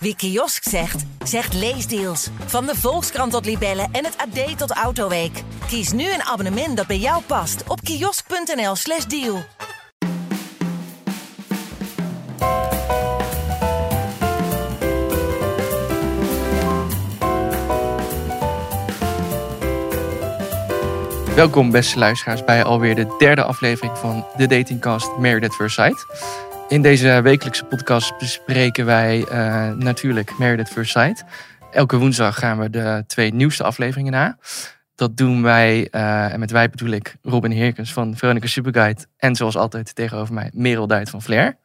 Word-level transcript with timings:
Wie 0.00 0.16
kiosk 0.16 0.62
zegt, 0.68 1.04
zegt 1.24 1.54
leesdeals. 1.54 2.28
Van 2.46 2.66
de 2.66 2.74
Volkskrant 2.74 3.32
tot 3.32 3.44
Libellen 3.44 3.88
en 3.92 4.04
het 4.04 4.16
AD 4.16 4.58
tot 4.58 4.70
Autoweek. 4.70 5.42
Kies 5.66 5.92
nu 5.92 6.12
een 6.12 6.22
abonnement 6.22 6.76
dat 6.76 6.86
bij 6.86 6.98
jou 6.98 7.22
past 7.22 7.62
op 7.68 7.80
kiosk.nl/slash 7.80 9.04
deal. 9.04 9.44
Welkom 21.34 21.70
beste 21.70 21.98
luisteraars 21.98 22.44
bij 22.44 22.64
alweer 22.64 22.94
de 22.94 23.14
derde 23.18 23.42
aflevering 23.42 23.98
van 23.98 24.26
de 24.36 24.46
datingcast 24.46 25.16
Married 25.18 25.44
at 25.44 25.54
First. 25.54 26.06
In 26.68 26.82
deze 26.82 27.20
wekelijkse 27.22 27.64
podcast 27.64 28.18
bespreken 28.18 28.84
wij 28.84 29.18
uh, 29.18 29.70
natuurlijk 29.72 30.38
Married 30.38 30.60
at 30.60 30.68
First 30.68 30.90
Sight. 30.90 31.24
Elke 31.70 31.96
woensdag 31.96 32.38
gaan 32.38 32.58
we 32.58 32.70
de 32.70 33.04
twee 33.06 33.34
nieuwste 33.34 33.62
afleveringen 33.62 34.12
na. 34.12 34.38
Dat 34.94 35.16
doen 35.16 35.42
wij, 35.42 35.88
uh, 35.90 36.32
en 36.32 36.40
met 36.40 36.50
wij 36.50 36.70
bedoel 36.70 36.90
ik 36.90 37.16
Robin 37.22 37.50
Heerkens 37.50 37.92
van 37.92 38.16
Veronica 38.16 38.46
Superguide. 38.46 39.04
En 39.16 39.34
zoals 39.34 39.56
altijd 39.56 39.94
tegenover 39.94 40.34
mij 40.34 40.50
Merel 40.52 40.86
Duit 40.86 41.10
van 41.10 41.22
Flair. 41.22 41.58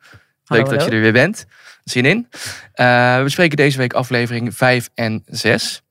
Leuk 0.45 0.69
dat 0.69 0.83
je 0.85 0.91
er 0.91 1.01
weer 1.01 1.11
bent. 1.11 1.45
Zin 1.83 2.05
in. 2.05 2.27
Uh, 2.75 3.17
we 3.17 3.23
bespreken 3.23 3.57
deze 3.57 3.77
week 3.77 3.93
aflevering 3.93 4.55
5 4.55 4.89
en 4.93 5.23
6. 5.25 5.83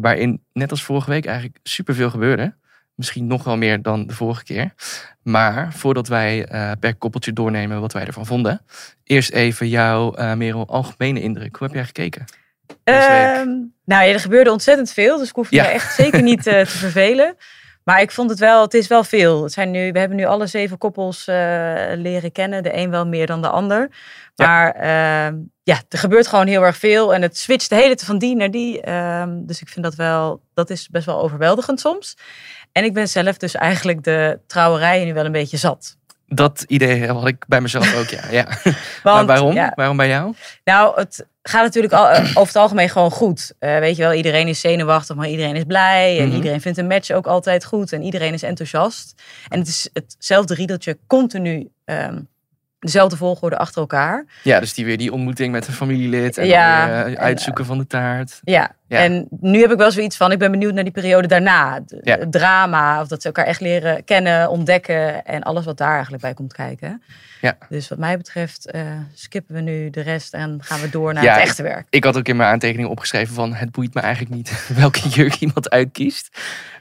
waarin 0.00 0.44
net 0.52 0.70
als 0.70 0.82
vorige 0.82 1.10
week 1.10 1.26
eigenlijk 1.26 1.58
superveel 1.62 2.10
gebeurde. 2.10 2.54
Misschien 3.00 3.26
nog 3.26 3.44
wel 3.44 3.56
meer 3.56 3.82
dan 3.82 4.06
de 4.06 4.14
vorige 4.14 4.44
keer. 4.44 4.74
Maar 5.22 5.72
voordat 5.72 6.08
wij 6.08 6.52
uh, 6.52 6.70
per 6.80 6.94
koppeltje 6.94 7.32
doornemen 7.32 7.80
wat 7.80 7.92
wij 7.92 8.06
ervan 8.06 8.26
vonden. 8.26 8.60
Eerst 9.04 9.30
even 9.30 9.68
jouw, 9.68 10.18
uh, 10.18 10.34
Merel, 10.34 10.66
algemene 10.66 11.20
indruk. 11.20 11.56
Hoe 11.56 11.66
heb 11.66 11.76
jij 11.76 11.84
gekeken? 11.84 12.24
Um, 12.84 13.74
nou, 13.84 14.08
er 14.08 14.20
gebeurde 14.20 14.50
ontzettend 14.50 14.92
veel. 14.92 15.18
Dus 15.18 15.28
ik 15.28 15.34
hoef 15.34 15.50
je 15.50 15.56
ja. 15.56 15.70
echt 15.70 15.94
zeker 15.94 16.22
niet 16.22 16.46
uh, 16.46 16.60
te 16.60 16.76
vervelen. 16.84 17.36
Maar 17.84 18.00
ik 18.00 18.10
vond 18.10 18.30
het 18.30 18.38
wel, 18.38 18.62
het 18.62 18.74
is 18.74 18.86
wel 18.86 19.04
veel. 19.04 19.42
Het 19.42 19.52
zijn 19.52 19.70
nu, 19.70 19.92
we 19.92 19.98
hebben 19.98 20.16
nu 20.16 20.24
alle 20.24 20.46
zeven 20.46 20.78
koppels 20.78 21.24
leren 21.96 22.32
kennen. 22.32 22.62
De 22.62 22.76
een 22.76 22.90
wel 22.90 23.06
meer 23.06 23.26
dan 23.26 23.42
de 23.42 23.48
ander. 23.48 23.90
Maar 24.36 24.86
ja. 24.86 25.26
Ehm, 25.26 25.36
ja, 25.62 25.80
er 25.88 25.98
gebeurt 25.98 26.26
gewoon 26.26 26.46
heel 26.46 26.62
erg 26.62 26.76
veel. 26.76 27.14
En 27.14 27.22
het 27.22 27.38
switcht 27.38 27.68
de 27.68 27.74
hele 27.74 27.86
tijd 27.86 28.04
van 28.04 28.18
die 28.18 28.36
naar 28.36 28.50
die. 28.50 28.90
Um, 28.90 29.46
dus 29.46 29.60
ik 29.60 29.68
vind 29.68 29.84
dat 29.84 29.94
wel, 29.94 30.40
dat 30.54 30.70
is 30.70 30.88
best 30.88 31.06
wel 31.06 31.20
overweldigend 31.20 31.80
soms. 31.80 32.16
En 32.72 32.84
ik 32.84 32.94
ben 32.94 33.08
zelf 33.08 33.36
dus 33.36 33.54
eigenlijk 33.54 34.04
de 34.04 34.38
trouwerijen 34.46 35.06
nu 35.06 35.14
wel 35.14 35.24
een 35.24 35.32
beetje 35.32 35.56
zat. 35.56 35.98
Dat 36.26 36.64
idee 36.66 37.06
had 37.06 37.26
ik 37.26 37.44
bij 37.48 37.60
mezelf 37.60 37.94
ook, 37.94 38.06
ja. 38.06 38.22
ja. 38.30 38.44
Want, 38.62 38.76
maar 39.02 39.26
waarom? 39.26 39.54
Ja. 39.54 39.72
Waarom 39.74 39.96
bij 39.96 40.08
jou? 40.08 40.34
Nou, 40.64 41.00
het 41.00 41.26
gaat 41.42 41.62
natuurlijk 41.62 41.92
al, 41.92 42.08
over 42.10 42.46
het 42.46 42.56
algemeen 42.56 42.88
gewoon 42.88 43.10
goed. 43.10 43.52
Uh, 43.60 43.78
weet 43.78 43.96
je 43.96 44.02
wel, 44.02 44.12
iedereen 44.12 44.48
is 44.48 44.60
zenuwachtig, 44.60 45.16
maar 45.16 45.28
iedereen 45.28 45.56
is 45.56 45.64
blij. 45.64 46.16
En 46.16 46.22
mm 46.22 46.28
-hmm. 46.28 46.36
iedereen 46.36 46.60
vindt 46.60 46.78
een 46.78 46.86
match 46.86 47.10
ook 47.10 47.26
altijd 47.26 47.64
goed. 47.64 47.92
En 47.92 48.02
iedereen 48.02 48.32
is 48.32 48.42
enthousiast. 48.42 49.22
En 49.48 49.58
het 49.58 49.68
is 49.68 49.88
hetzelfde 49.92 50.54
riedeltje 50.54 50.98
continu 51.06 51.70
um, 51.84 52.28
dezelfde 52.80 53.16
volgorde 53.16 53.56
achter 53.56 53.80
elkaar. 53.80 54.24
Ja, 54.42 54.60
dus 54.60 54.74
die 54.74 54.84
weer 54.84 54.98
die 54.98 55.12
ontmoeting 55.12 55.52
met 55.52 55.66
een 55.66 55.72
familielid 55.72 56.38
en 56.38 56.46
ja, 56.46 56.86
weer, 56.86 57.12
uh, 57.12 57.18
uitzoeken 57.18 57.62
en, 57.62 57.68
van 57.68 57.78
de 57.78 57.86
taart. 57.86 58.40
Ja. 58.44 58.70
ja. 58.86 58.98
en 58.98 59.26
nu 59.40 59.60
heb 59.60 59.70
ik 59.70 59.78
wel 59.78 59.90
zoiets 59.90 60.16
van, 60.16 60.32
ik 60.32 60.38
ben 60.38 60.50
benieuwd 60.50 60.74
naar 60.74 60.84
die 60.84 60.92
periode 60.92 61.28
daarna. 61.28 61.80
Ja. 62.02 62.18
Het 62.18 62.32
drama, 62.32 63.00
of 63.00 63.08
dat 63.08 63.20
ze 63.20 63.26
elkaar 63.26 63.46
echt 63.46 63.60
leren 63.60 64.04
kennen, 64.04 64.50
ontdekken 64.50 65.24
en 65.24 65.42
alles 65.42 65.64
wat 65.64 65.78
daar 65.78 65.92
eigenlijk 65.92 66.22
bij 66.22 66.34
komt 66.34 66.52
kijken. 66.52 67.02
Ja. 67.40 67.56
Dus 67.68 67.88
wat 67.88 67.98
mij 67.98 68.16
betreft 68.16 68.74
uh, 68.74 68.82
skippen 69.14 69.54
we 69.54 69.60
nu 69.60 69.90
de 69.90 70.00
rest 70.00 70.34
en 70.34 70.58
gaan 70.62 70.80
we 70.80 70.90
door 70.90 71.14
naar 71.14 71.22
het 71.22 71.48
echte 71.48 71.62
werk. 71.62 71.86
Ik, 71.86 71.94
ik 71.94 72.04
had 72.04 72.16
ook 72.16 72.28
in 72.28 72.36
mijn 72.36 72.50
aantekening 72.50 72.88
opgeschreven 72.88 73.34
van, 73.34 73.54
het 73.54 73.70
boeit 73.70 73.94
me 73.94 74.00
eigenlijk 74.00 74.34
niet 74.34 74.66
welke 74.82 75.08
jurk 75.08 75.34
iemand 75.34 75.70
uitkiest. 75.70 76.38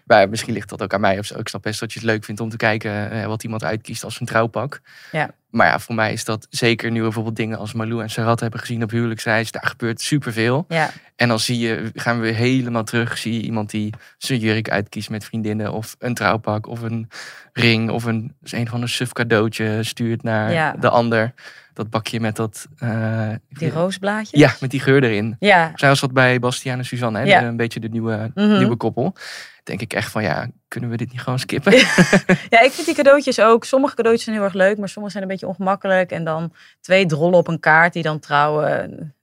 Maar 0.09 0.29
misschien 0.29 0.53
ligt 0.53 0.69
dat 0.69 0.81
ook 0.81 0.93
aan 0.93 1.01
mij 1.01 1.19
of 1.19 1.25
zo. 1.25 1.39
Ik 1.39 1.47
snap 1.47 1.61
best 1.61 1.79
dat 1.79 1.93
je 1.93 1.99
het 1.99 2.07
leuk 2.07 2.23
vindt 2.23 2.41
om 2.41 2.49
te 2.49 2.57
kijken 2.57 3.15
uh, 3.15 3.25
wat 3.25 3.43
iemand 3.43 3.63
uitkiest 3.63 4.03
als 4.03 4.19
een 4.19 4.25
trouwpak. 4.25 4.81
Ja. 5.11 5.29
Maar 5.49 5.67
ja, 5.67 5.79
voor 5.79 5.95
mij 5.95 6.13
is 6.13 6.25
dat 6.25 6.47
zeker 6.49 6.91
nu 6.91 6.97
we 6.97 7.03
bijvoorbeeld 7.03 7.35
dingen 7.35 7.57
als 7.57 7.73
Malou 7.73 8.01
en 8.01 8.09
Sarat 8.09 8.39
hebben 8.39 8.59
gezien 8.59 8.83
op 8.83 8.89
huwelijksreis. 8.89 9.51
Daar 9.51 9.65
gebeurt 9.65 10.01
superveel. 10.01 10.65
Ja. 10.67 10.89
En 11.15 11.27
dan 11.27 11.39
zie 11.39 11.59
je, 11.59 11.91
gaan 11.93 12.15
we 12.15 12.21
weer 12.21 12.35
helemaal 12.35 12.83
terug. 12.83 13.17
Zie 13.17 13.33
je 13.33 13.41
iemand 13.41 13.69
die 13.69 13.93
zijn 14.17 14.39
jurk 14.39 14.69
uitkiest 14.69 15.09
met 15.09 15.25
vriendinnen. 15.25 15.73
Of 15.73 15.95
een 15.99 16.13
trouwpak 16.13 16.67
of 16.67 16.81
een 16.81 17.09
ring. 17.53 17.89
Of 17.89 18.03
een, 18.03 18.35
een 18.43 18.67
van 18.67 18.81
een 18.81 18.89
suf 18.89 19.11
cadeautje 19.11 19.83
stuurt 19.83 20.23
naar 20.23 20.51
ja. 20.51 20.75
de 20.79 20.89
ander. 20.89 21.33
Dat 21.79 21.89
bakje 21.89 22.19
met 22.19 22.35
dat... 22.35 22.67
Uh, 22.83 23.29
die 23.49 23.69
roosblaadjes? 23.69 24.39
Ja, 24.39 24.55
met 24.59 24.71
die 24.71 24.79
geur 24.79 25.03
erin. 25.03 25.35
Ja. 25.39 25.71
Zij 25.75 25.89
was 25.89 25.99
wat 25.99 26.13
bij 26.13 26.39
Bastiaan 26.39 26.77
en 26.77 26.85
Suzanne. 26.85 27.19
Hè? 27.19 27.25
Ja. 27.25 27.43
Een 27.43 27.57
beetje 27.57 27.79
de 27.79 27.89
nieuwe, 27.89 28.31
mm 28.35 28.43
-hmm. 28.43 28.57
nieuwe 28.57 28.75
koppel 28.75 29.15
denk 29.69 29.81
ik 29.81 29.93
echt 29.93 30.11
van 30.11 30.23
ja, 30.23 30.47
kunnen 30.67 30.89
we 30.89 30.97
dit 30.97 31.11
niet 31.11 31.21
gewoon 31.21 31.39
skippen? 31.39 31.71
ja, 32.53 32.61
ik 32.61 32.71
vind 32.71 32.85
die 32.85 32.95
cadeautjes 32.95 33.39
ook. 33.39 33.65
Sommige 33.65 33.95
cadeautjes 33.95 34.25
zijn 34.25 34.35
heel 34.35 34.45
erg 34.45 34.53
leuk, 34.53 34.77
maar 34.77 34.89
sommige 34.89 35.11
zijn 35.11 35.23
een 35.23 35.29
beetje 35.29 35.47
ongemakkelijk. 35.47 36.11
En 36.11 36.23
dan 36.23 36.53
twee 36.81 37.05
drollen 37.05 37.37
op 37.37 37.47
een 37.47 37.59
kaart 37.59 37.93
die 37.93 38.03
dan 38.03 38.19
trouwen. 38.19 39.15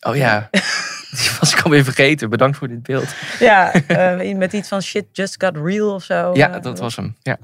Oh 0.00 0.16
ja, 0.16 0.48
die 1.18 1.30
was 1.40 1.54
ik 1.54 1.60
alweer 1.60 1.84
vergeten. 1.84 2.30
Bedankt 2.30 2.56
voor 2.56 2.68
dit 2.68 2.82
beeld. 2.82 3.14
ja, 3.38 3.72
uh, 4.20 4.36
met 4.44 4.52
iets 4.52 4.68
van 4.68 4.82
shit 4.82 5.06
just 5.12 5.42
got 5.44 5.56
real 5.56 5.94
of 5.94 6.02
zo. 6.02 6.30
Ja, 6.34 6.58
dat 6.58 6.78
was 6.78 6.96
hem. 6.96 7.16
Ja. 7.22 7.38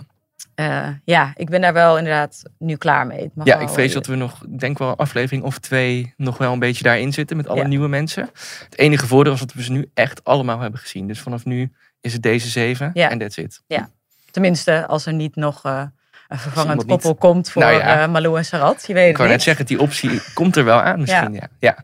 Uh, 0.56 0.88
ja, 1.04 1.32
ik 1.36 1.50
ben 1.50 1.60
daar 1.60 1.72
wel 1.72 1.98
inderdaad 1.98 2.42
nu 2.58 2.76
klaar 2.76 3.06
mee. 3.06 3.30
ja, 3.44 3.58
ik 3.58 3.68
vrees 3.68 3.92
dat 3.92 4.06
we 4.06 4.14
nog, 4.14 4.44
denk 4.58 4.78
wel, 4.78 4.88
een 4.88 4.96
aflevering 4.96 5.44
of 5.44 5.58
twee 5.58 6.14
nog 6.16 6.38
wel 6.38 6.52
een 6.52 6.58
beetje 6.58 6.84
daarin 6.84 7.12
zitten 7.12 7.36
met 7.36 7.48
alle 7.48 7.60
ja. 7.60 7.66
nieuwe 7.66 7.88
mensen. 7.88 8.30
Het 8.64 8.78
enige 8.78 9.06
voordeel 9.06 9.32
is 9.32 9.40
dat 9.40 9.52
we 9.52 9.62
ze 9.62 9.72
nu 9.72 9.90
echt 9.94 10.24
allemaal 10.24 10.60
hebben 10.60 10.80
gezien. 10.80 11.06
Dus 11.06 11.20
vanaf 11.20 11.44
nu 11.44 11.72
is 12.00 12.12
het 12.12 12.22
deze 12.22 12.48
zeven 12.48 12.90
ja. 12.94 13.10
en 13.10 13.18
that's 13.18 13.36
it. 13.36 13.62
Ja, 13.66 13.90
tenminste 14.30 14.86
als 14.86 15.06
er 15.06 15.12
niet 15.12 15.36
nog 15.36 15.66
uh, 15.66 15.82
een 16.28 16.38
vervangend 16.38 16.84
koppel 16.84 17.10
niet... 17.10 17.18
komt 17.18 17.50
voor 17.50 17.62
nou 17.62 17.74
ja. 17.74 18.02
uh, 18.02 18.12
Malou 18.12 18.36
en 18.36 18.44
Sarat. 18.44 18.84
Je 18.86 18.94
weet 18.94 19.08
ik 19.08 19.14
kan 19.14 19.28
net 19.28 19.42
zeggen, 19.42 19.66
die 19.66 19.80
optie 19.80 20.22
komt 20.34 20.56
er 20.56 20.64
wel 20.64 20.80
aan 20.80 21.00
misschien. 21.00 21.32
Ja. 21.32 21.48
ja. 21.58 21.76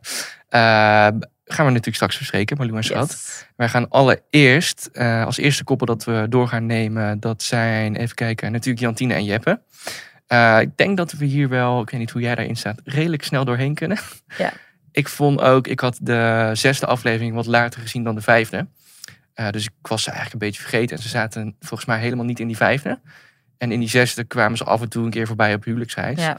ja. 0.50 1.11
Uh, 1.11 1.21
gaan 1.48 1.64
we 1.64 1.70
natuurlijk 1.70 1.97
straks 1.97 2.19
bespreken, 2.19 2.56
Malou 2.56 2.76
en 2.76 2.84
Sarat. 2.84 3.10
Yes. 3.10 3.47
Wij 3.56 3.69
gaan 3.69 3.88
allereerst, 3.88 4.98
als 4.98 5.36
eerste 5.36 5.64
koppel 5.64 5.86
dat 5.86 6.04
we 6.04 6.26
door 6.28 6.48
gaan 6.48 6.66
nemen, 6.66 7.20
dat 7.20 7.42
zijn, 7.42 7.97
even 7.97 8.14
kijken, 8.14 8.53
natuurlijk 8.53 8.84
Jantine 8.84 9.14
en 9.14 9.25
Jeppe. 9.25 9.60
ik 10.60 10.76
denk 10.76 10.97
dat 10.97 11.12
we 11.12 11.25
hier 11.25 11.48
wel, 11.48 11.82
ik 11.82 11.91
weet 11.91 12.00
niet 12.00 12.10
hoe 12.10 12.22
jij 12.22 12.34
daarin 12.34 12.56
staat, 12.56 12.81
redelijk 12.84 13.25
snel 13.25 13.44
doorheen 13.44 13.75
kunnen. 13.75 13.98
Ja. 14.38 14.53
Ik 14.92 15.08
vond 15.08 15.41
ook, 15.41 15.66
ik 15.66 15.81
had 15.81 15.98
de 16.03 16.50
zesde 16.53 16.87
aflevering 16.87 17.34
wat 17.34 17.47
later 17.47 17.81
gezien 17.81 18.04
dan 18.04 18.14
de 18.14 18.20
vijfde. 18.20 18.66
Uh, 19.41 19.50
dus 19.50 19.64
ik 19.64 19.72
was 19.82 20.03
ze 20.03 20.10
eigenlijk 20.10 20.42
een 20.42 20.48
beetje 20.48 20.62
vergeten. 20.62 20.97
En 20.97 21.03
ze 21.03 21.08
zaten 21.08 21.56
volgens 21.60 21.88
mij 21.88 21.98
helemaal 21.98 22.25
niet 22.25 22.41
in 22.41 22.47
die 22.47 22.56
vijfde. 22.56 23.00
En 23.58 23.72
in 23.72 23.81
die 23.81 23.88
zesde 23.88 24.25
kwamen 24.25 24.56
ze 24.56 24.64
af 24.64 24.81
en 24.81 24.88
toe 24.88 25.04
een 25.04 25.10
keer 25.10 25.26
voorbij 25.26 25.54
op 25.54 25.64
huwelijksreis. 25.64 26.20
Ja. 26.20 26.38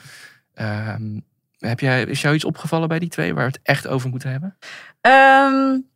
Um, 0.94 1.26
heb 1.60 1.80
jij, 1.80 2.04
is 2.04 2.22
jou 2.22 2.36
iets 2.36 2.46
opgevallen 2.46 2.88
bij 2.88 3.00
die 3.00 3.10
twee 3.10 3.34
waar 3.34 3.46
we 3.46 3.52
het 3.52 3.60
echt 3.64 3.88
over 3.88 4.10
moeten 4.10 4.32
hebben? 4.32 4.58
Um, 5.02 5.88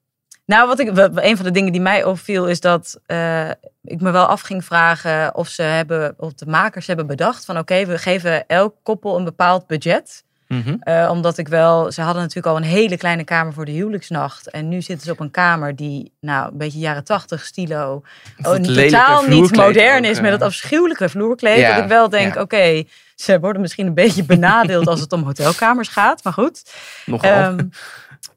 nou, 0.45 0.67
wat 0.67 0.79
ik, 0.79 0.87
een 1.13 1.35
van 1.35 1.45
de 1.45 1.51
dingen 1.51 1.71
die 1.71 1.81
mij 1.81 2.03
opviel 2.03 2.47
is 2.47 2.59
dat 2.59 2.99
uh, 3.07 3.49
ik 3.83 4.01
me 4.01 4.11
wel 4.11 4.25
af 4.25 4.41
ging 4.41 4.65
vragen 4.65 5.35
of 5.35 5.47
ze 5.47 5.61
hebben, 5.61 6.13
of 6.17 6.33
de 6.33 6.45
makers 6.45 6.87
hebben 6.87 7.07
bedacht 7.07 7.45
van 7.45 7.57
oké, 7.57 7.73
okay, 7.73 7.87
we 7.87 7.97
geven 7.97 8.47
elk 8.47 8.75
koppel 8.83 9.17
een 9.17 9.23
bepaald 9.23 9.67
budget. 9.67 10.23
Mm 10.47 10.61
-hmm. 10.61 10.81
uh, 10.83 11.09
omdat 11.11 11.37
ik 11.37 11.47
wel, 11.47 11.91
ze 11.91 12.01
hadden 12.01 12.21
natuurlijk 12.21 12.47
al 12.47 12.57
een 12.57 12.67
hele 12.67 12.97
kleine 12.97 13.23
kamer 13.23 13.53
voor 13.53 13.65
de 13.65 13.71
huwelijksnacht. 13.71 14.49
En 14.49 14.69
nu 14.69 14.81
zitten 14.81 15.05
ze 15.05 15.11
op 15.11 15.19
een 15.19 15.31
kamer 15.31 15.75
die, 15.75 16.11
nou, 16.19 16.51
een 16.51 16.57
beetje 16.57 16.79
jaren 16.79 17.03
tachtig 17.03 17.45
stilo. 17.45 18.03
Oh, 18.41 18.55
totaal 18.55 19.23
niet 19.23 19.55
modern 19.55 20.05
ook, 20.05 20.11
is 20.11 20.21
met 20.21 20.31
het 20.31 20.41
afschuwelijke 20.41 21.09
vloerkleed. 21.09 21.59
Ja, 21.59 21.73
dat 21.73 21.83
ik 21.83 21.89
wel 21.89 22.09
denk, 22.09 22.33
ja. 22.33 22.41
oké, 22.41 22.55
okay, 22.55 22.87
ze 23.15 23.39
worden 23.39 23.61
misschien 23.61 23.87
een 23.87 23.93
beetje 23.93 24.23
benadeeld 24.23 24.87
als 24.87 24.99
het 24.99 25.11
om 25.11 25.23
hotelkamers 25.23 25.87
gaat. 25.89 26.23
Maar 26.23 26.33
goed. 26.33 26.73
Nogal. 27.05 27.43
Um, 27.43 27.69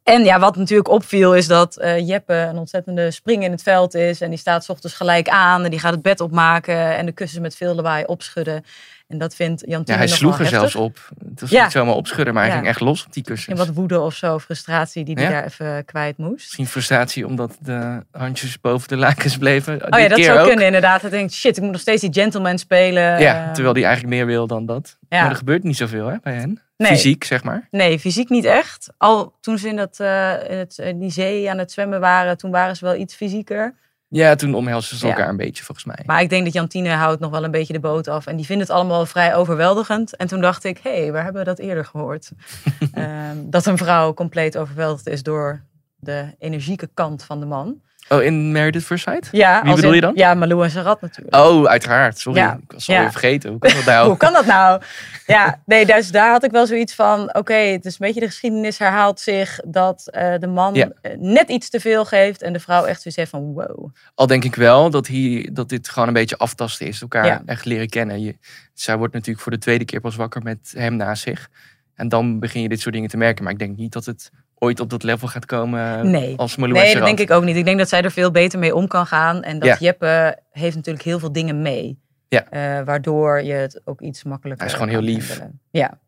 en 0.03 0.25
ja, 0.25 0.38
wat 0.38 0.56
natuurlijk 0.56 0.89
opviel 0.89 1.34
is 1.34 1.47
dat 1.47 1.78
uh, 1.80 2.09
Jeppe 2.09 2.34
een 2.34 2.59
ontzettende 2.59 3.10
spring 3.10 3.45
in 3.45 3.51
het 3.51 3.62
veld 3.62 3.95
is. 3.95 4.21
En 4.21 4.30
die 4.30 4.39
staat 4.39 4.65
s 4.65 4.68
ochtends 4.68 4.97
gelijk 4.97 5.28
aan 5.28 5.65
en 5.65 5.71
die 5.71 5.80
gaat 5.80 5.92
het 5.92 6.03
bed 6.03 6.21
opmaken 6.21 6.97
en 6.97 7.06
de 7.06 7.12
kussens 7.12 7.42
met 7.42 7.56
veel 7.56 7.74
lawaai 7.74 8.04
opschudden. 8.04 8.65
En 9.08 9.18
dat 9.18 9.34
vindt 9.34 9.62
Jan 9.66 9.82
Ja, 9.84 9.97
hij 9.97 10.06
sloeg 10.06 10.38
er 10.38 10.47
zelfs 10.47 10.74
op. 10.74 11.08
Het 11.30 11.41
was 11.41 11.50
ja. 11.50 11.62
niet 11.62 11.72
zomaar 11.72 11.94
opschudden, 11.94 12.34
maar 12.34 12.44
hij 12.44 12.53
ging 12.53 12.66
echt 12.66 12.80
los 12.80 13.04
op 13.04 13.12
die 13.12 13.22
kussens. 13.22 13.60
En 13.60 13.66
wat 13.66 13.74
woede 13.74 14.00
of 14.00 14.14
zo, 14.14 14.38
frustratie 14.38 15.04
die 15.04 15.14
hij 15.14 15.28
daar 15.28 15.44
even 15.44 15.84
kwijt 15.84 16.16
moest. 16.16 16.34
Misschien 16.34 16.66
frustratie 16.66 17.26
omdat 17.26 17.56
de 17.60 18.03
handjes 18.10 18.60
boven 18.60 18.88
de 18.88 18.97
lakens 18.97 19.36
bleven. 19.38 19.92
Oh 19.92 20.00
ja, 20.00 20.08
dat 20.08 20.24
zou 20.24 20.38
ook. 20.38 20.47
kunnen 20.47 20.66
inderdaad. 20.66 21.00
Hij 21.00 21.10
denkt, 21.10 21.32
shit, 21.32 21.56
ik 21.56 21.62
moet 21.62 21.72
nog 21.72 21.80
steeds 21.80 22.00
die 22.00 22.12
gentleman 22.12 22.58
spelen. 22.58 23.20
Ja, 23.20 23.47
uh, 23.47 23.53
terwijl 23.53 23.74
hij 23.74 23.84
eigenlijk 23.84 24.14
meer 24.14 24.26
wil 24.26 24.47
dan 24.47 24.66
dat. 24.66 24.98
Maar 25.08 25.30
er 25.30 25.36
gebeurt 25.36 25.62
niet 25.62 25.76
zoveel 25.76 26.06
hè, 26.06 26.16
bij 26.22 26.34
hen. 26.34 26.60
Nee. 26.76 26.91
Fysiek, 26.91 27.24
zeg 27.24 27.44
maar. 27.44 27.68
Nee, 27.70 27.98
fysiek 27.98 28.28
niet 28.28 28.44
echt. 28.44 28.92
Al 28.97 29.36
toen 29.41 29.58
ze 29.58 29.68
in, 29.68 29.76
dat, 29.76 29.98
uh, 30.00 30.50
in, 30.50 30.56
het, 30.56 30.78
in 30.78 30.98
die 30.98 31.10
zee 31.10 31.50
aan 31.50 31.58
het 31.58 31.72
zwemmen 31.72 32.00
waren, 32.00 32.36
toen 32.36 32.50
waren 32.50 32.76
ze 32.76 32.84
wel 32.84 32.94
iets 32.94 33.14
fysieker. 33.14 33.74
Ja, 34.08 34.34
toen 34.34 34.54
omhelzen 34.54 34.97
ze 34.97 35.06
Ja. 35.06 35.12
elkaar 35.12 35.28
een 35.28 35.36
beetje 35.36 35.64
volgens 35.64 35.86
mij. 35.86 36.03
Maar 36.06 36.20
ik 36.20 36.28
denk 36.28 36.44
dat 36.44 36.53
Jantine 36.53 36.88
houdt 36.88 37.20
nog 37.20 37.30
wel 37.30 37.44
een 37.44 37.50
beetje 37.50 37.72
de 37.72 37.80
boot 37.80 38.08
af. 38.08 38.26
En 38.26 38.36
die 38.36 38.47
vindt 38.47 38.62
het 38.62 38.70
allemaal 38.70 39.06
vrij 39.06 39.34
overweldigend. 39.34 40.16
En 40.16 40.26
toen 40.26 40.41
dacht 40.41 40.64
ik, 40.64 40.78
hé, 40.82 41.00
hey, 41.03 41.12
waar 41.12 41.22
hebben 41.24 41.42
we 41.42 41.48
dat 41.48 41.58
eerder 41.58 41.84
gehoord? 41.84 42.30
Ehm, 42.92 43.36
dat 43.50 43.66
een 43.66 43.78
vrouw 43.78 44.14
compleet 44.14 44.56
overweldigd 44.56 45.06
is 45.08 45.22
door 45.22 45.64
de 45.97 46.34
energieke 46.38 46.91
kant 46.94 47.24
van 47.24 47.41
de 47.41 47.47
man. 47.47 47.80
Oh, 48.08 48.22
in 48.22 48.56
at 48.56 48.82
First 48.82 49.04
Sight? 49.04 49.28
Ja, 49.32 49.62
Wie 49.62 49.74
bedoel 49.74 49.88
in- 49.91 49.94
je 49.94 50.00
dan? 50.00 50.12
Ja, 50.14 50.34
Malou 50.34 50.64
en 50.64 50.70
Sarat 50.70 51.00
natuurlijk. 51.00 51.36
Oh, 51.36 51.64
uiteraard. 51.66 52.18
Sorry, 52.18 52.38
Ja. 52.38 52.53
ik 52.62 52.72
was 52.72 52.88
al 52.88 52.94
Ja. 52.94 53.00
even 53.00 53.12
vergeten. 53.12 53.50
Hoe 53.50 53.58
kan 53.58 53.72
dat 53.74 53.84
nou? 53.84 54.06
Hoe 54.08 54.16
kan 54.16 54.32
dat 54.32 54.47
nou? 54.47 54.82
Ja, 55.26 55.60
nee, 55.66 55.86
dus 55.86 56.10
daar 56.10 56.30
had 56.30 56.44
ik 56.44 56.50
wel 56.50 56.66
zoiets 56.66 56.94
van: 56.94 57.34
oké, 57.34 57.54
het 57.54 57.84
is 57.84 57.92
een 57.92 58.06
beetje 58.06 58.20
de 58.20 58.26
geschiedenis 58.26 58.78
herhaalt 58.78 59.20
zich 59.20 59.60
dat 59.64 60.08
eh, 60.10 60.34
de 60.38 60.47
man 60.47 60.74
Ja. 60.74 60.88
eh, 61.03 61.12
net 61.18 61.48
iets 61.48 61.70
te 61.70 61.80
veel 61.80 62.04
geeft 62.04 62.42
en 62.42 62.53
de 62.53 62.60
vrouw 62.60 62.84
echt 62.84 62.97
zoiets 63.03 63.16
heeft 63.16 63.30
van: 63.30 63.53
wow. 63.53 63.88
Al 64.14 64.26
denk 64.26 64.44
ik 64.44 64.54
wel 64.54 64.91
dat, 64.91 65.06
hier, 65.06 65.54
dat 65.54 65.68
dit 65.68 65.88
gewoon 65.88 66.08
een 66.08 66.14
beetje 66.14 66.38
aftasten 66.38 66.86
is. 66.86 67.00
Elkaar 67.03 67.42
echt 67.47 67.64
leren 67.64 67.88
kennen. 67.88 68.20
Je, 68.20 68.36
zij 68.74 68.97
wordt 68.97 69.12
natuurlijk 69.14 69.42
voor 69.42 69.53
de 69.53 69.58
tweede 69.58 69.84
keer 69.84 70.00
pas 70.00 70.16
wakker 70.16 70.42
met 70.42 70.72
hem 70.76 70.97
naast 70.97 71.22
zich. 71.22 71.48
En 71.94 72.08
dan 72.08 72.38
begin 72.38 72.62
je 72.62 72.68
dit 72.68 72.80
soort 72.80 72.94
dingen 72.94 73.08
te 73.10 73.16
merken. 73.16 73.44
Maar 73.44 73.53
ik 73.53 73.58
denk 73.58 73.76
niet 73.76 73.92
dat 73.92 74.04
het 74.04 74.30
ooit 74.58 74.80
op 74.80 74.91
dat 74.91 75.03
level 75.03 75.28
gaat 75.28 75.44
komen 75.47 76.10
Nee. 76.10 76.36
als 76.36 76.56
Malou 76.56 76.78
Nee, 76.78 76.94
dat 76.94 77.04
denk 77.04 77.18
ik 77.20 77.30
ook 77.30 77.44
niet. 77.44 77.56
Ik 77.56 77.64
denk 77.64 77.78
dat 77.78 77.88
zij 77.88 78.03
er 78.03 78.10
veel 78.10 78.30
beter 78.30 78.58
mee 78.58 78.74
om 78.74 78.88
kan 78.88 79.06
gaan. 79.06 79.42
En 79.42 79.58
dat 79.58 79.68
Ja. 79.68 79.76
Jeppe 79.78 80.38
heeft 80.50 80.76
natuurlijk 80.76 81.04
heel 81.04 81.18
veel 81.18 81.32
dingen 81.32 81.62
mee. 81.62 81.98
Ja. 82.28 82.48
Eh, 82.50 82.84
waardoor 82.84 83.42
je 83.42 83.53
het 83.53 83.80
ook 83.84 84.00
iets 84.00 84.24
makkelijker 84.24 84.64
Hij 84.66 84.74
is 84.74 84.80
gewoon 84.80 84.94
heel 84.94 85.14
lief. 85.14 85.28
handelen. 85.28 85.60
Ja, 85.70 85.98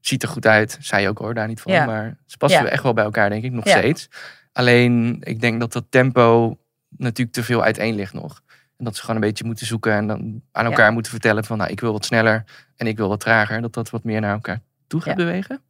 Ziet 0.00 0.22
er 0.22 0.28
goed 0.28 0.46
uit. 0.46 0.78
Zij 0.80 1.08
ook 1.08 1.18
hoor, 1.18 1.34
daar 1.34 1.46
niet 1.48 1.60
van. 1.60 1.72
Ja. 1.72 1.86
Maar 1.86 2.16
ze 2.26 2.36
passen 2.36 2.70
echt 2.70 2.82
wel 2.82 2.92
bij 2.92 3.04
elkaar, 3.04 3.30
denk 3.30 3.44
ik, 3.44 3.52
nog 3.52 3.68
steeds. 3.68 4.08
Alleen, 4.52 5.16
ik 5.20 5.40
denk 5.40 5.60
dat 5.60 5.72
dat 5.72 5.84
tempo 5.88 6.56
natuurlijk 6.88 7.36
te 7.36 7.42
veel 7.42 7.62
uiteen 7.62 7.94
ligt 7.94 8.12
nog. 8.12 8.42
En 8.78 8.84
dat 8.84 8.94
ze 8.94 9.00
gewoon 9.00 9.16
een 9.16 9.22
beetje 9.28 9.44
moeten 9.44 9.66
zoeken 9.66 9.92
en 9.92 10.06
dan 10.06 10.42
aan 10.52 10.64
elkaar 10.64 10.92
moeten 10.92 11.12
vertellen 11.12 11.44
van... 11.44 11.58
nou, 11.58 11.70
ik 11.70 11.80
wil 11.80 11.92
wat 11.92 12.04
sneller 12.04 12.44
en 12.76 12.86
ik 12.86 12.96
wil 12.96 13.08
wat 13.08 13.20
trager. 13.20 13.60
Dat 13.62 13.72
dat 13.72 13.90
wat 13.90 14.04
meer 14.04 14.20
naar 14.20 14.32
elkaar 14.32 14.60
toe 14.86 15.00
gaat 15.00 15.16
bewegen. 15.16 15.60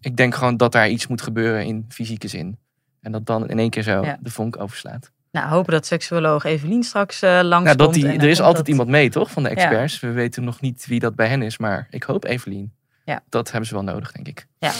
Ik 0.00 0.16
denk 0.16 0.34
gewoon 0.34 0.56
dat 0.56 0.72
daar 0.72 0.88
iets 0.88 1.06
moet 1.06 1.22
gebeuren 1.22 1.64
in 1.64 1.84
fysieke 1.88 2.28
zin. 2.28 2.58
En 3.00 3.12
dat 3.12 3.26
dan 3.26 3.48
in 3.48 3.58
één 3.58 3.70
keer 3.70 3.82
zo 3.82 4.04
Ja. 4.04 4.18
de 4.20 4.30
vonk 4.30 4.60
overslaat. 4.60 5.10
nou 5.32 5.48
hopen 5.48 5.72
dat 5.72 5.86
seksuoloog 5.86 6.44
Evelien 6.44 6.82
straks 6.82 7.22
eh 7.22 7.40
langs 7.42 7.64
Nou, 7.64 7.76
dat 7.76 7.94
die, 7.94 8.06
er 8.06 8.22
is 8.28 8.38
altijd 8.40 8.56
dat- 8.56 8.68
iemand 8.68 8.88
mee, 8.88 9.10
toch? 9.10 9.30
Van 9.30 9.42
de 9.42 9.48
experts. 9.48 10.00
We 10.00 10.10
weten 10.10 10.44
nog 10.44 10.60
niet 10.60 10.86
wie 10.86 11.00
dat 11.00 11.14
bij 11.14 11.28
hen 11.28 11.42
is, 11.42 11.58
maar 11.58 11.86
ik 11.90 12.02
hoop 12.02 12.24
Evelien. 12.24 12.72
Ja. 13.04 13.22
Dat 13.28 13.50
hebben 13.50 13.68
ze 13.68 13.74
wel 13.74 13.82
nodig, 13.84 14.12
denk 14.12 14.28
ik. 14.28 14.46
Ja. 14.58 14.72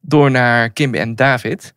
Door 0.00 0.30
naar 0.30 0.70
Kim 0.70 0.94
en 0.94 1.14
David. 1.14 1.74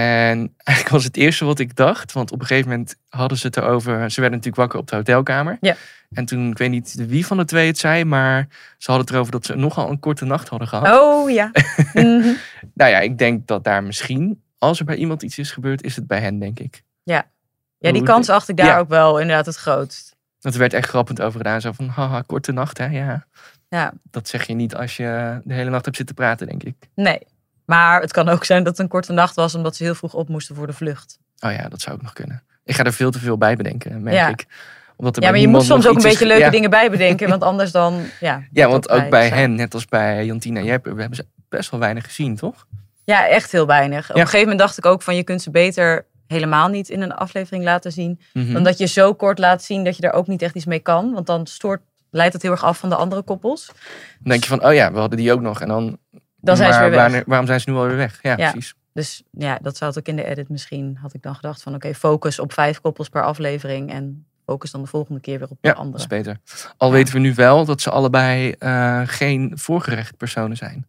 En 0.00 0.54
eigenlijk 0.64 0.88
was 0.88 1.04
het 1.04 1.16
eerste 1.16 1.44
wat 1.44 1.58
ik 1.58 1.76
dacht, 1.76 2.12
want 2.12 2.32
op 2.32 2.40
een 2.40 2.46
gegeven 2.46 2.70
moment 2.70 2.96
hadden 3.08 3.38
ze 3.38 3.46
het 3.46 3.56
erover. 3.56 4.10
Ze 4.10 4.20
werden 4.20 4.38
natuurlijk 4.38 4.56
wakker 4.56 4.78
op 4.78 4.86
de 4.88 4.96
hotelkamer. 4.96 5.56
Ja. 5.60 5.76
En 6.10 6.24
toen, 6.24 6.50
ik 6.50 6.58
weet 6.58 6.70
niet 6.70 6.94
wie 7.08 7.26
van 7.26 7.36
de 7.36 7.44
twee 7.44 7.66
het 7.66 7.78
zei, 7.78 8.04
maar 8.04 8.46
ze 8.78 8.90
hadden 8.90 9.06
het 9.06 9.14
erover 9.14 9.32
dat 9.32 9.44
ze 9.46 9.54
nogal 9.54 9.90
een 9.90 9.98
korte 9.98 10.24
nacht 10.24 10.48
hadden 10.48 10.68
gehad. 10.68 11.00
Oh 11.00 11.30
ja. 11.30 11.50
Mhm. 11.92 12.32
Nou 12.74 12.90
ja, 12.90 12.98
ik 13.00 13.18
denk 13.18 13.46
dat 13.46 13.64
daar 13.64 13.82
misschien, 13.84 14.42
als 14.58 14.78
er 14.78 14.84
bij 14.84 14.96
iemand 14.96 15.22
iets 15.22 15.38
is 15.38 15.50
gebeurd, 15.50 15.82
is 15.82 15.96
het 15.96 16.06
bij 16.06 16.20
hen, 16.20 16.38
denk 16.38 16.58
ik. 16.58 16.82
Ja, 17.02 17.26
die 17.78 17.92
Hoe- 17.92 18.02
kans 18.02 18.28
acht 18.28 18.48
ik 18.48 18.56
daar 18.56 18.66
Ja. 18.66 18.78
ook 18.78 18.88
wel 18.88 19.18
inderdaad 19.20 19.46
het 19.46 19.56
grootst. 19.56 20.16
Dat 20.40 20.52
er 20.52 20.58
werd 20.58 20.72
echt 20.72 20.88
grappend 20.88 21.22
over 21.22 21.38
gedaan. 21.38 21.60
Zo 21.60 21.72
van, 21.72 21.88
haha, 21.88 22.20
korte 22.26 22.52
nacht, 22.52 22.78
hè? 22.78 22.86
Ja. 22.86 23.26
Ja, 23.68 23.92
Dat 24.10 24.28
zeg 24.28 24.46
je 24.46 24.54
niet 24.54 24.74
als 24.74 24.96
je 24.96 25.40
de 25.44 25.54
hele 25.54 25.70
nacht 25.70 25.84
hebt 25.84 25.96
zitten 25.96 26.14
praten, 26.14 26.46
denk 26.46 26.62
ik. 26.62 26.74
nee. 26.94 27.18
Maar 27.66 28.00
het 28.00 28.12
kan 28.12 28.28
ook 28.28 28.44
zijn 28.44 28.62
dat 28.62 28.72
het 28.72 28.78
een 28.80 28.88
korte 28.88 29.12
nacht 29.12 29.34
was 29.34 29.54
omdat 29.54 29.76
ze 29.76 29.84
heel 29.84 29.94
vroeg 29.94 30.14
op 30.14 30.28
moesten 30.28 30.54
voor 30.54 30.66
de 30.66 30.72
vlucht. 30.72 31.18
Oh 31.40 31.52
ja, 31.52 31.68
dat 31.68 31.80
zou 31.80 31.96
ook 31.96 32.02
nog 32.02 32.12
kunnen. 32.12 32.42
Ik 32.64 32.74
ga 32.74 32.84
er 32.84 32.92
veel 32.92 33.10
te 33.10 33.18
veel 33.18 33.38
bij 33.38 33.56
bedenken, 33.56 34.02
merk 34.02 34.16
Ja. 34.16 34.28
ik. 34.28 34.46
Omdat 34.96 35.16
er 35.16 35.22
Ja, 35.22 35.30
maar 35.30 35.38
je 35.38 35.48
moet 35.48 35.62
soms 35.62 35.86
ook 35.86 35.92
een 35.92 35.98
is 35.98 36.02
beetje 36.02 36.26
leuke 36.26 36.44
ja. 36.44 36.50
dingen 36.50 36.70
bij 36.70 36.90
bedenken, 36.90 37.28
want 37.28 37.42
anders 37.50 37.70
dan, 37.70 38.00
ja. 38.20 38.42
Ja, 38.52 38.68
want 38.68 38.88
ook 38.88 39.10
bij 39.10 39.28
hen, 39.28 39.54
net 39.54 39.74
als 39.74 39.84
bij 39.84 40.24
Jantina 40.24 40.58
en 40.60 40.64
Jeppe, 40.64 40.94
we 40.94 41.00
hebben 41.00 41.16
ze 41.16 41.26
best 41.48 41.70
wel 41.70 41.80
weinig 41.80 42.04
gezien, 42.04 42.36
toch? 42.36 42.66
Ja, 43.04 43.28
echt 43.28 43.52
heel 43.52 43.66
weinig. 43.66 44.10
Op 44.10 44.16
een 44.16 44.20
gegeven 44.20 44.40
moment 44.40 44.58
dacht 44.58 44.78
ik 44.78 44.86
ook 44.86 45.02
van 45.02 45.16
je 45.16 45.22
kunt 45.22 45.42
ze 45.42 45.50
beter 45.50 46.06
helemaal 46.26 46.68
niet 46.68 46.88
in 46.88 47.02
een 47.02 47.14
aflevering 47.14 47.64
laten 47.64 47.92
zien. 47.92 48.20
Mhm. 48.32 48.52
Dan 48.52 48.62
dat 48.62 48.78
je 48.78 48.86
zo 48.86 49.14
kort 49.14 49.38
laat 49.38 49.62
zien 49.62 49.84
dat 49.84 49.96
je 49.96 50.02
daar 50.02 50.12
ook 50.12 50.26
niet 50.26 50.42
echt 50.42 50.54
iets 50.54 50.64
mee 50.64 50.78
kan. 50.78 51.12
Want 51.12 51.26
dan 51.26 51.46
stoort, 51.46 51.80
leidt 52.10 52.32
het 52.32 52.42
heel 52.42 52.50
erg 52.50 52.64
af 52.64 52.78
van 52.78 52.88
de 52.88 52.94
andere 52.94 53.22
koppels. 53.22 53.66
Dan 53.66 54.30
denk 54.30 54.42
je 54.42 54.48
van, 54.48 54.66
oh 54.66 54.74
ja, 54.74 54.92
we 54.92 54.98
hadden 54.98 55.18
die 55.18 55.32
ook 55.32 55.40
nog. 55.40 55.60
En 55.60 55.68
dan, 55.68 55.98
Dan 56.46 56.56
zijn 56.56 56.72
ze 56.72 56.80
weer 56.80 56.90
weg. 57.10 57.22
waarom 57.26 57.46
zijn 57.46 57.60
ze 57.60 57.70
nu 57.70 57.76
alweer 57.76 57.96
weg? 57.96 58.18
Ja, 58.22 58.36
Ja. 58.36 58.50
precies. 58.50 58.74
Dus 58.92 59.22
ja, 59.30 59.58
dat 59.62 59.76
zou 59.76 59.90
het 59.90 59.98
ook 59.98 60.06
in 60.06 60.16
de 60.16 60.24
edit 60.24 60.48
misschien, 60.48 60.98
had 61.02 61.14
ik 61.14 61.22
dan 61.22 61.34
gedacht 61.34 61.62
van 61.62 61.74
oké, 61.74 61.94
focus 61.94 62.38
op 62.38 62.52
vijf 62.52 62.80
koppels 62.80 63.08
per 63.08 63.22
aflevering. 63.24 63.90
En 63.92 64.26
focus 64.44 64.70
dan 64.70 64.80
de 64.82 64.86
volgende 64.88 65.20
keer 65.20 65.38
weer 65.38 65.48
op 65.50 65.58
de 65.60 65.68
Ja, 65.68 65.74
dat 65.74 65.78
andere. 65.82 65.98
is 66.02 66.06
beter. 66.06 66.36
Al 66.76 66.88
Ja. 66.88 66.94
weten 66.94 67.14
we 67.14 67.20
nu 67.20 67.34
wel 67.34 67.64
dat 67.64 67.80
ze 67.80 67.90
allebei 67.90 68.50
eh, 68.58 69.00
geen 69.04 69.52
voorgerecht 69.54 70.16
personen 70.16 70.56
zijn. 70.56 70.86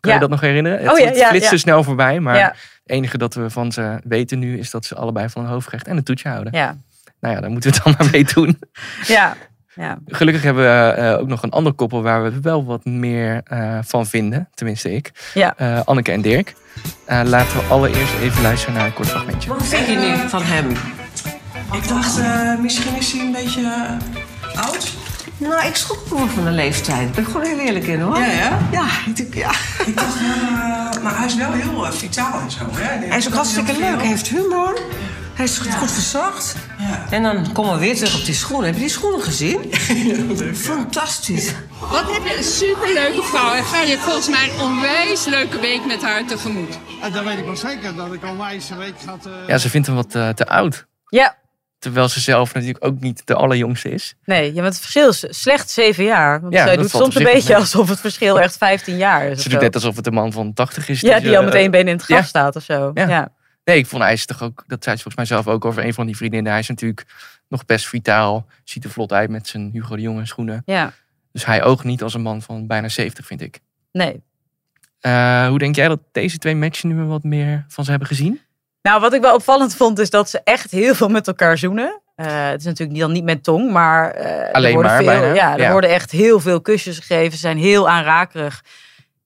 Ja. 0.00 0.12
je 0.14 0.18
dat 0.20 0.30
nog 0.30 0.40
herinneren? 0.40 0.78
Het, 0.82 0.90
Oh 0.92 0.98
ja, 0.98 1.06
het 1.06 1.22
flitste 1.24 1.54
ja. 1.54 1.60
snel 1.60 1.82
voorbij, 1.82 2.20
maar 2.20 2.36
het 2.44 2.56
enige 2.86 3.18
dat 3.18 3.34
we 3.34 3.50
van 3.50 3.72
ze 3.72 4.00
weten 4.04 4.38
nu 4.38 4.58
is 4.58 4.70
dat 4.70 4.84
ze 4.84 4.94
allebei 4.94 5.28
van 5.28 5.42
een 5.44 5.50
hoofdgerecht 5.50 5.86
en 5.86 5.96
een 5.96 6.02
toetje 6.02 6.28
houden. 6.28 6.52
ja, 6.52 6.76
Nou 7.20 7.34
ja, 7.34 7.40
daar 7.40 7.50
moeten 7.50 7.70
we 7.70 7.76
het 7.76 7.84
dan 7.84 7.94
maar 7.98 8.10
mee 8.10 8.24
doen. 8.24 8.58
ja. 9.06 9.36
Ja. 9.74 9.98
Gelukkig 10.06 10.42
hebben 10.42 10.62
we 10.64 10.90
eh, 10.92 11.20
ook 11.20 11.28
nog 11.28 11.42
een 11.42 11.50
ander 11.50 11.72
koppel 11.72 12.02
waar 12.02 12.22
we 12.22 12.40
wel 12.40 12.64
wat 12.64 12.84
meer 12.84 13.40
eh, 13.44 13.78
van 13.84 14.06
vinden. 14.06 14.48
Tenminste 14.54 14.94
ik. 14.94 15.12
Ja. 15.34 15.54
Eh, 15.56 15.80
Anneke 15.84 16.12
en 16.12 16.20
Dirk. 16.22 16.54
Eh, 17.04 17.20
laten 17.24 17.56
we 17.56 17.62
allereerst 17.62 18.12
even 18.20 18.42
luisteren 18.42 18.74
naar 18.74 18.86
een 18.86 18.92
kort 18.94 19.08
fragmentje. 19.08 19.48
Wat 19.48 19.66
vind 19.66 19.86
je 19.86 19.96
nu 19.96 20.28
van 20.28 20.42
hem? 20.42 20.70
Ik 21.72 21.88
dacht, 21.88 22.18
eh, 22.18 22.58
misschien 22.60 22.96
is 22.96 23.12
hij 23.12 23.20
een 23.20 23.32
beetje 23.32 23.70
oud. 24.54 24.92
Nou, 25.36 25.66
ik 25.66 25.74
schrok 25.76 26.10
me 26.10 26.26
van 26.26 26.44
de 26.44 26.50
leeftijd. 26.50 26.98
Daar 26.98 27.10
ben 27.14 27.22
ik 27.24 27.30
gewoon 27.30 27.46
heel 27.46 27.58
eerlijk 27.58 27.86
in, 27.86 28.00
hoor. 28.00 28.18
Ja, 28.18 28.26
ja? 28.26 28.58
Ja, 28.72 28.86
ik 29.14 29.34
ja. 29.34 29.50
Ik 29.86 29.96
dacht, 29.96 30.16
eh, 30.16 31.02
maar 31.02 31.16
hij 31.16 31.26
is 31.26 31.34
wel 31.36 31.52
heel 31.52 31.92
vitaal 31.92 32.40
en 32.40 32.50
zo. 32.50 32.64
Hè? 32.72 33.06
Hij 33.06 33.18
is 33.18 33.26
ook 33.28 33.34
hartstikke 33.34 33.72
leuk. 33.78 33.96
Hij 33.98 34.06
heeft 34.06 34.28
humor. 34.28 34.78
Hij 35.34 35.44
is 35.44 35.58
goed 35.58 35.90
verzorgd. 35.92 36.56
Ja. 36.78 37.04
En 37.10 37.22
dan 37.22 37.52
komen 37.52 37.72
we 37.72 37.78
weer 37.78 37.94
terug 37.96 38.18
op 38.18 38.24
die 38.24 38.34
schoenen. 38.34 38.66
Heb 38.66 38.74
je 38.74 38.80
die 38.80 38.90
schoenen 38.90 39.20
gezien? 39.22 39.74
Fantastisch. 40.54 41.52
Wat 41.90 42.12
heb 42.12 42.24
je 42.28 42.36
een 42.36 42.44
superleuke 42.44 43.22
vrouw 43.22 43.54
en 43.54 43.64
ga 43.64 43.80
je 43.82 43.98
volgens 43.98 44.28
mij 44.28 44.50
een 44.54 44.60
onwijs 44.60 45.24
leuke 45.24 45.60
week 45.60 45.86
met 45.86 46.02
haar 46.02 46.26
tegemoet. 46.26 46.78
En 47.02 47.12
dan 47.12 47.24
weet 47.24 47.38
ik 47.38 47.44
wel 47.44 47.56
zeker 47.56 47.94
dat 47.94 48.12
ik 48.12 48.22
al 48.24 48.36
wijs 48.36 48.70
een 48.70 48.78
week 48.78 48.94
gaat. 49.06 49.26
eh, 49.26 49.32
Ja, 49.46 49.58
ze 49.58 49.70
vindt 49.70 49.86
hem 49.86 49.96
wat 49.96 50.14
eh, 50.14 50.28
te 50.28 50.46
oud. 50.46 50.86
ja. 51.08 51.36
Terwijl 51.78 52.08
ze 52.08 52.20
zelf 52.20 52.54
natuurlijk 52.54 52.84
ook 52.84 53.00
niet 53.00 53.22
de 53.26 53.34
allerjongste 53.34 53.90
is. 53.90 54.14
Nee, 54.24 54.48
ja, 54.54 54.54
maar 54.62 54.70
het 54.70 54.80
verschil 54.80 55.08
is 55.08 55.24
slechts 55.28 55.74
zeven 55.74 56.04
jaar. 56.04 56.40
Want 56.40 56.52
Ja, 56.54 56.64
zij 56.66 56.76
doet 56.76 56.90
soms 56.90 57.14
een 57.14 57.22
beetje 57.22 57.48
mee. 57.52 57.56
alsof 57.60 57.88
het 57.88 58.00
verschil 58.00 58.40
echt 58.40 58.56
15 58.56 58.96
jaar 58.96 59.24
is. 59.26 59.38
Ze 59.42 59.46
of 59.46 59.52
doet 59.52 59.60
net 59.62 59.74
alsof 59.74 59.96
het 59.96 60.06
een 60.06 60.12
man 60.12 60.32
van 60.32 60.52
80 60.54 60.88
is. 60.88 61.00
Ja, 61.00 61.20
die 61.20 61.30
al 61.30 61.38
eh, 61.38 61.44
met 61.44 61.54
één 61.54 61.70
been 61.70 61.88
in 61.88 61.94
het 61.94 62.02
graf 62.04 62.18
ja. 62.18 62.24
staat 62.24 62.56
of 62.56 62.62
zo. 62.62 62.90
Ja. 62.94 63.28
Nee, 63.64 63.78
ik 63.78 63.86
vond 63.86 64.02
hij 64.02 64.12
is 64.12 64.26
toch 64.26 64.42
ook, 64.42 64.64
dat 64.66 64.84
zei 64.84 64.96
ze 64.96 65.02
volgens 65.02 65.28
mij 65.28 65.38
zelf 65.38 65.54
ook 65.54 65.64
over 65.64 65.84
een 65.84 65.94
van 65.94 66.06
die 66.06 66.16
vriendinnen. 66.16 66.52
Hij 66.52 66.60
is 66.60 66.68
natuurlijk 66.68 67.06
nog 67.48 67.66
best 67.66 67.86
vitaal. 67.86 68.46
Ziet 68.64 68.84
er 68.84 68.90
vlot 68.90 69.12
uit 69.12 69.30
met 69.30 69.46
zijn 69.48 69.70
Hugo 69.72 69.96
de 69.96 70.02
Jonge 70.02 70.26
schoenen. 70.26 70.62
ja. 70.66 70.92
Dus 71.32 71.44
hij 71.46 71.62
oogt 71.64 71.84
niet 71.84 72.02
als 72.02 72.14
een 72.14 72.22
man 72.22 72.42
van 72.42 72.66
bijna 72.66 72.88
70, 72.88 73.26
vind 73.26 73.40
ik. 73.40 73.60
Nee. 73.92 74.22
Eh, 75.00 75.46
hoe 75.48 75.58
denk 75.58 75.76
jij 75.76 75.88
dat 75.88 76.00
deze 76.12 76.38
twee 76.38 76.54
matchen 76.56 76.88
nu 76.88 77.02
wat 77.04 77.22
meer 77.22 77.64
van 77.68 77.84
ze 77.84 77.90
hebben 77.90 78.08
gezien? 78.08 78.40
Nou, 78.82 79.00
wat 79.00 79.12
ik 79.12 79.20
wel 79.20 79.34
opvallend 79.34 79.76
vond, 79.76 79.98
is 79.98 80.10
dat 80.10 80.30
ze 80.30 80.40
echt 80.44 80.70
heel 80.70 80.94
veel 80.94 81.08
met 81.08 81.26
elkaar 81.26 81.58
zoenen. 81.58 82.00
Eh, 82.14 82.48
het 82.48 82.60
is 82.60 82.66
natuurlijk 82.66 82.98
dan 82.98 83.12
niet 83.12 83.24
met 83.24 83.44
tong, 83.44 83.70
maar 83.70 84.10
eh, 84.10 84.52
Alleen 84.52 84.68
er 84.68 84.74
worden 84.74 84.90
maar 84.92 85.02
veel, 85.02 85.20
bijna, 85.20 85.34
Ja, 85.34 85.52
er 85.52 85.60
ja. 85.60 85.72
worden 85.72 85.90
echt 85.90 86.10
heel 86.10 86.40
veel 86.40 86.60
kusjes 86.60 86.98
gegeven. 86.98 87.32
Ze 87.32 87.38
zijn 87.38 87.58
heel 87.58 87.88
aanrakerig. 87.88 88.64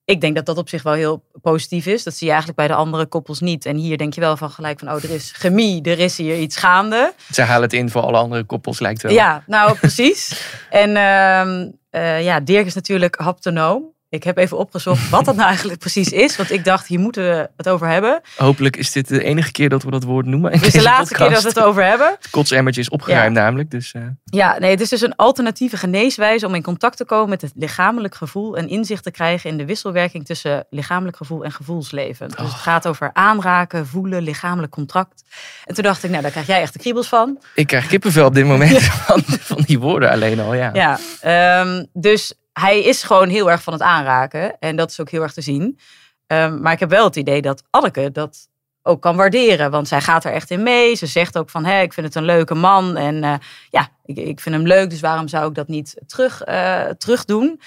Ik 0.09 0.21
denk 0.21 0.35
dat 0.35 0.45
dat 0.45 0.57
op 0.57 0.69
zich 0.69 0.83
wel 0.83 0.93
heel 0.93 1.23
positief 1.41 1.85
is. 1.85 2.03
Dat 2.03 2.13
zie 2.13 2.27
je 2.27 2.33
eigenlijk 2.33 2.59
bij 2.61 2.67
de 2.67 2.81
andere 2.81 3.05
koppels 3.05 3.39
niet. 3.39 3.65
En 3.65 3.75
hier 3.75 3.97
denk 3.97 4.13
je 4.13 4.21
wel 4.21 4.37
van 4.37 4.49
gelijk 4.49 4.79
van, 4.79 4.91
oh, 4.91 5.03
er 5.03 5.09
is 5.09 5.31
chemie, 5.35 5.83
er 5.83 5.99
is 5.99 6.17
hier 6.17 6.39
iets 6.39 6.57
gaande. 6.57 7.13
Zij 7.29 7.45
halen 7.45 7.61
het 7.61 7.73
in 7.73 7.89
voor 7.89 8.01
alle 8.01 8.17
andere 8.17 8.43
koppels, 8.43 8.79
lijkt 8.79 9.01
wel. 9.01 9.11
Ja, 9.11 9.43
nou 9.47 9.77
precies. 9.77 10.41
en 10.69 10.95
ehm, 10.95 11.71
eh, 11.89 12.23
ja, 12.23 12.39
Dirk 12.39 12.65
is 12.65 12.73
natuurlijk 12.73 13.15
haptonoom. 13.15 13.93
Ik 14.09 14.23
heb 14.23 14.37
even 14.37 14.57
opgezocht 14.57 15.09
wat 15.09 15.25
dat 15.25 15.35
nou 15.35 15.47
eigenlijk 15.53 15.79
precies 15.79 16.11
is. 16.11 16.35
Want 16.35 16.51
ik 16.51 16.65
dacht, 16.65 16.87
hier 16.87 16.99
moeten 16.99 17.23
we 17.23 17.49
het 17.57 17.69
over 17.69 17.87
hebben. 17.87 18.21
Hopelijk 18.37 18.77
is 18.77 18.91
dit 18.91 19.07
de 19.07 19.23
enige 19.23 19.51
keer 19.51 19.69
dat 19.69 19.83
we 19.83 19.91
dat 19.91 20.03
woord 20.03 20.25
noemen. 20.25 20.51
in 20.51 20.59
Dus 20.59 20.73
de 20.73 20.81
laatste 20.81 21.15
keer 21.15 21.29
dat 21.29 21.41
we 21.41 21.47
het 21.47 21.59
over 21.59 21.85
hebben. 21.85 22.07
Het 22.19 22.29
kotsemmertje 22.29 22.81
is 22.81 22.89
opgeruimd 22.89 23.35
namelijk. 23.35 23.71
Dus 23.71 23.93
eh, 23.93 24.01
Ja, 24.23 24.57
nee, 24.59 24.71
het 24.71 24.81
is 24.81 24.89
dus 24.89 25.01
een 25.01 25.15
alternatieve 25.15 25.77
geneeswijze 25.77 26.45
om 26.45 26.55
in 26.55 26.61
contact 26.61 26.97
te 26.97 27.05
komen 27.05 27.29
met 27.29 27.41
het 27.41 27.51
lichamelijk 27.55 28.15
gevoel 28.15 28.57
en 28.57 28.69
inzicht 28.69 29.03
te 29.03 29.11
krijgen 29.11 29.49
in 29.49 29.57
de 29.57 29.65
wisselwerking 29.65 30.25
tussen 30.25 30.65
lichamelijk 30.69 31.17
gevoel 31.17 31.43
en 31.43 31.51
gevoelsleven. 31.51 32.27
Dus 32.27 32.37
het 32.37 32.49
gaat 32.51 32.87
over 32.87 33.09
aanraken, 33.13 33.87
voelen, 33.87 34.21
lichamelijk 34.21 34.71
contract. 34.71 35.23
En 35.65 35.73
toen 35.75 35.83
dacht 35.83 36.03
ik, 36.03 36.09
nou, 36.09 36.21
daar 36.21 36.31
krijg 36.31 36.47
jij 36.47 36.61
echt 36.61 36.73
de 36.73 36.79
kriebels 36.79 37.07
van. 37.07 37.39
ik 37.55 37.67
krijg 37.67 37.87
kippenvel 37.87 38.25
op 38.25 38.33
dit 38.33 38.45
moment 38.45 38.81
van, 39.05 39.21
van 39.25 39.61
die 39.65 39.79
woorden 39.79 40.09
alleen 40.09 40.39
al. 40.39 40.53
Ja. 40.53 40.69
Ja, 40.73 40.99
ehm, 41.21 41.85
dus 41.93 42.33
hij 42.53 42.83
is 42.83 43.03
gewoon 43.03 43.29
heel 43.29 43.51
erg 43.51 43.63
van 43.63 43.73
het 43.73 43.81
aanraken 43.81 44.59
en 44.59 44.75
dat 44.75 44.89
is 44.89 44.99
ook 44.99 45.09
heel 45.09 45.21
erg 45.21 45.33
te 45.33 45.41
zien. 45.41 45.79
Ehm, 46.27 46.61
maar 46.61 46.73
ik 46.73 46.79
heb 46.79 46.89
wel 46.89 47.03
het 47.03 47.15
idee 47.15 47.41
dat 47.41 47.63
Anneke 47.69 48.11
dat 48.11 48.47
ook 48.83 49.01
kan 49.01 49.15
waarderen. 49.15 49.71
Want 49.71 49.87
zij 49.87 50.01
gaat 50.01 50.23
er 50.23 50.31
echt 50.31 50.51
in 50.51 50.63
mee. 50.63 50.95
Ze 50.95 51.05
zegt 51.05 51.37
ook 51.37 51.49
van, 51.49 51.65
hé, 51.65 51.81
ik 51.81 51.93
vind 51.93 52.05
het 52.05 52.15
een 52.15 52.23
leuke 52.25 52.55
man. 52.55 52.97
En 52.97 53.23
eh, 53.23 53.33
ja, 53.69 53.89
ik, 54.05 54.17
ik 54.17 54.39
vind 54.39 54.55
hem 54.55 54.67
leuk, 54.67 54.89
dus 54.89 54.99
waarom 54.99 55.27
zou 55.27 55.47
ik 55.49 55.55
dat 55.55 55.67
niet 55.67 55.95
terug, 56.07 56.41
eh, 56.41 56.83
terug 56.85 57.25
doen? 57.25 57.61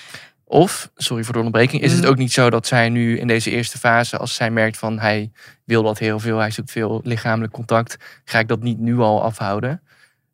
Of, 0.45 0.91
sorry 0.97 1.23
voor 1.25 1.33
de 1.33 1.39
onderbreking, 1.39 1.83
is 1.83 1.93
het 1.93 2.03
Mm. 2.03 2.09
ook 2.09 2.17
niet 2.17 2.33
zo 2.33 2.51
dat 2.51 2.67
zij 2.67 2.89
nu 2.89 3.19
in 3.19 3.27
deze 3.27 3.51
eerste 3.51 3.79
fase, 3.79 4.19
als 4.19 4.35
zij 4.35 4.51
merkt 4.51 4.79
van 4.79 4.99
hij 4.99 5.31
wil 5.65 5.83
dat 5.83 5.99
heel 5.99 6.19
veel, 6.19 6.39
hij 6.39 6.51
zoekt 6.51 6.71
veel 6.71 7.01
lichamelijk 7.05 7.53
contact, 7.53 7.97
ga 8.25 8.39
ik 8.39 8.49
dat 8.49 8.63
niet 8.63 8.79
nu 8.79 8.99
al 8.99 9.23
afhouden? 9.23 9.83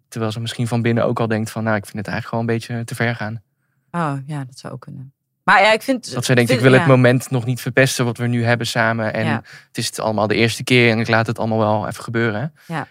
Terwijl 0.08 0.32
ze 0.32 0.40
misschien 0.40 0.68
van 0.68 0.82
binnen 0.82 1.04
ook 1.04 1.20
al 1.20 1.28
denkt 1.28 1.50
van, 1.50 1.64
nou, 1.64 1.76
ik 1.76 1.84
vind 1.84 1.96
het 1.96 2.06
eigenlijk 2.06 2.34
gewoon 2.34 2.48
een 2.48 2.74
beetje 2.74 2.84
te 2.84 2.94
ver 2.94 3.14
gaan. 3.16 3.42
Oh, 3.98 4.12
ja, 4.26 4.44
dat 4.44 4.58
zou 4.58 4.72
ook 4.72 4.80
kunnen. 4.80 5.12
Maar 5.44 5.62
ja, 5.62 5.72
ik 5.72 5.82
vind... 5.82 6.12
Dat 6.14 6.24
zij 6.24 6.34
denkt, 6.34 6.50
ik 6.50 6.60
wil 6.60 6.72
het 6.72 6.86
moment 6.86 7.30
nog 7.30 7.44
niet 7.44 7.60
verpesten 7.60 8.04
wat 8.04 8.16
we 8.18 8.26
nu 8.26 8.44
hebben 8.44 8.66
samen. 8.66 9.12
En 9.14 9.24
Ja. 9.24 9.42
het 9.66 9.78
is 9.78 9.86
het 9.86 10.00
allemaal 10.00 10.26
de 10.26 10.34
eerste 10.34 10.64
keer 10.64 10.90
en 10.90 10.98
ik 10.98 11.08
laat 11.08 11.26
het 11.26 11.38
allemaal 11.38 11.58
wel 11.58 11.86
even 11.88 12.02
gebeuren. 12.04 12.54
Ja. 12.66 12.86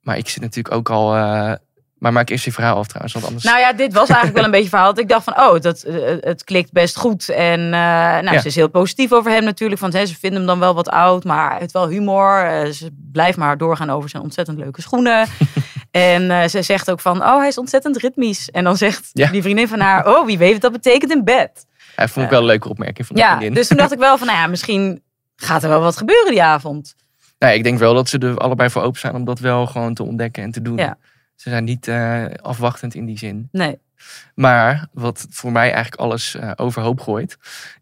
Maar 0.00 0.16
ik 0.18 0.28
zit 0.28 0.42
natuurlijk 0.42 0.74
ook 0.74 0.90
al... 0.90 1.14
eh, 1.16 1.52
maar 1.98 2.12
maak 2.12 2.28
eerst 2.28 2.44
je 2.44 2.52
verhaal 2.52 2.76
af 2.76 2.86
trouwens, 2.86 3.12
want 3.14 3.26
anders... 3.26 3.44
Nou 3.44 3.58
ja, 3.58 3.72
dit 3.72 3.92
was 3.92 4.08
eigenlijk 4.08 4.34
wel 4.36 4.44
een 4.44 4.50
beetje 4.58 4.68
verhaal. 4.68 4.88
Dat 4.94 4.98
ik 4.98 5.08
dacht 5.08 5.24
van, 5.24 5.38
oh, 5.40 5.60
dat, 5.60 5.82
eh, 5.82 6.16
het 6.20 6.44
klikt 6.44 6.72
best 6.72 6.96
goed. 6.96 7.28
En 7.28 7.60
eh, 7.60 7.70
nou, 7.70 8.32
Ja. 8.32 8.40
ze 8.40 8.46
is 8.46 8.54
heel 8.54 8.68
positief 8.68 9.12
over 9.12 9.30
hem 9.30 9.44
natuurlijk. 9.44 9.80
Want 9.80 9.92
hè, 9.92 10.06
ze 10.06 10.18
vinden 10.18 10.38
hem 10.38 10.48
dan 10.48 10.58
wel 10.58 10.74
wat 10.74 10.88
oud, 10.88 11.24
maar 11.24 11.58
heeft 11.58 11.72
wel 11.72 11.88
humor. 11.88 12.44
Eh, 12.44 12.70
ze 12.70 12.90
blijft 13.12 13.38
maar 13.38 13.58
doorgaan 13.58 13.90
over 13.90 14.08
zijn 14.10 14.22
ontzettend 14.22 14.58
leuke 14.58 14.80
schoenen. 14.82 15.26
en 15.92 16.30
eh, 16.30 16.48
ze 16.48 16.62
zegt 16.62 16.90
ook 16.90 17.00
van, 17.00 17.22
oh, 17.22 17.38
hij 17.38 17.48
is 17.48 17.58
ontzettend 17.58 17.96
ritmisch. 17.96 18.50
En 18.50 18.64
dan 18.64 18.76
zegt 18.76 19.10
Ja. 19.12 19.30
die 19.30 19.42
vriendin 19.42 19.68
van 19.68 19.80
haar, 19.80 20.06
oh, 20.06 20.26
wie 20.26 20.38
weet 20.38 20.52
wat 20.52 20.60
dat 20.60 20.72
betekent 20.72 21.12
in 21.12 21.24
bed. 21.24 21.66
Hij 21.96 22.08
vond 22.08 22.24
ik 22.24 22.30
wel 22.30 22.40
een 22.40 22.46
leuke 22.46 22.68
opmerking 22.68 23.06
van 23.06 23.16
de 23.16 23.22
Ja, 23.22 23.28
vriendin. 23.28 23.54
dus 23.54 23.68
toen 23.68 23.76
dacht 23.76 23.92
ik 23.92 23.98
wel 23.98 24.18
van, 24.18 24.26
nou 24.26 24.38
ja, 24.38 24.46
misschien 24.46 25.02
gaat 25.36 25.62
er 25.62 25.68
wel 25.68 25.80
wat 25.80 25.96
gebeuren 25.96 26.30
die 26.30 26.42
avond. 26.42 26.94
Nou, 27.38 27.54
ik 27.54 27.62
denk 27.62 27.78
wel 27.78 27.94
dat 27.94 28.08
ze 28.08 28.18
er 28.18 28.36
allebei 28.38 28.70
voor 28.70 28.82
open 28.82 29.00
zijn 29.00 29.14
om 29.14 29.24
dat 29.24 29.38
wel 29.38 29.66
gewoon 29.66 29.94
te 29.94 30.02
ontdekken 30.02 30.42
en 30.42 30.50
te 30.50 30.62
doen. 30.62 30.76
Ja. 30.76 30.98
Ze 31.36 31.50
zijn 31.50 31.64
niet 31.64 31.88
eh, 31.88 32.24
afwachtend 32.42 32.94
in 32.94 33.04
die 33.06 33.18
zin. 33.18 33.48
Nee. 33.52 33.78
Maar 34.34 34.86
wat 34.92 35.26
voor 35.30 35.52
mij 35.52 35.72
eigenlijk 35.72 35.94
alles 35.94 36.34
eh, 36.34 36.50
overhoop 36.56 37.00
gooit, 37.00 37.36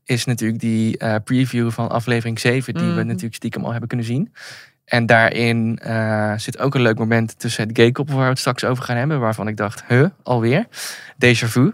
is 0.04 0.24
natuurlijk 0.24 0.60
die 0.60 0.96
preview 1.24 1.70
van 1.70 1.88
aflevering 1.90 2.38
7, 2.40 2.74
die 2.74 2.82
we 2.82 2.88
Mhm. 2.92 3.06
natuurlijk 3.06 3.34
stiekem 3.34 3.64
al 3.64 3.70
hebben 3.70 3.88
kunnen 3.88 4.06
zien. 4.06 4.32
En 4.90 5.06
daarin 5.06 5.78
eh, 5.82 6.32
zit 6.36 6.58
ook 6.58 6.74
een 6.74 6.80
leuk 6.82 6.98
moment 6.98 7.38
tussen 7.38 7.68
het 7.68 7.76
gay 7.78 7.90
waar 7.92 8.16
we 8.16 8.22
het 8.22 8.38
straks 8.38 8.64
over 8.64 8.84
gaan 8.84 8.96
hebben, 8.96 9.20
waarvan 9.20 9.48
ik 9.48 9.56
dacht, 9.56 9.84
huh, 9.88 10.06
alweer? 10.22 10.66
Déjà 11.26 11.46
vu. 11.46 11.72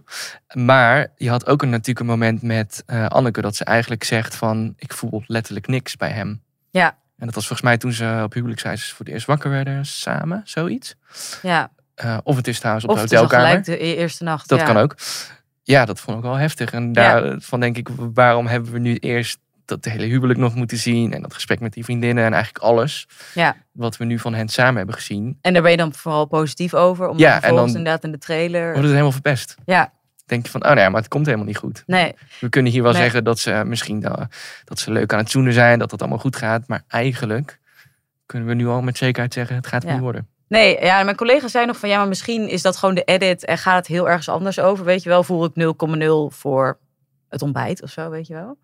Maar 0.52 1.06
je 1.16 1.28
had 1.28 1.46
ook 1.46 1.62
een, 1.62 1.70
natuurlijk 1.70 2.00
een 2.00 2.06
moment 2.06 2.42
met 2.42 2.82
eh, 2.87 3.06
Anneke 3.06 3.40
dat 3.40 3.56
ze 3.56 3.64
eigenlijk 3.64 4.04
zegt 4.04 4.35
van, 4.35 4.75
ik 4.78 4.92
voel 4.92 5.23
letterlijk 5.26 5.66
niks 5.66 5.96
bij 5.96 6.11
hem. 6.11 6.42
Ja. 6.70 6.87
En 7.18 7.26
dat 7.26 7.35
was 7.35 7.46
volgens 7.46 7.68
mij 7.68 7.76
toen 7.78 7.92
ze 7.92 8.20
op 8.25 8.32
huwelijksreis 8.32 8.92
voor 8.92 9.04
het 9.04 9.14
eerst 9.14 9.26
wakker 9.26 9.50
werden 9.50 9.87
samen, 9.87 10.40
zoiets. 10.44 10.94
Ja, 11.42 11.70
Eh, 11.94 12.18
of 12.23 12.37
het 12.37 12.49
is 12.49 12.58
trouwens 12.58 12.85
op 12.87 12.90
of 12.90 12.96
de 12.96 13.16
hotelkamer. 13.16 13.46
gelijk 13.46 13.64
de 13.64 13.85
e- 13.85 13.94
eerste 13.94 14.25
nacht. 14.25 14.49
Dat 14.49 14.58
ja. 14.58 14.64
kan 14.64 14.76
ook. 14.76 14.96
Ja, 15.62 15.85
dat 15.85 16.00
vond 16.00 16.16
ik 16.16 16.23
wel 16.23 16.35
heftig. 16.35 16.73
En 16.73 16.92
daarvan 16.92 17.61
denk 17.61 17.76
ik, 17.76 17.88
waarom 18.14 18.46
hebben 18.46 18.73
we 18.73 18.78
nu 18.78 18.96
eerst 18.96 19.38
dat 19.66 19.85
hele 19.85 20.04
huwelijk 20.04 20.38
nog 20.38 20.54
moeten 20.54 20.76
zien 20.78 21.12
en 21.12 21.23
dat 21.23 21.35
gesprek 21.35 21.61
met 21.61 21.73
die 21.73 21.85
vriendinnen 21.85 22.25
en 22.25 22.32
eigenlijk 22.32 22.64
alles 22.64 23.06
Ja. 23.35 23.56
wat 23.73 23.96
we 23.96 24.04
nu 24.04 24.18
van 24.18 24.35
hen 24.35 24.49
samen 24.49 24.76
hebben 24.76 24.94
gezien, 24.94 25.38
En 25.40 25.52
daar 25.52 25.62
ben 25.62 25.70
je 25.70 25.76
dan 25.76 25.94
vooral 25.94 26.25
positief 26.26 26.75
over. 26.75 27.08
Om 27.08 27.18
Ja, 27.18 27.28
ja, 27.35 27.42
en 27.42 27.54
dan- 27.54 27.66
inderdaad 27.66 28.04
in 28.04 28.12
de 28.12 28.18
trailer. 28.18 28.64
wordt 28.64 28.78
het 28.80 28.88
helemaal 28.90 29.12
verpest. 29.12 29.54
Ja, 29.64 29.94
Denk 30.26 30.44
je 30.44 30.50
van, 30.50 30.64
oh 30.66 30.73
nee, 30.73 30.88
maar 30.90 31.00
het 31.00 31.11
komt 31.11 31.25
helemaal 31.26 31.46
niet 31.46 31.56
goed. 31.56 31.82
nee. 31.87 32.14
We 32.40 32.49
kunnen 32.49 32.73
hier 32.73 32.82
wel 32.82 32.92
Nee. 32.92 33.02
zeggen 33.02 33.25
dat 33.25 33.38
ze 33.38 33.62
misschien 33.66 34.02
eh, 34.04 34.25
dat 34.64 34.78
ze 34.78 34.90
leuk 34.92 35.12
aan 35.12 35.18
het 35.18 35.30
zoenen 35.30 35.52
zijn, 35.52 35.78
dat 35.78 35.90
dat 35.90 36.00
allemaal 36.00 36.18
goed 36.18 36.37
gaat, 36.37 36.68
maar 36.68 36.82
eigenlijk 36.88 37.58
kunnen 38.26 38.49
we 38.49 38.54
nu 38.54 38.66
al 38.66 38.82
met 38.82 38.96
zekerheid 38.96 39.32
zeggen, 39.35 39.56
het 39.56 39.66
gaat 39.66 39.82
Ja. 39.82 39.92
niet 39.92 40.00
worden. 40.00 40.28
Nee, 40.49 40.80
ja, 40.85 41.02
mijn 41.02 41.16
collega 41.16 41.49
zei 41.49 41.66
nog 41.66 41.76
van 41.78 41.88
ja, 41.88 41.99
maar 41.99 42.08
misschien 42.08 42.49
is 42.49 42.62
dat 42.62 42.76
gewoon 42.76 42.94
de 42.94 43.04
edit 43.04 43.44
en 43.44 43.58
gaat 43.58 43.76
het 43.76 43.87
heel 43.87 44.08
ergens 44.08 44.28
anders 44.28 44.58
over. 44.61 44.85
Weet 44.85 45.02
je 45.02 45.08
wel, 45.08 45.23
voel 45.23 45.44
ik 45.44 45.54
0,0 45.54 46.30
voor 46.30 46.78
het 47.28 47.42
ontbijt 47.42 47.82
of 47.82 47.90
zo, 47.90 48.11
weet 48.11 48.26
je 48.26 48.35
wel. 48.35 48.58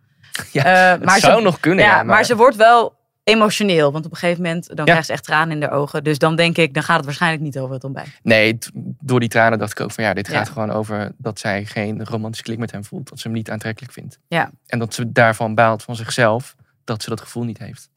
Ja, 0.52 0.94
Eh, 0.94 1.00
het 1.12 1.20
zou 1.22 1.42
nog 1.42 1.60
kunnen, 1.60 1.84
ja, 1.84 1.90
ja, 1.90 1.96
maar... 1.96 2.06
maar- 2.06 2.24
ze 2.24 2.36
wordt 2.36 2.56
wel 2.56 3.00
emotioneel, 3.24 3.92
want 3.92 4.04
op 4.04 4.10
een 4.10 4.16
gegeven 4.16 4.42
moment 4.42 4.66
dan 4.68 4.76
Ja. 4.76 4.84
krijgt 4.84 5.06
ze 5.06 5.12
echt 5.12 5.24
tranen 5.24 5.50
in 5.54 5.60
de 5.60 5.70
ogen. 5.70 6.04
Dus 6.04 6.18
dan 6.18 6.36
denk 6.36 6.56
ik, 6.56 6.74
dan 6.74 6.82
gaat 6.82 6.96
het 6.96 7.04
waarschijnlijk 7.04 7.42
niet 7.42 7.58
over 7.58 7.74
het 7.74 7.84
ontbijt. 7.84 8.08
Nee, 8.22 8.58
door 9.00 9.20
die 9.20 9.28
tranen 9.28 9.58
dacht 9.58 9.70
ik 9.72 9.80
ook 9.80 9.90
van 9.92 10.04
ja, 10.04 10.14
dit 10.14 10.26
Ja. 10.26 10.32
gaat 10.36 10.48
gewoon 10.48 10.70
over 10.70 11.12
dat 11.16 11.38
zij 11.38 11.64
geen 11.64 12.04
romantische 12.04 12.44
klik 12.44 12.58
met 12.58 12.70
hem 12.70 12.84
voelt. 12.84 13.08
Dat 13.08 13.18
ze 13.18 13.26
hem 13.28 13.36
niet 13.36 13.50
aantrekkelijk 13.50 13.92
vindt. 13.92 14.18
Ja. 14.28 14.50
En 14.66 14.78
dat 14.78 14.94
ze 14.94 15.12
daarvan 15.12 15.54
baalt 15.54 15.82
van 15.82 15.96
zichzelf, 15.96 16.54
dat 16.84 17.02
ze 17.02 17.08
dat 17.10 17.20
gevoel 17.20 17.44
niet 17.44 17.58
heeft. 17.58 17.88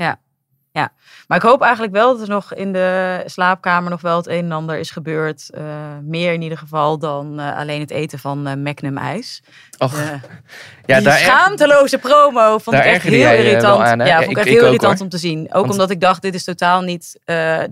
Maar 1.28 1.38
ik 1.38 1.44
hoop 1.44 1.62
eigenlijk 1.62 1.94
wel 1.94 2.12
dat 2.18 2.22
er 2.28 2.34
nog 2.34 2.54
in 2.54 2.74
de 2.74 3.22
slaapkamer 3.26 3.90
nog 3.90 4.02
wel 4.02 4.18
het 4.18 4.28
een 4.28 4.44
en 4.44 4.52
ander 4.52 4.78
is 4.78 4.92
gebeurd. 4.92 5.50
Eh, 5.54 5.64
meer 6.04 6.34
in 6.34 6.42
ieder 6.42 6.58
geval 6.58 7.00
dan 7.00 7.40
eh, 7.40 7.58
alleen 7.58 7.80
het 7.80 7.92
eten 7.92 8.20
van 8.20 8.48
eh 8.48 8.56
Magnum 8.56 8.98
ijs. 8.98 9.44
Och, 9.78 9.94
ja, 10.86 10.96
die 10.96 11.06
daar 11.06 11.18
schaamteloze 11.18 11.98
promo 11.98 12.58
vond 12.58 12.78
ik 12.78 12.84
echt 12.84 13.04
heel 13.04 13.32
irritant. 13.32 13.82
aan, 13.82 13.98
ja, 14.00 14.06
Ja, 14.06 14.16
vond 14.18 14.26
ik 14.26 14.32
ik- 14.32 14.38
echt 14.38 14.48
ik 14.48 14.54
heel 14.54 14.66
irritant 14.66 14.94
hoor. 14.94 15.02
om 15.02 15.10
te 15.10 15.18
zien. 15.18 15.46
Ook 15.48 15.54
Want- 15.54 15.72
omdat 15.72 15.90
ik 15.90 16.02
dacht, 16.02 16.22
dit 16.22 16.34
is 16.36 16.44
totaal 16.44 16.82
niet... 16.82 17.20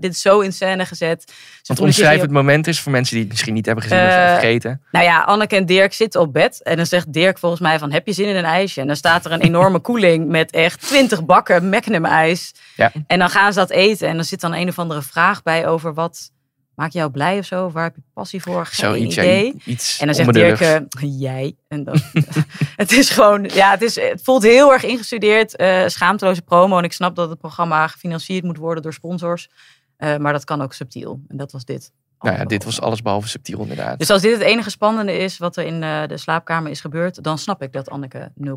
dit 0.00 0.12
is 0.12 0.20
zo 0.20 0.40
in 0.40 0.52
scène 0.52 0.86
gezet. 0.86 1.32
Want 1.66 1.80
omschrijf 1.80 2.20
het 2.20 2.30
moment 2.30 2.66
is 2.66 2.80
voor 2.80 2.92
mensen 2.92 3.14
die 3.14 3.22
het 3.22 3.32
misschien 3.32 3.54
niet 3.54 3.66
hebben 3.66 3.84
gezien 3.84 3.98
of 4.04 4.10
Eh, 4.12 4.30
vergeten. 4.30 4.82
Nou 4.90 5.04
ja, 5.04 5.22
Anneke 5.22 5.56
en 5.56 5.66
Dirk 5.66 5.92
zitten 5.92 6.20
op 6.20 6.32
bed. 6.32 6.62
En 6.62 6.76
dan 6.76 6.86
zegt 6.86 7.12
Dirk 7.12 7.38
volgens 7.38 7.60
mij 7.60 7.78
van, 7.78 7.92
heb 7.92 8.06
je 8.06 8.12
zin 8.12 8.28
in 8.28 8.36
een 8.36 8.44
ijsje? 8.44 8.80
En 8.80 8.86
dan 8.86 8.96
staat 8.96 9.24
er 9.24 9.32
een 9.32 9.40
enorme 9.40 9.78
koeling 9.88 10.28
met 10.28 10.50
echt 10.50 10.80
twintig 10.80 11.24
bakken 11.24 11.68
Magnum 11.68 12.04
ijs. 12.04 12.54
Ja. 12.76 12.92
En 13.06 13.18
dan 13.18 13.30
gaan 13.30 13.52
ze 13.52 13.58
dat 13.58 13.70
eten. 13.70 14.08
En 14.08 14.14
dan 14.14 14.24
zit 14.24 14.40
dan 14.40 14.54
een 14.54 14.68
of 14.68 14.78
andere 14.78 15.02
vraag 15.02 15.42
bij 15.42 15.66
over 15.66 15.94
wat 15.94 16.32
maakt 16.74 16.92
jou 16.92 17.10
blij 17.10 17.38
of 17.38 17.44
zo? 17.44 17.64
Of 17.64 17.72
waar 17.72 17.84
heb 17.84 17.94
je 17.96 18.02
passie 18.14 18.42
voor? 18.42 18.66
Geen 18.66 18.74
Zoiets, 18.74 19.14
ja, 19.14 19.22
idee. 19.22 19.54
iets 19.64 19.98
En 19.98 20.06
dan 20.06 20.14
zegt 20.14 20.32
Dirk, 20.32 20.60
eh, 20.60 20.76
jij. 20.98 21.56
En 21.68 21.84
dan, 21.84 22.00
het 22.76 22.92
is 22.92 23.10
gewoon, 23.10 23.50
ja, 23.52 23.70
het, 23.70 23.82
is, 23.82 23.94
het 23.94 24.20
voelt 24.22 24.42
heel 24.42 24.72
erg 24.72 24.84
ingestudeerd. 24.84 25.56
eh, 25.56 25.82
schaamteloze 25.86 26.42
promo. 26.42 26.78
En 26.78 26.84
ik 26.84 26.92
snap 26.92 27.16
dat 27.16 27.28
het 27.28 27.38
programma 27.38 27.86
gefinancierd 27.86 28.44
moet 28.44 28.56
worden 28.56 28.82
door 28.82 28.92
sponsors. 28.92 29.48
Eh, 29.96 30.16
maar 30.16 30.32
dat 30.32 30.44
kan 30.44 30.62
ook 30.62 30.72
subtiel. 30.72 31.20
En 31.28 31.36
dat 31.36 31.52
was 31.52 31.64
dit. 31.64 31.92
Nou 32.18 32.36
ja, 32.36 32.44
dit 32.44 32.64
was 32.64 32.80
alles 32.80 33.02
behalve 33.02 33.28
subtiel 33.28 33.60
inderdaad. 33.60 33.98
Dus 33.98 34.10
als 34.10 34.22
dit 34.22 34.32
het 34.32 34.42
enige 34.42 34.70
spannende 34.70 35.12
is 35.18 35.38
wat 35.38 35.56
er 35.56 35.64
in 35.64 35.82
eh, 35.82 36.06
de 36.06 36.16
slaapkamer 36.16 36.70
is 36.70 36.80
gebeurd, 36.80 37.22
dan 37.22 37.38
snap 37.38 37.62
ik 37.62 37.72
dat 37.72 37.90
Anneke 37.90 38.32
0,0 38.34 38.50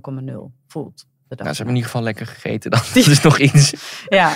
voelt. 0.67 1.05
nou, 1.29 1.39
ze 1.39 1.45
hebben 1.45 1.67
in 1.67 1.67
ieder 1.75 1.83
geval 1.83 2.01
lekker 2.01 2.27
gegeten. 2.27 2.71
dan. 2.71 2.79
Dat 2.93 3.07
is 3.07 3.21
nog 3.21 3.39
iets. 3.39 3.73
Ja, 4.07 4.33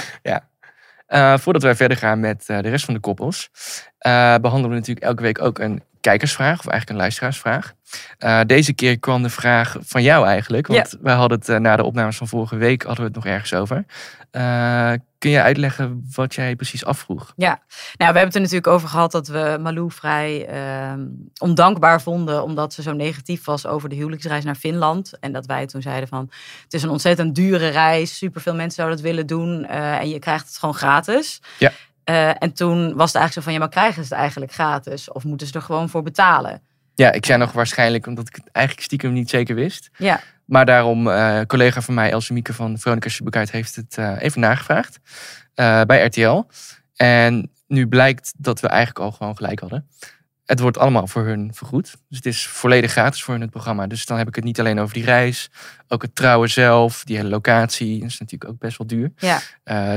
Eh, 1.05 1.37
voordat 1.37 1.61
wij 1.61 1.75
verder 1.75 1.97
gaan 1.97 2.19
met 2.19 2.45
de 2.45 2.59
rest 2.59 2.85
van 2.85 2.93
de 2.93 2.99
koppels, 2.99 3.49
behandelen 4.41 4.69
we 4.69 4.75
natuurlijk 4.75 5.05
elke 5.05 5.21
week 5.21 5.41
ook 5.41 5.59
een 5.59 5.81
kijkersvraag, 6.01 6.59
of 6.59 6.67
eigenlijk 6.67 6.89
een 6.89 6.95
luisteraarsvraag. 6.95 7.73
Eh, 8.17 8.39
deze 8.45 8.73
keer 8.73 8.99
kwam 8.99 9.23
de 9.23 9.29
vraag 9.29 9.75
van 9.79 10.03
jou 10.03 10.25
eigenlijk, 10.25 10.67
want 10.67 10.97
wij 11.01 11.15
hadden 11.15 11.37
het 11.37 11.49
eh, 11.49 11.57
na 11.57 11.75
de 11.75 11.83
opnames 11.83 12.17
van 12.17 12.27
vorige 12.27 12.55
week 12.55 12.81
hadden 12.81 13.01
we 13.01 13.11
het 13.11 13.23
nog 13.23 13.33
ergens 13.33 13.53
over. 13.53 13.85
Eh, 14.31 14.91
kun 15.17 15.29
je 15.29 15.41
uitleggen 15.41 16.07
wat 16.15 16.35
jij 16.35 16.55
precies 16.55 16.85
afvroeg? 16.85 17.33
ja. 17.35 17.59
Nou, 17.97 18.13
we 18.13 18.19
hebben 18.19 18.23
het 18.23 18.35
er 18.35 18.41
natuurlijk 18.41 18.67
over 18.67 18.87
gehad 18.87 19.11
dat 19.11 19.27
we 19.27 19.57
Malou 19.61 19.91
vrij 19.91 20.47
ehm, 20.47 21.05
ondankbaar 21.37 22.01
vonden, 22.01 22.43
omdat 22.43 22.73
ze 22.73 22.81
zo 22.81 22.93
negatief 22.93 23.45
was 23.45 23.65
over 23.65 23.89
de 23.89 23.95
huwelijksreis 23.95 24.43
naar 24.43 24.55
Finland. 24.55 25.19
En 25.19 25.31
dat 25.31 25.45
wij 25.45 25.65
toen 25.65 25.81
zeiden 25.81 26.07
van, 26.07 26.31
het 26.63 26.73
is 26.73 26.83
een 26.83 26.89
ontzettend 26.89 27.35
dure 27.35 27.67
reis, 27.67 28.17
superveel 28.17 28.55
mensen 28.55 28.75
zouden 28.75 28.97
het 28.97 29.05
willen 29.05 29.27
doen 29.27 29.65
eh, 29.65 29.99
en 29.99 30.09
je 30.09 30.19
krijgt 30.19 30.47
het 30.47 30.57
gewoon 30.57 30.75
gratis. 30.75 31.41
Ja. 31.57 31.71
Eh, 32.11 32.29
en 32.39 32.53
toen 32.53 32.95
was 32.95 33.13
het 33.13 33.21
eigenlijk 33.21 33.33
zo 33.33 33.41
van, 33.41 33.53
ja, 33.53 33.59
maar 33.59 33.69
krijgen 33.69 34.03
ze 34.03 34.09
het 34.09 34.19
eigenlijk 34.19 34.51
gratis? 34.51 35.11
Of 35.11 35.23
moeten 35.23 35.47
ze 35.47 35.53
er 35.53 35.61
gewoon 35.61 35.89
voor 35.89 36.03
betalen? 36.03 36.61
Ja, 36.95 37.11
ik 37.11 37.25
zei 37.25 37.37
nog 37.37 37.51
waarschijnlijk, 37.51 38.07
omdat 38.07 38.27
ik 38.27 38.35
het 38.35 38.49
eigenlijk 38.51 38.85
stiekem 38.85 39.13
niet 39.13 39.29
zeker 39.29 39.55
wist. 39.55 39.89
Ja, 39.97 40.19
Maar 40.45 40.65
daarom, 40.65 41.07
eh 41.07 41.41
collega 41.47 41.81
van 41.81 41.93
mij, 41.93 42.11
Else 42.11 42.33
Mieke 42.33 42.53
van 42.53 42.77
Veronica 42.77 43.09
Superkite, 43.09 43.51
heeft 43.51 43.75
het 43.75 43.97
eh, 43.97 44.15
even 44.19 44.41
nagevraagd 44.41 44.99
bij 45.85 46.05
RTL. 46.05 46.43
En 46.95 47.51
nu 47.67 47.87
blijkt 47.87 48.33
dat 48.37 48.59
we 48.59 48.67
eigenlijk 48.67 48.99
al 48.99 49.11
gewoon 49.11 49.35
gelijk 49.35 49.59
hadden. 49.59 49.87
Het 50.45 50.59
wordt 50.59 50.77
allemaal 50.77 51.07
voor 51.07 51.25
hun 51.25 51.51
vergoed. 51.53 51.95
Dus 52.07 52.17
het 52.17 52.25
is 52.25 52.47
volledig 52.47 52.91
gratis 52.91 53.23
voor 53.23 53.33
hun 53.33 53.41
het 53.41 53.51
programma. 53.51 53.87
Dus 53.87 54.05
dan 54.05 54.17
heb 54.17 54.27
ik 54.27 54.35
het 54.35 54.43
niet 54.43 54.59
alleen 54.59 54.79
over 54.79 54.93
die 54.93 55.05
reis. 55.05 55.49
Ook 55.87 56.01
het 56.01 56.15
trouwen 56.15 56.49
zelf, 56.49 57.03
die 57.03 57.17
hele 57.17 57.29
locatie. 57.29 57.99
Dat 57.99 58.09
is 58.09 58.19
natuurlijk 58.19 58.51
ook 58.51 58.59
best 58.59 58.77
wel 58.77 58.87
duur. 58.87 59.11
ja. 59.17 59.39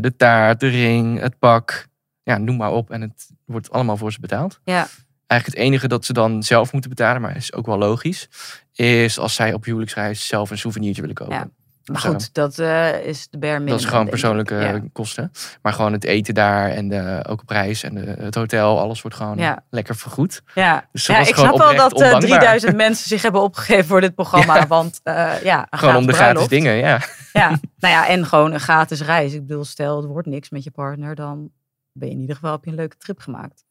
De 0.01 0.17
taart, 0.17 0.61
de 0.61 0.69
ring, 0.69 1.21
het 1.21 1.39
pak. 1.39 1.87
Ja, 2.25 2.39
noem 2.39 2.57
maar 2.57 2.73
op. 2.73 2.91
En 2.91 3.01
het 3.01 3.27
wordt 3.45 3.71
allemaal 3.71 3.97
voor 3.97 4.13
ze 4.13 4.21
betaald. 4.21 4.61
Ja. 4.65 4.87
Eigenlijk 5.27 5.59
het 5.61 5.69
enige 5.69 5.89
dat 5.89 6.05
ze 6.05 6.13
dan 6.13 6.43
zelf 6.43 6.73
moeten 6.73 6.91
betalen, 6.91 7.21
maar 7.23 7.37
is 7.37 7.53
ook 7.53 7.67
wel 7.67 7.79
logisch, 7.79 8.29
is 8.73 9.19
als 9.19 9.35
zij 9.35 9.53
op 9.53 9.65
huwelijksreis 9.65 10.27
zelf 10.27 10.51
een 10.51 10.59
souvenirtje 10.59 11.01
willen 11.01 11.17
kopen. 11.17 11.35
Ja. 11.35 11.49
Maar 11.85 12.01
Zo. 12.01 12.11
goed, 12.11 12.35
dat 12.35 12.59
eh, 12.59 13.05
is 13.07 13.29
de 13.31 13.39
bare. 13.39 13.65
Dat 13.65 13.79
is 13.81 13.85
gewoon 13.85 14.09
persoonlijke 14.09 14.55
Ja. 14.55 14.81
kosten. 14.93 15.31
Maar 15.63 15.73
gewoon 15.73 15.93
het 15.93 16.05
eten 16.05 16.35
daar 16.35 16.71
en 16.71 16.89
de, 16.89 17.25
ook 17.29 17.41
op 17.41 17.49
reis 17.51 17.83
en 17.83 17.95
de, 17.95 18.01
het 18.19 18.35
hotel, 18.35 18.81
alles 18.81 19.03
wordt 19.03 19.17
gewoon 19.17 19.37
Ja. 19.39 19.65
lekker 19.71 19.97
vergoed. 19.97 20.43
Ja, 20.55 20.89
Dus 20.93 21.07
ja 21.07 21.19
ik 21.19 21.35
snap 21.35 21.59
wel 21.59 21.77
dat 21.77 21.93
eh, 21.93 21.97
ondankbaar. 22.05 22.21
3000 22.39 22.77
mensen 22.77 23.09
zich 23.09 23.23
hebben 23.23 23.43
opgegeven 23.43 23.85
voor 23.85 24.01
dit 24.01 24.15
programma. 24.15 24.67
Want 24.77 25.01
eh, 25.03 25.43
ja, 25.43 25.67
Gewoon 25.71 25.97
om 25.97 26.07
de 26.07 26.13
gratis 26.13 26.47
bruiloft. 26.47 26.51
dingen, 26.51 26.75
ja. 26.77 27.01
Ja, 27.33 27.49
nou 27.79 27.95
ja, 27.95 28.09
en 28.09 28.27
gewoon 28.27 28.53
een 28.53 28.61
gratis 28.61 29.01
reis. 29.03 29.33
Ik 29.33 29.47
bedoel, 29.47 29.65
stel 29.65 29.97
het 29.97 30.07
wordt 30.07 30.29
niks 30.29 30.51
met 30.51 30.65
je 30.65 30.71
partner, 30.71 31.15
dan 31.15 31.51
ben 31.95 32.09
je 32.09 32.15
in 32.15 32.21
ieder 32.21 32.35
geval 32.35 32.53
heb 32.53 32.65
je 32.65 32.71
een 32.71 32.77
leuke 32.77 32.97
trip 32.97 33.19
gemaakt. 33.19 33.65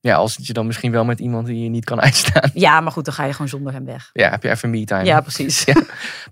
Ja, 0.00 0.14
als 0.14 0.38
je 0.42 0.52
dan 0.52 0.66
misschien 0.66 0.90
wel 0.92 1.04
met 1.04 1.20
iemand 1.20 1.46
die 1.46 1.62
je 1.62 1.68
niet 1.68 1.84
kan 1.84 2.00
uitstaan. 2.08 2.50
Ja, 2.54 2.80
maar 2.80 2.92
goed, 2.92 3.04
dan 3.04 3.14
ga 3.14 3.24
je 3.24 3.32
gewoon 3.32 3.48
zonder 3.48 3.72
hem 3.72 3.84
weg. 3.84 4.10
Ja, 4.12 4.30
heb 4.30 4.42
je 4.42 4.50
even 4.50 4.70
me-time. 4.70 5.04
Ja, 5.04 5.20
precies. 5.20 5.64
Ja. 5.64 5.82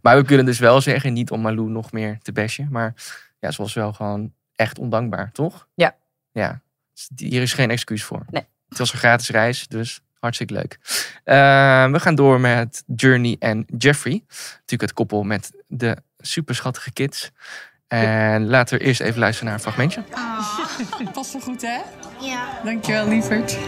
Maar 0.03 0.17
we 0.17 0.25
kunnen 0.25 0.47
dus 0.47 0.59
wel 0.59 0.81
zeggen, 0.81 1.13
niet 1.13 1.31
om 1.31 1.41
Malou 1.41 1.69
nog 1.71 1.93
meer 1.93 2.19
te 2.23 2.33
bashen, 2.33 2.69
maar 2.71 2.95
ja, 3.39 3.51
ze 3.51 3.63
was 3.63 3.75
wel 3.75 3.93
gewoon 3.93 4.33
echt 4.55 4.79
ondankbaar, 4.79 5.33
toch? 5.33 5.69
Ja. 5.75 5.97
Ja, 6.33 6.61
Dus 6.93 7.09
hier 7.15 7.43
is 7.43 7.53
geen 7.53 7.71
excuus 7.71 8.05
voor. 8.05 8.25
Nee. 8.31 8.47
Het 8.69 8.79
was 8.79 8.93
een 8.93 8.99
gratis 8.99 9.29
reis, 9.29 9.69
dus 9.69 10.01
hartstikke 10.19 10.53
leuk. 10.55 10.79
Eh, 11.25 11.91
we 11.91 12.01
gaan 12.01 12.15
door 12.15 12.41
met 12.41 12.83
Journey 12.97 13.37
en 13.39 13.65
Jeffrey. 13.79 14.25
Natuurlijk 14.29 14.81
het 14.81 14.93
koppel 14.93 15.23
met 15.23 15.65
de 15.67 15.97
super 16.19 16.55
schattige 16.55 16.93
kids. 16.93 17.31
En 17.89 18.47
laten 18.49 18.79
we 18.79 18.85
eerst 18.85 19.01
even 19.01 19.19
luisteren 19.19 19.45
naar 19.45 19.55
een 19.55 19.63
fragmentje. 19.63 20.03
Past 21.13 21.33
wel 21.33 21.43
goed, 21.43 21.63
hè? 21.63 21.79
Ja. 22.21 22.49
Dankjewel, 22.65 23.09
lieverd. 23.09 23.59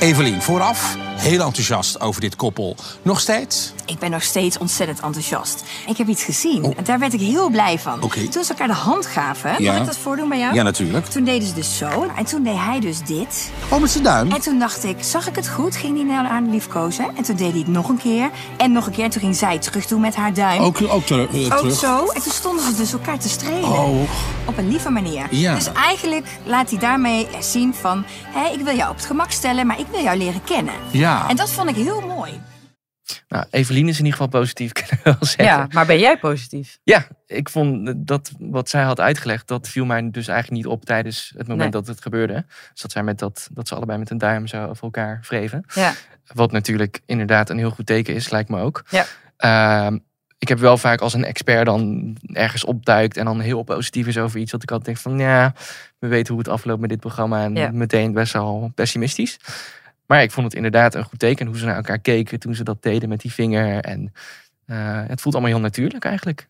Evelien, 0.00 0.42
vooraf 0.42 0.96
heel 1.16 1.40
enthousiast 1.44 2.00
over 2.00 2.20
dit 2.20 2.36
koppel. 2.36 2.76
Nog 3.02 3.20
steeds? 3.20 3.72
Ik 3.86 3.98
ben 3.98 4.10
nog 4.10 4.22
steeds 4.22 4.58
ontzettend 4.58 5.00
enthousiast. 5.00 5.62
Ik 5.86 5.96
heb 5.96 6.08
iets 6.08 6.22
gezien. 6.24 6.74
En 6.76 6.84
daar 6.84 6.98
werd 6.98 7.12
ik 7.12 7.20
heel 7.20 7.50
blij 7.50 7.78
van. 7.78 8.02
Oh. 8.02 8.10
Toen 8.12 8.44
ze 8.44 8.50
elkaar 8.50 8.66
de 8.66 8.72
hand 8.74 9.06
gaven. 9.06 9.62
Ja. 9.62 9.72
Mag 9.72 9.80
ik 9.80 9.86
dat 9.86 9.96
voordoen 9.96 10.28
bij 10.28 10.38
jou? 10.38 10.54
Ja, 10.54 10.62
natuurlijk. 10.62 11.06
Toen 11.06 11.24
deden 11.24 11.48
ze 11.48 11.54
dus 11.54 11.76
zo. 11.76 12.06
En 12.16 12.24
toen 12.24 12.42
deed 12.42 12.56
hij 12.58 12.80
dus 12.80 12.98
dit. 13.04 13.50
Oh, 13.68 13.80
met 13.80 13.90
zijn 13.90 14.04
duim. 14.04 14.30
En 14.32 14.40
toen 14.40 14.58
dacht 14.58 14.84
ik, 14.84 14.96
zag 15.00 15.28
ik 15.28 15.36
het 15.36 15.48
goed? 15.48 15.76
Ging 15.76 15.96
hij 15.96 16.06
naar 16.06 16.28
aan 16.28 16.50
liefkozen? 16.50 17.04
En 17.16 17.22
toen 17.22 17.36
deed 17.36 17.50
hij 17.50 17.58
het 17.58 17.68
nog 17.68 17.88
een 17.88 17.98
keer. 17.98 18.30
En 18.56 18.72
nog 18.72 18.86
een 18.86 18.92
keer. 18.92 19.04
En 19.04 19.10
toen 19.10 19.20
ging 19.20 19.36
zij 19.36 19.58
terug 19.58 19.86
doen 19.86 20.00
met 20.00 20.14
haar 20.14 20.34
duim. 20.34 20.60
Ook, 20.60 20.78
ook 20.88 21.04
ter- 21.06 21.28
eh, 21.34 21.44
Ook 21.44 21.58
terug. 21.58 21.78
zo. 21.78 22.06
En 22.06 22.22
toen 22.22 22.32
stonden 22.32 22.64
ze 22.64 22.74
dus 22.76 22.92
elkaar 22.92 23.18
te 23.18 23.28
strelen. 23.28 23.64
Oh, 23.70 24.00
Op 24.44 24.58
een 24.58 24.68
lieve 24.68 24.90
manier. 24.90 25.26
Ja. 25.30 25.54
Dus 25.54 25.72
eigenlijk 25.72 26.26
laat 26.44 26.70
hij 26.70 26.78
daarmee 26.78 27.26
zien 27.40 27.74
van... 27.80 28.04
Hé, 28.26 28.52
ik 28.52 28.60
wil 28.64 28.76
jou 28.76 28.90
op 28.90 28.96
het 28.96 29.04
gemak 29.04 29.30
stellen, 29.30 29.66
maar 29.66 29.78
ik 29.78 29.86
wil 29.90 30.02
jou 30.02 30.18
leren 30.18 30.44
kennen. 30.44 30.74
ja. 30.90 31.05
En 31.28 31.36
dat 31.36 31.50
vond 31.52 31.68
ik 31.68 31.74
heel 31.76 32.00
mooi. 32.00 32.40
Nou, 33.28 33.44
Evelien 33.50 33.88
is 33.88 33.98
in 33.98 34.04
ieder 34.04 34.20
geval 34.20 34.40
positief, 34.40 34.72
kunnen 34.78 34.96
we 34.96 35.02
wel 35.02 35.16
zeggen. 35.20 35.44
Ja, 35.44 35.66
maar 35.70 35.86
ben 35.86 35.98
jij 35.98 36.18
positief? 36.18 36.78
Ja, 36.82 37.06
ik 37.26 37.48
vond 37.48 37.92
dat 37.96 38.30
wat 38.38 38.68
zij 38.68 38.82
had 38.82 39.00
uitgelegd, 39.00 39.48
dat 39.48 39.68
viel 39.68 39.84
mij 39.84 40.10
dus 40.10 40.28
eigenlijk 40.28 40.62
niet 40.62 40.72
op 40.72 40.84
tijdens 40.84 41.32
het 41.36 41.46
moment 41.48 41.72
Nee. 41.72 41.82
dat 41.82 41.86
het 41.86 42.02
gebeurde. 42.02 42.44
Dus 42.72 42.82
dat, 42.82 42.92
zij 42.92 43.02
met 43.02 43.18
dat, 43.18 43.48
dat 43.52 43.68
ze 43.68 43.74
allebei 43.74 43.98
met 43.98 44.10
een 44.10 44.18
duim 44.18 44.46
zo 44.46 44.66
over 44.66 44.82
elkaar 44.82 45.24
wreven. 45.28 45.64
Ja. 45.74 45.92
Wat 46.34 46.52
natuurlijk 46.52 47.00
inderdaad 47.06 47.50
een 47.50 47.58
heel 47.58 47.70
goed 47.70 47.86
teken 47.86 48.14
is, 48.14 48.30
lijkt 48.30 48.48
me 48.48 48.60
ook. 48.60 48.84
Ja. 48.88 49.04
Ehm, 49.36 49.98
ik 50.38 50.48
heb 50.48 50.58
wel 50.58 50.78
vaak 50.78 51.00
als 51.00 51.14
een 51.14 51.24
expert 51.24 51.66
dan 51.66 52.16
ergens 52.32 52.64
opduikt 52.64 53.16
en 53.16 53.24
dan 53.24 53.40
heel 53.40 53.62
positief 53.62 54.06
is 54.06 54.18
over 54.18 54.40
iets. 54.40 54.50
Dat 54.50 54.62
ik 54.62 54.70
altijd 54.70 54.86
denk 55.04 55.16
van 55.16 55.26
ja, 55.26 55.54
we 55.98 56.06
weten 56.08 56.34
hoe 56.34 56.42
het 56.42 56.52
afloopt 56.52 56.80
met 56.80 56.90
dit 56.90 57.00
programma. 57.00 57.42
En 57.44 57.54
Ja. 57.54 57.70
meteen 57.72 58.12
best 58.12 58.32
wel 58.32 58.70
pessimistisch. 58.74 59.38
Maar 60.06 60.22
ik 60.22 60.30
vond 60.30 60.46
het 60.46 60.54
inderdaad 60.54 60.94
een 60.94 61.04
goed 61.04 61.18
teken 61.18 61.46
hoe 61.46 61.58
ze 61.58 61.64
naar 61.64 61.76
elkaar 61.76 61.98
keken 61.98 62.38
toen 62.40 62.54
ze 62.54 62.64
dat 62.64 62.82
deden 62.82 63.08
met 63.08 63.20
die 63.20 63.32
vinger. 63.32 63.84
En 63.84 64.12
eh, 64.66 65.02
het 65.06 65.20
voelt 65.20 65.34
allemaal 65.34 65.52
heel 65.52 65.62
natuurlijk 65.62 66.04
eigenlijk. 66.04 66.48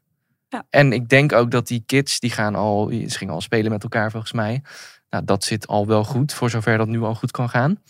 Ja. 0.49 0.67
En 0.71 0.93
ik 0.93 1.09
denk 1.09 1.33
ook 1.33 1.51
dat 1.51 1.67
die 1.67 1.83
kids, 1.87 2.21
die 2.21 2.31
gaan 2.31 2.55
al, 2.55 2.89
ze 2.89 3.17
gingen 3.19 3.35
al 3.35 3.41
spelen 3.41 3.71
met 3.71 3.83
elkaar 3.83 4.11
volgens 4.11 4.33
mij. 4.33 4.63
Nou, 5.11 5.25
dat 5.25 5.45
zit 5.45 5.67
al 5.67 5.87
wel 5.87 6.05
goed, 6.05 6.33
voor 6.35 6.51
zover 6.51 6.79
dat 6.79 6.89
nu 6.89 7.03
al 7.03 7.15
goed 7.15 7.31
kan 7.31 7.49
gaan. 7.49 7.83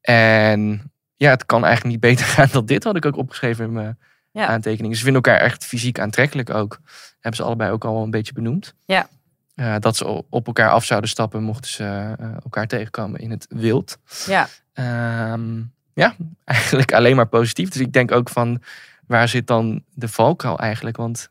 En 0.00 0.92
ja, 1.16 1.30
het 1.30 1.46
kan 1.46 1.64
eigenlijk 1.64 1.94
niet 1.94 2.04
beter 2.10 2.26
gaan 2.26 2.48
dan 2.52 2.66
dit, 2.66 2.84
had 2.84 2.96
ik 2.96 3.04
ook 3.06 3.16
opgeschreven 3.16 3.64
in 3.64 3.72
mijn 3.72 3.98
Ja. 4.32 4.46
aantekeningen. 4.46 4.96
Ze 4.96 5.02
vinden 5.04 5.22
elkaar 5.22 5.40
echt 5.40 5.64
fysiek 5.64 5.98
aantrekkelijk 5.98 6.50
ook. 6.50 6.80
Hebben 7.12 7.34
ze 7.36 7.42
allebei 7.42 7.70
ook 7.70 7.84
al 7.84 8.02
een 8.02 8.10
beetje 8.10 8.32
benoemd. 8.32 8.74
Ja. 8.84 9.08
Eh, 9.54 9.74
dat 9.78 9.96
ze 9.96 10.24
op 10.30 10.46
elkaar 10.46 10.70
af 10.70 10.84
zouden 10.84 11.10
stappen 11.10 11.42
mochten 11.42 11.70
ze 11.70 12.14
eh, 12.18 12.28
elkaar 12.44 12.66
tegenkomen 12.66 13.20
in 13.20 13.30
het 13.30 13.46
wild. 13.48 13.98
Ja. 14.26 14.48
Ehm, 14.80 15.62
ja, 15.94 16.14
eigenlijk 16.44 16.92
alleen 16.92 17.16
maar 17.16 17.28
positief. 17.28 17.68
Dus 17.68 17.80
ik 17.80 17.92
denk 17.92 18.12
ook 18.12 18.28
van, 18.28 18.62
waar 19.06 19.28
zit 19.28 19.46
dan 19.46 19.84
de 19.94 20.08
valkuil 20.08 20.58
eigenlijk? 20.58 20.96
Want 20.96 21.30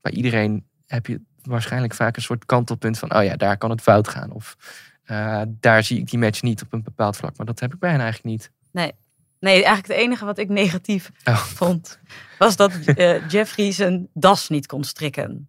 bij 0.00 0.12
iedereen 0.12 0.66
heb 0.86 1.06
je 1.06 1.20
waarschijnlijk 1.42 1.94
vaak 1.94 2.16
een 2.16 2.22
soort 2.22 2.46
kantelpunt 2.46 2.98
van, 2.98 3.14
oh 3.14 3.24
ja, 3.24 3.36
daar 3.36 3.58
kan 3.58 3.70
het 3.70 3.80
fout 3.80 4.08
gaan. 4.08 4.30
Of 4.32 4.56
eh, 5.04 5.42
daar 5.48 5.82
zie 5.82 5.98
ik 5.98 6.10
die 6.10 6.18
match 6.18 6.42
niet 6.42 6.62
op 6.62 6.72
een 6.72 6.82
bepaald 6.82 7.16
vlak. 7.16 7.36
Maar 7.36 7.46
dat 7.46 7.60
heb 7.60 7.72
ik 7.72 7.78
bij 7.78 7.90
hen 7.90 8.00
eigenlijk 8.00 8.30
niet. 8.30 8.50
Nee. 8.72 8.92
Nee, 9.40 9.54
eigenlijk 9.54 9.86
het 9.86 9.96
enige 9.96 10.24
wat 10.24 10.38
ik 10.38 10.48
negatief 10.48 11.10
Oh. 11.24 11.36
vond, 11.36 11.98
was 12.38 12.56
dat 12.56 12.72
eh, 12.84 13.28
Jeffrey 13.28 13.72
zijn 13.72 14.08
das 14.14 14.48
niet 14.48 14.66
kon 14.66 14.84
strikken. 14.84 15.48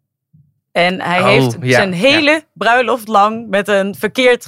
En 0.71 1.02
hij 1.02 1.19
Oh, 1.19 1.26
heeft 1.26 1.58
ja, 1.62 1.76
zijn 1.76 1.93
hele 1.93 2.45
bruiloft 2.54 3.08
lang 3.08 3.49
met 3.49 3.67
een 3.67 3.95
verkeerd 3.95 4.45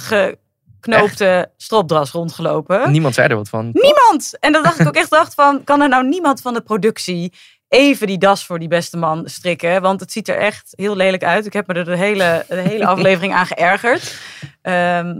geknoopte 0.92 1.50
stropdas 1.56 2.10
rondgelopen. 2.10 2.90
Niemand 2.90 3.14
zei 3.14 3.28
er 3.28 3.36
wat 3.36 3.48
van. 3.48 3.70
Niemand! 3.72 4.36
En 4.40 4.52
dan 4.52 4.62
dacht 4.62 4.80
ik 4.80 4.86
ook 4.90 4.94
echt 4.96 5.10
dacht 5.10 5.34
van, 5.34 5.64
kan 5.64 5.80
er 5.80 5.88
nou 5.88 6.08
niemand 6.08 6.40
van 6.40 6.54
de 6.54 6.60
productie 6.60 7.32
even 7.68 8.06
die 8.06 8.18
das 8.18 8.46
voor 8.46 8.58
die 8.58 8.68
beste 8.68 8.96
man 8.96 9.22
strikken? 9.28 9.82
Want 9.82 10.00
het 10.00 10.12
ziet 10.12 10.28
er 10.28 10.36
echt 10.38 10.68
heel 10.70 10.96
lelijk 10.96 11.24
uit. 11.24 11.46
Ik 11.46 11.52
heb 11.52 11.66
me 11.66 11.74
er 11.74 11.84
de 11.84 11.96
hele, 11.96 12.44
de 12.48 12.54
hele 12.54 12.86
aflevering 12.94 13.32
aan 13.34 13.46
geërgerd. 13.46 14.16
Ehm, 14.62 15.14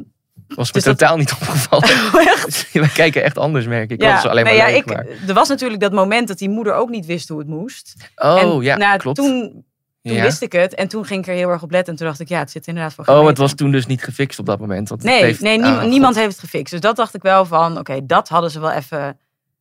Was 0.49 0.67
me 0.67 0.73
Dus 0.73 0.83
dat- 0.85 0.99
totaal 0.99 1.17
niet 1.17 1.33
opgevallen. 1.33 1.89
Wij 2.73 2.89
kijken 2.95 3.23
echt 3.25 3.39
anders, 3.39 3.67
merk 3.67 3.91
ik. 3.91 4.03
Ja, 4.03 4.21
alleen 4.21 4.45
maar 4.45 4.53
nee, 4.53 4.63
ja, 4.63 4.67
ik, 4.67 4.87
maar- 4.87 5.07
er 5.29 5.35
was 5.35 5.49
natuurlijk 5.49 5.81
dat 5.81 5.93
moment 5.93 6.29
dat 6.29 6.39
die 6.39 6.49
moeder 6.49 6.75
ook 6.75 6.89
niet 6.89 7.07
wist 7.07 7.29
hoe 7.29 7.39
het 7.39 7.49
moest. 7.49 7.95
Oh, 8.17 8.41
en, 8.41 8.61
ja, 8.61 8.77
nou, 8.77 8.99
klopt. 8.99 9.17
Toen, 9.17 9.65
toen 10.09 10.17
Ja. 10.17 10.23
wist 10.23 10.43
ik 10.43 10.53
het 10.53 10.75
en 10.75 10.89
toen 10.89 11.05
ging 11.05 11.21
ik 11.23 11.29
er 11.29 11.35
heel 11.35 11.49
erg 11.51 11.63
op 11.63 11.71
letten. 11.71 11.93
En 11.93 11.99
toen 11.99 12.07
dacht 12.09 12.21
ik, 12.21 12.29
ja, 12.29 12.39
het 12.39 12.51
zit 12.51 12.67
inderdaad 12.67 12.95
voor 12.95 13.05
Oh, 13.07 13.27
het 13.27 13.39
was 13.39 13.55
toen 13.55 13.71
dus 13.71 13.87
niet 13.87 14.05
gefixt 14.05 14.39
op 14.39 14.47
dat 14.47 14.59
moment. 14.61 14.89
Want 14.89 15.03
het 15.03 15.11
Nee, 15.11 15.23
heeft- 15.23 15.41
nee 15.41 15.63
Ah, 15.65 15.81
God. 15.81 15.89
niemand 15.91 16.15
heeft 16.15 16.31
het 16.31 16.41
gefixt. 16.41 16.71
Dus 16.73 16.81
dat 16.81 16.97
dacht 16.97 17.15
ik 17.15 17.23
wel 17.23 17.45
van, 17.47 17.79
oké, 17.79 18.07
dat 18.07 18.29
hadden 18.29 18.51
ze 18.51 18.61
wel 18.61 18.71
even, 18.71 19.19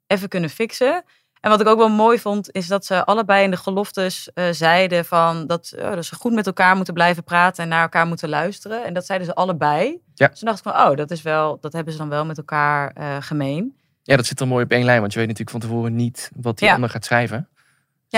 even 0.07 0.27
kunnen 0.29 0.49
fixen. 0.49 1.03
En 1.39 1.49
wat 1.49 1.61
ik 1.61 1.67
ook 1.67 1.77
wel 1.77 1.89
mooi 1.89 2.19
vond, 2.19 2.51
is 2.51 2.67
dat 2.67 2.85
ze 2.85 3.05
allebei 3.05 3.43
in 3.43 3.51
de 3.51 3.57
geloftes 3.57 4.29
eh, 4.33 4.45
zeiden 4.51 5.05
van 5.05 5.47
dat, 5.47 5.73
eh, 5.77 5.91
dat 5.93 6.05
ze 6.05 6.15
goed 6.15 6.33
met 6.33 6.45
elkaar 6.45 6.75
moeten 6.75 6.93
blijven 6.93 7.23
praten 7.23 7.63
en 7.63 7.69
naar 7.69 7.81
elkaar 7.81 8.07
moeten 8.07 8.29
luisteren. 8.29 8.85
En 8.85 8.93
dat 8.93 9.05
zeiden 9.05 9.27
ze 9.27 9.35
allebei. 9.35 10.01
Ja. 10.13 10.27
Dus 10.27 10.39
toen 10.39 10.47
dacht 10.47 10.65
ik 10.65 10.71
van, 10.73 10.89
oh, 10.89 10.95
dat 10.95 11.11
is 11.11 11.21
wel, 11.21 11.57
dat 11.61 11.73
hebben 11.73 11.93
ze 11.93 11.99
dan 11.99 12.09
wel 12.09 12.25
met 12.25 12.37
elkaar 12.37 12.91
eh, 12.93 13.15
gemeen. 13.19 13.75
Ja, 14.03 14.15
dat 14.15 14.25
zit 14.25 14.37
dan 14.37 14.47
mooi 14.47 14.63
op 14.63 14.71
één 14.71 14.85
lijn. 14.85 14.99
Want 14.99 15.13
je 15.13 15.19
weet 15.19 15.27
natuurlijk 15.27 15.57
van 15.57 15.69
tevoren 15.69 15.95
niet 15.95 16.31
wat 16.35 16.57
die 16.57 16.67
Ja. 16.67 16.73
ander 16.73 16.89
gaat 16.89 17.05
schrijven. 17.05 17.47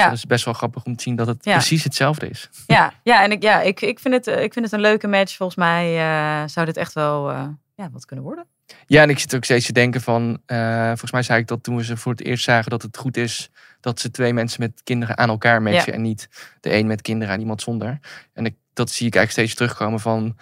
Ja. 0.01 0.05
dat 0.09 0.17
is 0.17 0.25
best 0.25 0.45
wel 0.45 0.53
grappig 0.53 0.83
om 0.85 0.95
te 0.95 1.03
zien 1.03 1.15
dat 1.15 1.27
het 1.27 1.45
Ja. 1.45 1.53
precies 1.53 1.83
hetzelfde 1.83 2.27
is. 2.27 2.49
Ja, 2.67 2.93
ja 3.03 3.23
en 3.23 3.31
ik, 3.31 3.43
ja, 3.43 3.61
ik, 3.61 3.81
ik, 3.81 3.99
vind 3.99 4.13
het, 4.13 4.27
eh, 4.27 4.43
ik 4.43 4.53
vind 4.53 4.65
het 4.65 4.73
een 4.73 4.79
leuke 4.81 5.07
match. 5.07 5.35
Volgens 5.35 5.57
mij 5.57 5.97
eh, 5.97 6.47
zou 6.47 6.65
dit 6.65 6.77
echt 6.77 6.93
wel 6.93 7.29
eh, 7.31 7.47
ja, 7.75 7.89
wat 7.91 8.05
kunnen 8.05 8.25
worden. 8.25 8.45
Ja, 8.85 9.01
en 9.01 9.09
ik 9.09 9.19
zit 9.19 9.35
ook 9.35 9.43
steeds 9.43 9.65
te 9.65 9.71
denken 9.73 10.01
van... 10.01 10.41
volgens 10.87 11.11
mij 11.11 11.23
zei 11.23 11.39
ik 11.39 11.47
dat 11.47 11.63
toen 11.63 11.75
we 11.75 11.83
ze 11.83 11.97
voor 11.97 12.11
het 12.11 12.23
eerst 12.23 12.43
zagen... 12.43 12.69
dat 12.69 12.81
het 12.81 12.97
goed 12.97 13.17
is 13.17 13.49
dat 13.79 13.99
ze 13.99 14.11
twee 14.11 14.33
mensen 14.33 14.61
met 14.61 14.81
kinderen 14.83 15.17
aan 15.17 15.29
elkaar 15.29 15.61
matchen... 15.61 15.91
Ja. 15.91 15.93
en 15.97 16.01
niet 16.01 16.29
de 16.59 16.73
een 16.73 16.87
met 16.87 17.01
kinderen 17.01 17.33
en 17.33 17.39
iemand 17.39 17.61
zonder. 17.61 17.99
En 18.33 18.45
ik, 18.45 18.55
dat 18.73 18.89
zie 18.89 19.07
ik 19.07 19.15
eigenlijk 19.15 19.47
steeds 19.47 19.53
terugkomen 19.59 19.99
van... 19.99 20.37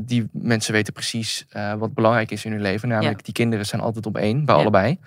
die 0.00 0.28
mensen 0.32 0.72
weten 0.72 0.92
precies 0.92 1.46
wat 1.78 1.94
belangrijk 1.94 2.30
is 2.30 2.44
in 2.44 2.52
hun 2.52 2.60
leven. 2.62 2.88
Namelijk, 2.88 3.16
Ja. 3.18 3.24
die 3.24 3.34
kinderen 3.34 3.66
zijn 3.66 3.82
altijd 3.82 4.06
op 4.06 4.16
één, 4.16 4.44
bij 4.44 4.54
Ja. 4.54 4.60
allebei. 4.60 4.98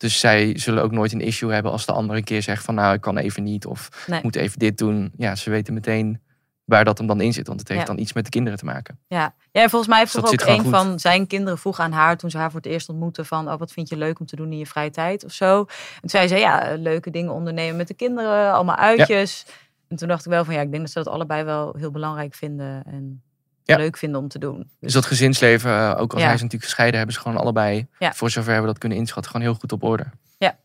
Dus 0.00 0.20
zij 0.20 0.58
zullen 0.58 0.82
ook 0.82 0.90
nooit 0.90 1.12
een 1.12 1.20
issue 1.20 1.52
hebben 1.52 1.72
als 1.72 1.86
de 1.86 1.92
andere 1.92 2.18
een 2.18 2.24
keer 2.24 2.42
zegt 2.42 2.64
van... 2.64 2.74
nou, 2.74 2.94
ik 2.94 3.00
kan 3.00 3.16
even 3.18 3.42
niet 3.42 3.66
of 3.66 4.04
Nee. 4.06 4.18
ik 4.18 4.24
moet 4.24 4.36
even 4.36 4.58
dit 4.58 4.78
doen. 4.78 5.12
Ja, 5.16 5.34
ze 5.34 5.50
weten 5.50 5.74
meteen 5.74 6.20
waar 6.64 6.84
dat 6.84 6.98
hem 6.98 7.06
dan 7.06 7.20
in 7.20 7.32
zit. 7.32 7.46
Want 7.46 7.60
het 7.60 7.68
heeft 7.68 7.80
Ja. 7.80 7.86
dan 7.86 7.98
iets 7.98 8.12
met 8.12 8.24
de 8.24 8.30
kinderen 8.30 8.58
te 8.58 8.64
maken. 8.64 8.98
Ja, 9.08 9.34
ja 9.52 9.62
en 9.62 9.70
volgens 9.70 9.90
mij 9.90 9.98
heeft 9.98 10.12
Dus 10.12 10.22
toch 10.22 10.32
ook 10.32 10.48
een 10.56 10.60
goed. 10.62 10.70
van 10.70 10.98
zijn 10.98 11.26
kinderen 11.26 11.58
vroeg 11.58 11.80
aan 11.80 11.92
haar 11.92 12.16
toen 12.16 12.30
ze 12.30 12.38
haar 12.38 12.50
voor 12.50 12.60
het 12.60 12.68
eerst 12.70 12.88
ontmoette 12.88 13.24
van, 13.24 13.50
oh, 13.52 13.58
wat 13.58 13.72
vind 13.72 13.88
je 13.88 13.96
leuk 13.96 14.20
om 14.20 14.26
te 14.26 14.36
doen 14.36 14.52
in 14.52 14.58
je 14.58 14.66
vrije 14.66 14.90
tijd 14.90 15.24
of 15.24 15.32
zo. 15.32 15.58
En 15.60 15.66
toen 16.00 16.10
zei 16.10 16.28
ze, 16.28 16.36
ja, 16.36 16.74
leuke 16.78 17.10
dingen 17.10 17.32
ondernemen 17.32 17.76
met 17.76 17.88
de 17.88 17.94
kinderen, 17.94 18.52
allemaal 18.52 18.76
uitjes. 18.76 19.46
En 19.88 19.96
toen 19.96 20.08
dacht 20.08 20.24
ik 20.24 20.30
wel 20.30 20.44
van, 20.44 20.54
ja, 20.54 20.60
ik 20.60 20.70
denk 20.70 20.82
dat 20.82 20.92
ze 20.92 20.98
dat 21.02 21.12
allebei 21.12 21.44
wel 21.44 21.74
heel 21.78 21.90
belangrijk 21.90 22.34
vinden 22.34 22.82
en 22.86 23.22
Ja. 23.64 23.76
leuk 23.76 23.96
vinden 23.96 24.20
om 24.20 24.28
te 24.28 24.38
doen. 24.38 24.70
Dus 24.80 24.92
dat 24.92 25.06
gezinsleven, 25.06 25.70
eh, 25.70 25.94
ook 25.98 26.10
als 26.12 26.20
Ja. 26.20 26.26
hij 26.26 26.34
is 26.34 26.42
natuurlijk 26.42 26.64
gescheiden, 26.70 26.96
hebben 26.98 27.16
ze 27.16 27.22
gewoon 27.22 27.36
allebei, 27.36 27.86
Ja. 27.98 28.12
voor 28.12 28.30
zover 28.30 28.60
we 28.60 28.66
dat 28.66 28.78
kunnen 28.78 28.98
inschatten, 28.98 29.30
gewoon 29.30 29.46
heel 29.46 29.56
goed 29.56 29.72
op 29.72 29.82
orde. 29.82 30.04
Ja. 30.38 30.56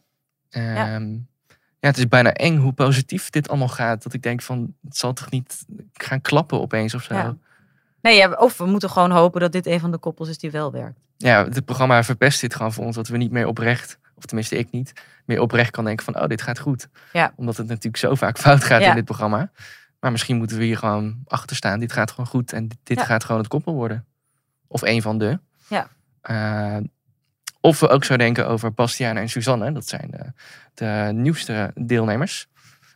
Ehm, 0.49 1.11
ja. 1.79 1.91
het 1.91 1.97
is 1.97 2.07
bijna 2.07 2.33
eng 2.33 2.57
hoe 2.57 2.73
positief 2.73 3.29
dit 3.29 3.49
allemaal 3.49 3.67
gaat. 3.67 4.03
Dat 4.03 4.13
ik 4.13 4.21
denk 4.21 4.41
van, 4.41 4.73
het 4.83 4.97
zal 4.97 5.13
toch 5.13 5.29
niet 5.29 5.65
gaan 5.93 6.21
klappen 6.21 6.61
opeens 6.61 6.93
of 6.93 7.03
zo. 7.03 7.13
Ja. 7.13 7.21
Ja, 7.23 7.35
Nee, 8.01 8.17
ja, 8.17 8.31
of 8.31 8.57
we 8.57 8.65
moeten 8.65 8.89
gewoon 8.89 9.11
hopen 9.11 9.41
dat 9.41 9.51
dit 9.51 9.65
een 9.65 9.79
van 9.79 9.91
de 9.91 9.97
koppels 9.97 10.29
is 10.29 10.37
die 10.37 10.51
wel 10.51 10.71
werkt. 10.71 10.99
het 11.17 11.65
programma 11.65 12.03
verpest 12.03 12.41
dit 12.41 12.55
gewoon 12.55 12.73
voor 12.73 12.85
ons, 12.85 12.95
dat 12.95 13.07
we 13.07 13.17
niet 13.17 13.31
meer 13.31 13.47
oprecht 13.47 13.97
of 14.15 14.25
tenminste 14.25 14.57
ik 14.57 14.71
niet, 14.71 14.93
meer 15.25 15.41
oprecht 15.41 15.71
kan 15.71 15.85
denken 15.85 16.05
van, 16.05 16.19
oh, 16.21 16.27
dit 16.27 16.41
gaat 16.41 16.59
goed. 16.59 16.87
Ja. 17.13 17.33
Omdat 17.35 17.57
het 17.57 17.67
natuurlijk 17.67 17.97
zo 17.97 18.15
vaak 18.15 18.37
fout 18.37 18.63
gaat 18.63 18.81
Ja. 18.81 18.89
in 18.89 18.95
dit 18.95 19.05
programma. 19.05 19.51
Maar 20.05 20.13
misschien 20.13 20.37
moeten 20.37 20.57
we 20.57 20.63
hier 20.63 20.77
gewoon 20.77 21.23
achter 21.27 21.55
staan. 21.55 21.79
Dit 21.79 21.91
gaat 21.91 22.09
gewoon 22.11 22.25
goed 22.27 22.53
en 22.53 22.67
dit, 22.83 22.97
Ja. 22.99 23.05
gaat 23.05 23.23
gewoon 23.23 23.41
het 23.41 23.49
koppel 23.49 23.73
worden. 23.73 24.05
Of 24.67 24.81
een 24.81 25.01
van 25.01 25.17
de. 25.17 25.39
Ja. 25.67 25.87
Eh, 26.21 26.77
of 27.61 27.79
we 27.79 27.87
ook 27.87 28.03
zo 28.03 28.17
denken 28.17 28.47
over 28.47 28.73
Bastiaan 28.73 29.17
en 29.17 29.29
Suzanne. 29.29 29.71
Dat 29.71 29.87
zijn 29.87 30.07
de, 30.11 30.31
de 30.73 31.11
nieuwste 31.13 31.71
deelnemers. 31.75 32.47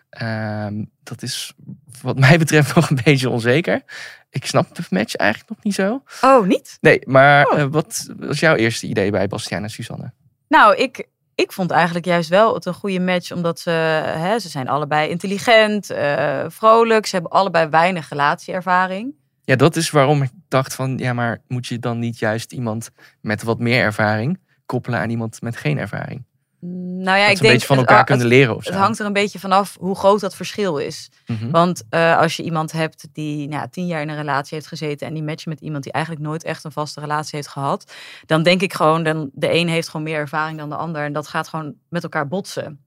Ehm, 0.09 0.83
dat 1.03 1.21
is 1.21 1.53
wat 2.01 2.19
mij 2.19 2.37
betreft 2.37 2.73
nog 2.75 2.89
een 2.89 2.99
beetje 3.03 3.29
onzeker. 3.29 3.81
Ik 4.29 4.45
snap 4.45 4.75
de 4.75 4.83
match 4.89 5.15
eigenlijk 5.15 5.49
nog 5.49 5.63
niet 5.63 5.75
zo. 5.75 6.03
Oh, 6.21 6.47
niet? 6.47 6.77
Nee, 6.81 7.01
maar 7.05 7.45
Oh. 7.47 7.59
eh, 7.59 7.65
wat 7.69 8.09
was 8.17 8.39
jouw 8.39 8.55
eerste 8.55 8.87
idee 8.87 9.11
bij 9.11 9.27
Bastiaan 9.27 9.63
en 9.63 9.69
Suzanne? 9.69 10.11
Nou, 10.47 10.75
ik, 10.75 11.07
ik 11.39 11.51
vond 11.51 11.71
eigenlijk 11.71 12.05
juist 12.05 12.29
wel 12.29 12.53
het 12.53 12.65
een 12.65 12.73
goede 12.73 12.99
match. 12.99 13.31
Omdat 13.31 13.59
ze, 13.59 13.69
hè, 14.05 14.39
ze 14.39 14.49
zijn 14.49 14.67
allebei 14.67 15.09
intelligent, 15.09 15.89
eh, 15.89 16.45
vrolijk. 16.47 17.05
Ze 17.05 17.13
hebben 17.15 17.31
allebei 17.31 17.67
weinig 17.69 18.09
relatieervaring. 18.09 19.13
Ja, 19.43 19.55
dat 19.55 19.75
is 19.75 19.89
waarom 19.89 20.21
ik 20.21 20.31
dacht 20.47 20.75
van, 20.75 20.97
ja, 20.97 21.13
maar 21.13 21.41
moet 21.47 21.67
je 21.67 21.79
dan 21.79 21.99
niet 21.99 22.19
juist 22.19 22.51
iemand 22.51 22.89
met 23.21 23.43
wat 23.43 23.59
meer 23.59 23.83
ervaring 23.83 24.39
koppelen 24.65 24.99
aan 24.99 25.09
iemand 25.09 25.41
met 25.41 25.57
geen 25.57 25.77
ervaring? 25.77 26.25
Nou 26.61 27.17
ja, 27.17 27.23
dat 27.23 27.31
ik 27.31 27.37
ze 27.37 27.43
een 27.43 27.49
denk 27.49 27.51
beetje 27.53 27.67
van 27.67 27.77
elkaar 27.77 27.97
het- 27.97 28.05
kunnen 28.07 28.27
leren 28.27 28.55
of 28.55 28.63
zo. 28.63 28.69
Het 28.69 28.79
hangt 28.79 28.99
er 28.99 29.05
een 29.05 29.13
beetje 29.13 29.39
vanaf 29.39 29.77
hoe 29.79 29.95
groot 29.95 30.19
dat 30.19 30.35
verschil 30.35 30.77
is. 30.77 31.09
Mhm. 31.25 31.49
Want 31.49 31.83
eh, 31.89 32.17
als 32.17 32.35
je 32.37 32.43
iemand 32.43 32.71
hebt 32.71 33.07
die 33.13 33.47
nou, 33.47 33.67
tien 33.69 33.87
jaar 33.87 34.01
in 34.01 34.09
een 34.09 34.15
relatie 34.15 34.55
heeft 34.55 34.67
gezeten 34.67 35.07
en 35.07 35.13
die 35.13 35.23
matcht 35.23 35.45
met 35.45 35.61
iemand 35.61 35.83
die 35.83 35.91
eigenlijk 35.93 36.25
nooit 36.25 36.43
echt 36.43 36.63
een 36.63 36.71
vaste 36.71 36.99
relatie 36.99 37.35
heeft 37.35 37.47
gehad, 37.47 37.93
dan 38.25 38.43
denk 38.43 38.61
ik 38.61 38.73
gewoon, 38.73 39.03
dan, 39.03 39.29
de 39.33 39.53
een 39.53 39.67
heeft 39.67 39.89
gewoon 39.89 40.05
meer 40.05 40.17
ervaring 40.17 40.57
dan 40.57 40.69
de 40.69 40.75
ander 40.75 41.03
en 41.03 41.13
dat 41.13 41.27
gaat 41.27 41.47
gewoon 41.47 41.73
met 41.89 42.03
elkaar 42.03 42.27
botsen. 42.27 42.79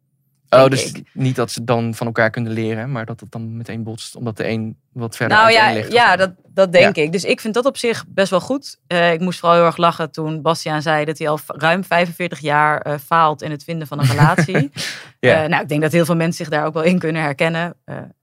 Oh, 0.48 0.66
dus 0.68 0.92
ik. 0.92 1.04
niet 1.12 1.36
dat 1.36 1.50
ze 1.50 1.64
dan 1.64 1.94
van 1.94 2.06
elkaar 2.06 2.30
kunnen 2.30 2.52
leren, 2.52 2.92
maar 2.92 3.06
dat 3.06 3.20
het 3.20 3.30
dan 3.30 3.56
meteen 3.56 3.82
botst, 3.82 4.16
omdat 4.16 4.36
de 4.36 4.48
een 4.48 4.76
wat 4.92 5.16
verder 5.16 5.36
Nou 5.36 5.50
ja, 5.50 5.72
ligt. 5.72 5.92
ja 5.92 6.16
dat, 6.16 6.30
dat 6.54 6.72
denk 6.72 6.96
Ja. 6.96 7.02
ik. 7.02 7.12
Dus 7.12 7.24
ik 7.24 7.40
vind 7.40 7.54
dat 7.54 7.64
op 7.64 7.76
zich 7.76 8.04
best 8.08 8.30
wel 8.30 8.40
goed. 8.40 8.78
Eh, 8.86 9.12
ik 9.12 9.20
moest 9.20 9.38
vooral 9.38 9.56
heel 9.58 9.66
erg 9.66 9.76
lachen 9.76 10.10
toen 10.10 10.42
Bastiaan 10.42 10.82
zei 10.82 11.04
dat 11.04 11.18
hij 11.18 11.28
al 11.28 11.38
ruim 11.46 11.84
45 11.84 12.38
jaar 12.38 12.80
eh, 12.80 12.94
faalt 13.06 13.42
in 13.42 13.50
het 13.50 13.64
vinden 13.64 13.86
van 13.86 13.98
een 13.98 14.06
relatie. 14.06 14.70
Ja. 15.20 15.42
Eh, 15.42 15.48
nou, 15.48 15.62
ik 15.62 15.68
denk 15.68 15.82
dat 15.82 15.92
heel 15.92 16.04
veel 16.04 16.16
mensen 16.16 16.44
zich 16.44 16.54
daar 16.54 16.66
ook 16.66 16.74
wel 16.74 16.82
in 16.82 16.98
kunnen 16.98 17.22
herkennen. 17.22 17.74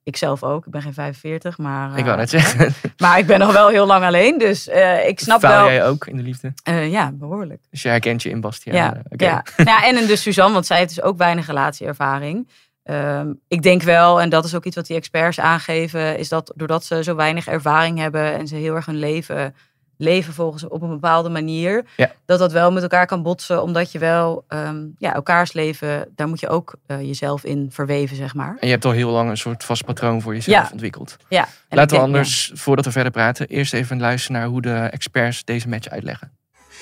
Ik 0.04 0.18
zelf 0.18 0.44
ook. 0.44 0.66
Ik 0.66 0.72
ben 0.72 0.82
geen 0.82 0.94
45, 0.94 1.58
maar, 1.58 1.98
Ik 1.98 2.06
wou 2.06 2.18
net 2.18 2.30
zeggen, 2.30 2.74
maar 2.98 3.20
ik 3.20 3.26
ben 3.26 3.40
nog 3.40 3.52
wel 3.52 3.68
heel 3.68 3.86
lang 3.86 4.06
alleen. 4.06 4.38
Dus 4.38 4.68
ik 5.08 5.20
snap 5.20 5.40
faal 5.40 5.64
wel. 5.64 5.72
jij 5.72 5.86
ook 5.86 6.08
in 6.08 6.18
de 6.18 6.24
liefde? 6.24 6.54
Ja, 6.90 7.12
behoorlijk. 7.14 7.62
Dus 7.70 7.82
je 7.82 7.90
herkent 7.90 8.24
je 8.24 8.30
in 8.30 8.42
Bastiaan. 8.42 8.76
Ja, 8.76 9.02
ja. 9.10 9.44
ja, 9.58 9.86
en 9.86 9.98
in 9.98 10.08
dus 10.08 10.22
Suzanne, 10.22 10.54
want 10.54 10.66
zij 10.66 10.78
heeft 10.78 10.96
dus 10.96 11.04
ook 11.04 11.18
weinig 11.18 11.48
relatieervaring. 11.48 12.50
Ehm, 12.90 13.34
ik 13.48 13.62
denk 13.62 13.82
wel, 13.84 14.22
en 14.22 14.30
dat 14.30 14.46
is 14.46 14.56
ook 14.56 14.66
iets 14.66 14.76
wat 14.76 14.86
die 14.88 14.96
experts 14.98 15.40
aangeven, 15.40 16.18
is 16.18 16.30
dat 16.30 16.52
doordat 16.56 16.86
ze 16.86 17.04
zo 17.04 17.16
weinig 17.16 17.48
ervaring 17.48 17.98
hebben 17.98 18.34
en 18.34 18.48
ze 18.48 18.56
heel 18.56 18.76
erg 18.76 18.86
hun 18.86 19.00
leven 19.00 19.56
leven 20.02 20.34
volgens 20.34 20.68
op 20.68 20.82
een 20.82 20.90
bepaalde 20.90 21.30
manier, 21.30 21.86
Ja. 21.96 22.12
dat 22.26 22.40
dat 22.40 22.52
wel 22.52 22.72
met 22.72 22.84
elkaar 22.84 23.06
kan 23.06 23.24
botsen, 23.24 23.64
omdat 23.64 23.92
je 23.92 24.00
wel 24.00 24.44
ehm, 24.48 24.86
ja, 24.98 25.14
elkaars 25.14 25.54
leven, 25.54 26.08
daar 26.16 26.28
moet 26.28 26.40
je 26.40 26.50
ook 26.50 26.76
eh, 26.86 27.02
jezelf 27.02 27.44
in 27.44 27.68
verweven, 27.72 28.16
zeg 28.16 28.34
maar. 28.34 28.58
En 28.60 28.68
je 28.68 28.74
hebt 28.74 28.86
al 28.86 28.92
heel 28.92 29.10
lang 29.12 29.30
een 29.30 29.38
soort 29.38 29.64
vast 29.64 29.86
patroon 29.86 30.22
voor 30.22 30.34
jezelf 30.34 30.64
Ja. 30.66 30.70
ontwikkeld. 30.72 31.18
Ja, 31.30 31.42
en 31.44 31.48
Laten 31.78 31.82
we 31.82 31.88
denk- 31.88 32.02
anders, 32.04 32.52
voordat 32.54 32.86
we 32.86 32.92
verder 32.92 33.12
praten, 33.12 33.48
eerst 33.48 33.74
even 33.74 34.00
luisteren 34.00 34.40
naar 34.42 34.50
hoe 34.50 34.62
de 34.62 34.74
experts 34.76 35.44
deze 35.44 35.68
match 35.70 35.88
uitleggen. 35.90 36.32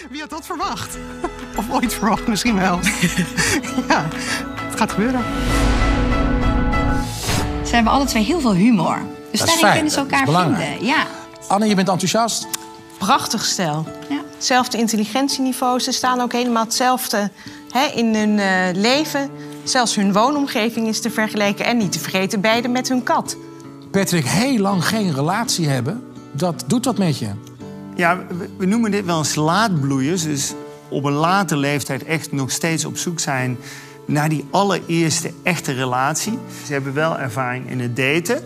Wie 0.10 0.20
had 0.22 0.30
dat 0.30 0.46
verwacht? 0.46 0.98
Of 1.60 1.72
ooit 1.72 1.93
verwacht, 1.93 2.28
misschien 2.28 2.56
wel. 2.60 2.80
ja, 3.89 4.06
het 4.67 4.76
gaat 4.78 4.91
gebeuren. 4.91 5.22
Hebben 7.78 7.96
alle 7.96 8.06
twee 8.06 8.24
heel 8.24 8.40
veel 8.40 8.54
humor. 8.54 9.00
Dus 9.32 9.40
Dat 9.40 9.48
is 9.48 9.54
daarin 9.54 9.60
fijn, 9.60 9.74
kunnen 9.74 9.92
ze 9.92 10.00
elkaar 10.00 10.26
vinden. 10.26 10.86
Ja. 10.86 11.06
Anne, 11.48 11.68
je 11.68 11.76
bent 11.76 11.90
enthousiast? 11.90 12.48
Prachtig 12.98 13.46
stijl. 13.46 13.86
Ja. 14.10 14.22
Hetzelfde 14.36 14.78
intelligentieniveau. 14.78 15.80
Ze 15.80 15.92
staan 15.92 16.22
ook 16.22 16.32
helemaal 16.32 16.63
hetzelfde 16.63 17.32
hè, 17.70 17.86
in 17.86 18.16
hun 18.16 18.40
eh, 18.40 18.82
leven. 18.82 19.30
Zelfs 19.63 19.96
hun 19.96 20.13
woonomgeving 20.13 20.88
is 20.88 21.02
te 21.02 21.10
vergelijken. 21.10 21.66
En 21.66 21.78
niet 21.78 21.92
te 21.92 22.00
vergeten, 22.00 22.42
beide 22.42 22.68
met 22.68 22.90
hun 22.90 23.04
kat. 23.04 23.38
Patrick, 23.92 24.26
heel 24.26 24.58
lang 24.58 24.86
geen 24.86 25.13
relatie 25.13 25.68
hebben, 25.68 26.04
dat 26.32 26.63
doet 26.68 26.86
wat 26.86 26.98
met 26.98 27.18
je. 27.18 27.30
Ja, 27.96 28.18
we, 28.18 28.50
we 28.58 28.66
noemen 28.66 28.92
dit 28.92 29.06
wel 29.06 29.18
eens 29.18 29.36
laadbloeiers. 29.36 30.24
Dus 30.24 30.54
op 30.90 31.04
een 31.04 31.13
late 31.13 31.58
leeftijd 31.58 32.04
echt 32.04 32.32
nog 32.32 32.52
steeds 32.52 32.86
op 32.86 32.98
zoek 32.98 33.20
zijn 33.20 33.58
naar 34.08 34.30
die 34.30 34.46
allereerste 34.52 35.32
echte 35.43 35.72
relatie. 35.74 36.39
Ze 36.65 36.74
hebben 36.74 36.93
wel 36.93 37.20
ervaring 37.20 37.70
in 37.70 37.80
het 37.80 37.96
daten. 37.96 38.41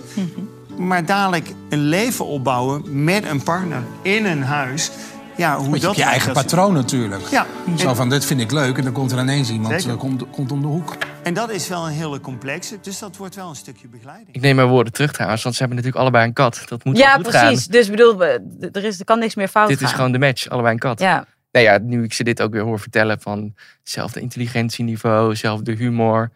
Maar 0.78 1.06
dadelijk 1.06 1.50
een 1.70 1.80
leven 1.84 2.26
opbouwen 2.26 3.04
met 3.04 3.26
een 3.26 3.44
partner 3.44 3.82
in 4.02 4.26
een 4.26 4.44
huis. 4.44 4.92
Ja, 5.38 5.56
hoe 5.58 5.70
Want 5.70 5.76
je 5.76 5.82
dat 5.82 5.96
hebt 5.96 5.98
je 5.98 6.12
eigen 6.12 6.34
dat- 6.34 6.44
patroon 6.44 6.74
natuurlijk. 6.74 7.22
Ja. 7.32 7.46
Zo 7.78 7.94
van, 7.94 8.10
dit 8.10 8.26
vind 8.26 8.42
ik 8.42 8.52
leuk. 8.52 8.78
En 8.78 8.84
dan 8.84 8.94
komt 8.94 9.12
er 9.12 9.20
ineens 9.20 9.50
iemand 9.50 9.86
eh, 9.88 9.98
komt, 9.98 10.24
komt 10.32 10.52
om 10.52 10.62
de 10.62 10.68
hoek. 10.68 10.96
En 11.24 11.34
dat 11.34 11.50
is 11.52 11.68
wel 11.68 11.86
een 11.88 11.94
hele 11.94 12.20
complexe. 12.20 12.78
Dus 12.82 13.00
dat 13.00 13.18
wordt 13.18 13.36
wel 13.36 13.50
een 13.50 13.56
stukje 13.56 13.88
begeleiding. 13.88 14.36
Ik 14.36 14.42
neem 14.42 14.56
mijn 14.56 14.68
woorden 14.68 14.94
terug 14.94 15.12
trouwens, 15.14 15.44
want 15.44 15.56
ze 15.56 15.62
hebben 15.64 15.78
natuurlijk 15.84 16.04
allebei 16.06 16.28
een 16.28 16.34
kat. 16.34 16.64
Dat 16.66 16.84
moet 16.84 16.98
Ja, 16.98 17.14
goed 17.14 17.22
precies. 17.28 17.42
gaan. 17.64 17.72
Dus 17.72 17.90
bedoel, 17.90 18.24
er, 18.24 18.84
is, 18.84 19.00
er 19.00 19.06
kan 19.06 19.20
niks 19.20 19.36
meer 19.36 19.48
fout 19.48 19.68
Dit 19.68 19.78
gaan. 19.78 19.88
is 19.88 19.94
gewoon 19.94 20.12
de 20.12 20.20
match, 20.20 20.50
allebei 20.50 20.74
een 20.74 20.80
kat. 20.80 21.00
Ja, 21.00 21.26
Nou 21.52 21.66
ja, 21.66 21.78
nu 21.78 22.04
ik 22.04 22.14
ze 22.14 22.24
dit 22.24 22.42
ook 22.42 22.52
weer 22.54 22.62
hoor 22.62 22.80
vertellen 22.80 23.22
van 23.22 23.56
hetzelfde 23.80 24.20
intelligentieniveau, 24.20 25.30
hetzelfde 25.30 25.72
humor. 25.72 26.32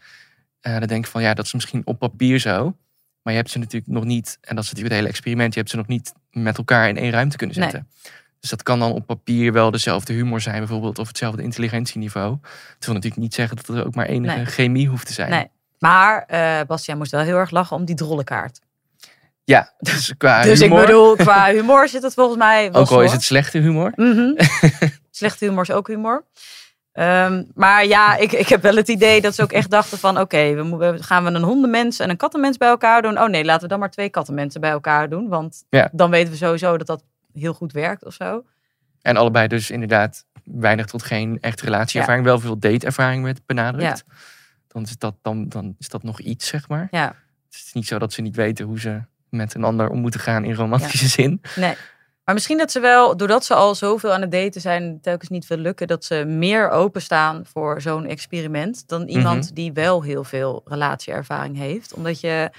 eh, 0.61 0.77
dan 0.79 0.87
denk 0.87 1.05
ik 1.05 1.11
van 1.11 1.21
ja, 1.21 1.33
dat 1.33 1.45
is 1.45 1.53
misschien 1.53 1.81
op 1.85 1.99
papier 1.99 2.39
zo. 2.39 2.75
Maar 3.21 3.33
je 3.33 3.39
hebt 3.39 3.51
ze 3.51 3.57
natuurlijk 3.59 3.91
nog 3.91 4.03
niet, 4.03 4.37
en 4.41 4.55
dat 4.55 4.63
is 4.63 4.69
natuurlijk 4.69 4.87
het 4.87 4.93
hele 4.95 5.07
experiment, 5.07 5.53
je 5.53 5.59
hebt 5.59 5.71
ze 5.71 5.77
nog 5.77 5.87
niet 5.87 6.13
met 6.31 6.57
elkaar 6.57 6.89
in 6.89 6.97
één 6.97 7.11
ruimte 7.11 7.37
kunnen 7.37 7.59
Nee. 7.59 7.69
zetten. 7.69 7.89
Dus 8.39 8.49
dat 8.49 8.63
kan 8.63 8.79
dan 8.79 8.91
op 8.91 9.05
papier 9.05 9.53
wel 9.53 9.71
dezelfde 9.71 10.13
humor 10.13 10.41
zijn 10.41 10.57
bijvoorbeeld, 10.57 10.99
of 10.99 11.07
hetzelfde 11.07 11.43
intelligentieniveau. 11.43 12.37
Het 12.75 12.85
wil 12.85 12.93
natuurlijk 12.93 13.21
niet 13.21 13.33
zeggen 13.33 13.55
dat 13.57 13.67
er 13.67 13.85
ook 13.85 13.95
maar 13.95 14.05
enige 14.05 14.35
Nee. 14.35 14.45
chemie 14.45 14.87
hoeft 14.87 15.07
te 15.07 15.13
zijn. 15.13 15.29
nee. 15.29 15.47
Maar 15.79 16.23
eh 16.27 16.59
Bastiaan 16.67 16.97
moest 16.97 17.11
wel 17.11 17.21
heel 17.21 17.37
erg 17.37 17.49
lachen 17.51 17.75
om 17.77 17.85
die 17.85 17.95
drollenkaart. 17.95 18.59
Ja, 19.43 19.73
dus 19.79 20.13
qua 20.17 20.41
Dus 20.41 20.59
humor, 20.59 20.79
ik 20.79 20.85
bedoel, 20.85 21.15
qua 21.15 21.45
humor 21.55 21.87
zit 21.87 22.01
het 22.03 22.13
volgens 22.13 22.37
mij 22.37 22.73
ook 22.73 22.89
al 22.89 23.01
is 23.01 23.11
het 23.11 23.23
slechte 23.23 23.57
humor. 23.57 23.91
Mhm. 23.95 24.33
Slechte 25.15 25.45
humor 25.45 25.61
is 25.61 25.71
ook 25.71 25.87
humor. 25.87 26.25
Ehm, 26.91 27.43
maar 27.53 27.85
ja, 27.85 28.15
ik, 28.15 28.31
ik 28.31 28.47
heb 28.47 28.61
wel 28.61 28.75
het 28.75 28.87
idee 28.87 29.21
dat 29.21 29.35
ze 29.35 29.41
ook 29.41 29.51
echt 29.51 29.69
dachten 29.69 29.97
van... 29.97 30.19
oké, 30.19 30.53
we 30.53 30.75
we 30.77 31.03
gaan 31.03 31.23
we 31.23 31.29
een 31.31 31.43
hondenmens 31.43 31.99
en 31.99 32.09
een 32.09 32.17
kattenmens 32.17 32.57
bij 32.57 32.67
elkaar 32.69 33.01
doen? 33.01 33.19
Oh 33.19 33.27
nee, 33.29 33.45
laten 33.45 33.61
we 33.63 33.67
dan 33.67 33.79
maar 33.79 33.91
twee 33.91 34.09
kattenmensen 34.09 34.61
bij 34.61 34.69
elkaar 34.69 35.09
doen. 35.09 35.27
Want 35.27 35.63
Ja. 35.69 35.89
dan 35.91 36.09
weten 36.09 36.31
we 36.31 36.37
sowieso 36.37 36.77
dat 36.77 36.87
dat 36.87 37.03
heel 37.33 37.53
goed 37.53 37.71
werkt 37.71 38.05
of 38.05 38.13
zo. 38.13 38.43
En 39.01 39.17
allebei 39.17 39.47
dus 39.47 39.71
inderdaad 39.71 40.25
weinig 40.43 40.85
tot 40.85 41.03
geen 41.03 41.37
echte 41.41 41.63
relatieervaring. 41.65 42.25
Wel 42.25 42.39
veel 42.39 42.59
dateervaring 42.59 43.23
werd 43.23 43.45
benadrukt. 43.45 44.03
Dan, 44.67 44.83
is 44.83 44.97
dat, 44.97 45.15
dan, 45.21 45.49
dan 45.49 45.75
is 45.79 45.89
dat 45.89 46.03
nog 46.03 46.19
iets, 46.19 46.47
zeg 46.47 46.67
maar. 46.67 46.87
Ja, 46.91 47.05
Het 47.45 47.55
is 47.65 47.73
niet 47.73 47.87
zo 47.87 47.99
dat 47.99 48.13
ze 48.13 48.21
niet 48.21 48.35
weten 48.35 48.65
hoe 48.65 48.79
ze 48.79 49.01
met 49.29 49.53
een 49.53 49.63
ander 49.63 49.89
om 49.89 49.99
moeten 49.99 50.19
gaan 50.19 50.43
in 50.43 50.53
romantische 50.53 51.07
zin. 51.07 51.41
nee. 51.55 51.75
Maar 52.25 52.33
misschien 52.33 52.57
dat 52.57 52.71
ze 52.71 52.79
wel, 52.79 53.17
doordat 53.17 53.45
ze 53.45 53.53
al 53.53 53.75
zoveel 53.75 54.13
aan 54.13 54.21
het 54.21 54.31
daten 54.31 54.61
zijn... 54.61 54.99
telkens 55.01 55.29
niet 55.29 55.47
wil 55.47 55.57
lukken, 55.57 55.87
dat 55.87 56.05
ze 56.05 56.23
meer 56.27 56.69
openstaan 56.69 57.45
voor 57.53 57.81
zo'n 57.81 58.05
experiment... 58.05 58.87
dan 58.87 59.07
iemand 59.07 59.45
Mhm. 59.45 59.53
die 59.53 59.73
wel 59.73 60.01
heel 60.03 60.23
veel 60.23 60.61
relatieervaring 60.65 61.57
heeft. 61.57 61.93
Omdat 61.93 62.19
je 62.19 62.49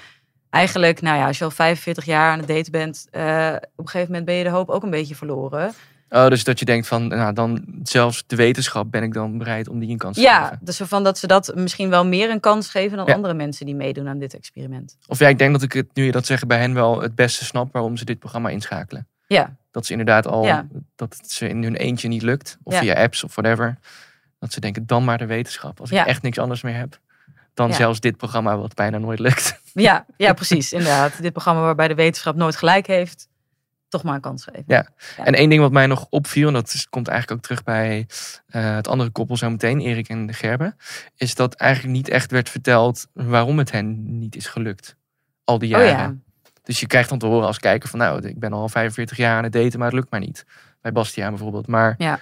eigenlijk, 0.51 1.01
nou 1.01 1.19
ja, 1.19 1.27
als 1.27 1.39
je 1.39 1.45
al 1.45 1.51
45 1.51 2.05
jaar 2.05 2.33
aan 2.33 2.39
het 2.39 2.49
daten 2.49 2.73
bent... 2.73 3.07
eh, 3.11 3.53
op 3.57 3.85
een 3.85 3.89
gegeven 3.89 4.07
moment 4.07 4.25
ben 4.25 4.35
je 4.35 4.45
de 4.45 4.51
hoop 4.51 4.69
ook 4.69 4.83
een 4.83 4.91
beetje 4.91 5.15
verloren. 5.15 5.73
Oh, 6.11 6.29
dus 6.29 6.45
dat 6.45 6.59
je 6.59 6.65
denkt 6.65 6.87
van, 6.87 7.07
nou, 7.09 7.33
dan 7.33 7.65
zelfs 7.83 8.25
de 8.27 8.37
wetenschap 8.37 8.91
ben 8.91 9.03
ik 9.03 9.13
dan 9.15 9.39
bereid 9.39 9.69
om 9.69 9.79
die 9.79 9.91
een 9.91 9.99
kans 9.99 10.17
te 10.17 10.23
Ja, 10.23 10.43
geven. 10.45 10.59
dus 10.61 10.77
van 10.85 11.05
dat 11.05 11.19
ze 11.19 11.27
dat 11.27 11.53
misschien 11.55 11.91
wel 11.91 12.07
meer 12.07 12.31
een 12.31 12.41
kans 12.41 12.69
geven 12.71 12.97
dan 12.97 13.07
Ja. 13.07 13.15
andere 13.15 13.35
mensen 13.35 13.67
die 13.67 13.75
meedoen 13.75 14.09
aan 14.09 14.19
dit 14.19 14.35
experiment. 14.35 14.97
Of 15.07 15.19
ja, 15.19 15.29
ik 15.29 15.39
denk 15.39 15.53
dat 15.53 15.63
ik 15.63 15.73
het, 15.73 15.87
nu 15.95 16.05
je 16.05 16.13
dat 16.13 16.27
zegt, 16.27 16.47
bij 16.47 16.59
hen 16.59 16.75
wel 16.75 17.01
het 17.01 17.15
beste 17.15 17.45
snap 17.45 17.73
waarom 17.73 17.97
ze 17.97 18.05
dit 18.05 18.19
programma 18.19 18.49
inschakelen. 18.49 19.09
Ja, 19.27 19.57
Dat 19.71 19.87
ze 19.87 19.91
inderdaad 19.93 20.27
al, 20.27 20.45
Ja. 20.45 20.67
dat 20.97 21.17
het 21.17 21.31
ze 21.31 21.49
in 21.49 21.63
hun 21.63 21.77
eentje 21.77 22.09
niet 22.09 22.23
lukt. 22.23 22.59
Of 22.63 22.73
Ja. 22.73 22.79
via 22.81 22.95
apps 22.95 23.25
of 23.25 23.35
whatever. 23.35 23.79
Dat 24.39 24.53
ze 24.53 24.61
denken, 24.61 24.87
dan 24.87 25.05
maar 25.05 25.19
de 25.19 25.27
wetenschap. 25.27 25.81
Als 25.81 25.91
ik 25.91 26.07
echt 26.07 26.23
niks 26.23 26.39
anders 26.39 26.63
meer 26.63 26.77
heb. 26.77 27.01
Dan 27.55 27.75
zelfs 27.75 28.01
dit 28.01 28.17
programma 28.17 28.57
wat 28.59 28.75
bijna 28.75 28.99
nooit 28.99 29.19
lukt. 29.19 29.61
ja, 29.89 30.07
ja 30.17 30.33
precies, 30.33 30.73
inderdaad. 30.73 31.23
Dit 31.23 31.33
programma 31.33 31.61
waarbij 31.61 31.89
de 31.89 31.95
wetenschap 31.95 32.37
nooit 32.37 32.57
gelijk 32.57 32.87
heeft, 32.87 33.29
toch 33.89 34.03
maar 34.03 34.15
een 34.15 34.21
kans 34.21 34.45
geven. 34.45 34.65
Ja. 34.67 34.89
En 35.17 35.35
één 35.35 35.49
ding 35.49 35.61
wat 35.61 35.73
mij 35.73 35.87
nog 35.87 36.07
opviel, 36.11 36.47
en 36.49 36.53
dat 36.55 36.73
is- 36.73 36.89
komt 36.89 37.09
eigenlijk 37.09 37.39
ook 37.39 37.45
terug 37.47 37.63
bij 37.65 38.07
eh, 38.47 38.75
het 38.75 38.89
andere 38.89 39.11
koppel 39.11 39.37
zo 39.37 39.51
meteen, 39.51 39.81
Erik 39.81 40.09
en 40.09 40.35
Gerbe, 40.35 40.75
is 41.17 41.35
dat 41.35 41.55
eigenlijk 41.55 41.93
niet 41.95 42.09
echt 42.09 42.31
werd 42.31 42.49
verteld 42.49 43.07
waarom 43.13 43.59
het 43.59 43.71
hen 43.73 44.19
niet 44.19 44.37
is 44.37 44.47
gelukt. 44.47 44.97
Al 45.45 45.59
die 45.59 45.75
Oh 45.77 45.81
jaren. 45.81 45.99
ja. 45.99 46.15
Dus 46.67 46.81
je 46.81 46.87
krijgt 46.87 47.09
dan 47.09 47.19
te 47.19 47.27
horen 47.27 47.47
als 47.47 47.59
kijker 47.59 47.89
van 47.89 47.99
nou, 47.99 48.27
ik 48.29 48.39
ben 48.39 48.53
al 48.53 48.69
45 48.69 49.17
jaar 49.17 49.37
aan 49.37 49.43
het 49.45 49.53
daten, 49.53 49.79
maar 49.79 49.89
het 49.89 49.97
lukt 49.97 50.11
maar 50.11 50.21
niet. 50.21 50.45
Bij 50.83 50.93
Bastiaan 50.93 51.31
bijvoorbeeld. 51.31 51.67
Maar 51.67 51.95
Ja. 51.99 52.19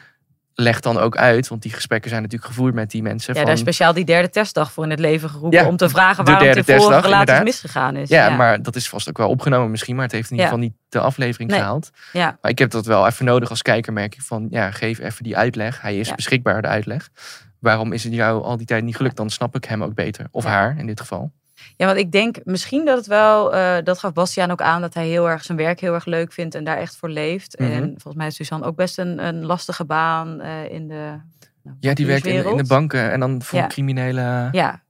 leg 0.55 0.81
dan 0.81 0.99
ook 0.99 1.17
uit, 1.17 1.49
want 1.49 1.63
die 1.63 1.73
gesprekken 1.73 2.11
zijn 2.11 2.23
natuurlijk 2.23 2.51
gevoerd 2.51 2.75
met 2.75 2.91
die 2.91 3.03
mensen. 3.03 3.29
Ja, 3.33 3.39
van, 3.39 3.45
daar 3.45 3.55
is 3.55 3.61
speciaal 3.61 3.93
die 3.93 4.05
derde 4.05 4.31
testdag 4.31 4.73
voor 4.73 4.85
in 4.85 4.91
het 4.91 4.99
leven 4.99 5.31
geroepen. 5.31 5.59
Ja, 5.61 5.67
om 5.67 5.77
te 5.77 5.89
vragen 5.89 6.25
de 6.25 6.31
waarom 6.31 6.49
in 6.49 6.65
vorige 6.65 7.09
inderdaad. 7.09 7.43
misgegaan 7.45 7.97
is. 7.97 8.09
ja, 8.09 8.31
maar 8.31 8.63
dat 8.63 8.77
is 8.77 8.89
vast 8.89 9.09
ook 9.09 9.19
wel 9.19 9.29
opgenomen 9.29 9.71
misschien, 9.71 9.95
maar 9.95 10.05
het 10.05 10.13
heeft 10.13 10.31
in 10.31 10.37
ieder 10.37 10.51
Ja. 10.51 10.53
geval 10.57 10.69
niet 10.71 10.79
de 10.89 11.01
aflevering 11.01 11.51
Nee. 11.51 11.59
gehaald. 11.61 11.91
Ja. 12.13 12.39
Maar 12.41 12.51
ik 12.51 12.59
heb 12.59 12.71
dat 12.71 12.87
wel 12.87 13.07
even 13.07 13.25
nodig 13.25 13.51
als 13.51 13.63
kijker, 13.63 13.93
merk 13.93 14.15
ik 14.15 14.23
van, 14.23 14.47
ja, 14.51 14.71
geef 14.71 14.99
even 14.99 15.25
die 15.25 15.37
uitleg. 15.37 15.81
Hij 15.81 15.99
is 15.99 16.09
Ja. 16.09 16.15
beschikbaar, 16.15 16.63
de 16.63 16.69
uitleg. 16.69 17.09
Waarom 17.59 17.93
is 17.93 18.05
het 18.05 18.13
jou 18.13 18.43
al 18.43 18.57
die 18.57 18.67
tijd 18.67 18.85
niet 18.85 18.97
gelukt? 18.97 19.17
Dan 19.17 19.31
snap 19.31 19.55
ik 19.57 19.65
hem 19.65 19.83
ook 19.85 19.95
beter. 19.95 20.27
Of 20.31 20.45
Ja. 20.45 20.51
haar 20.51 20.75
in 20.79 20.87
dit 20.87 21.01
geval. 21.01 21.33
Ja, 21.77 21.87
want 21.87 21.99
ik 21.99 22.13
denk 22.13 22.37
misschien 22.45 22.85
dat 22.85 22.97
het 22.97 23.07
wel, 23.07 23.55
eh, 23.55 23.77
dat 23.85 23.99
gaf 23.99 24.13
Bastiaan 24.13 24.51
ook 24.51 24.63
aan, 24.63 24.81
dat 24.81 24.95
hij 24.95 25.07
heel 25.07 25.29
erg 25.29 25.45
zijn 25.45 25.59
werk 25.59 25.81
heel 25.81 25.95
erg 25.95 26.05
leuk 26.05 26.33
vindt 26.33 26.55
en 26.55 26.65
daar 26.65 26.77
echt 26.77 26.97
voor 26.97 27.09
leeft. 27.09 27.59
Mhm. 27.59 27.71
En 27.71 27.83
volgens 27.89 28.15
mij 28.15 28.27
is 28.27 28.35
Suzanne 28.35 28.67
ook 28.67 28.77
best 28.77 28.99
een, 28.99 29.27
een 29.27 29.45
lastige 29.45 29.85
baan 29.85 30.41
eh, 30.41 30.71
in 30.71 30.89
de. 30.89 31.21
Nou, 31.63 31.77
Ja, 31.81 31.95
die 31.95 32.07
werkt 32.07 32.27
in, 32.27 32.33
de- 32.33 32.39
in 32.39 32.43
de 32.57 32.65
bankierswereld. 32.67 32.69
banken 32.69 33.11
en 33.13 33.21
dan 33.21 33.43
voor 33.43 33.59
Ja. 33.59 33.67
criminele, 33.67 34.49
Ja, 34.53 34.83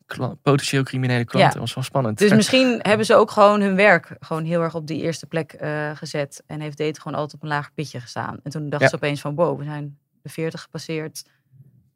potentieel 0.43 0.83
criminele 0.83 1.25
klanten. 1.25 1.41
Ja. 1.41 1.49
Dat 1.49 1.61
was 1.61 1.75
wel 1.75 1.85
spannend. 1.85 2.19
dus 2.19 2.33
misschien 2.41 2.79
hebben 2.83 3.07
ze 3.07 3.15
ook 3.15 3.31
gewoon 3.31 3.61
hun 3.61 3.77
werk 3.77 4.17
gewoon 4.21 4.45
heel 4.45 4.63
erg 4.63 4.75
op 4.75 4.87
die 4.87 5.03
eerste 5.03 5.27
plek 5.27 5.53
eh, 5.53 5.91
gezet. 5.95 6.43
En 6.47 6.61
heeft 6.61 6.79
Date 6.79 7.01
gewoon 7.01 7.19
altijd 7.19 7.35
op 7.35 7.43
een 7.43 7.49
laag 7.55 7.75
pitje 7.75 8.01
gestaan. 8.01 8.39
En 8.43 8.51
toen 8.51 8.63
dachten 8.63 8.81
Ja. 8.81 8.89
ze 8.89 8.95
opeens 8.95 9.21
van, 9.21 9.35
wow, 9.35 9.59
we 9.59 9.65
zijn 9.65 9.99
de 10.23 10.29
40 10.29 10.63
gepasseerd. 10.63 11.25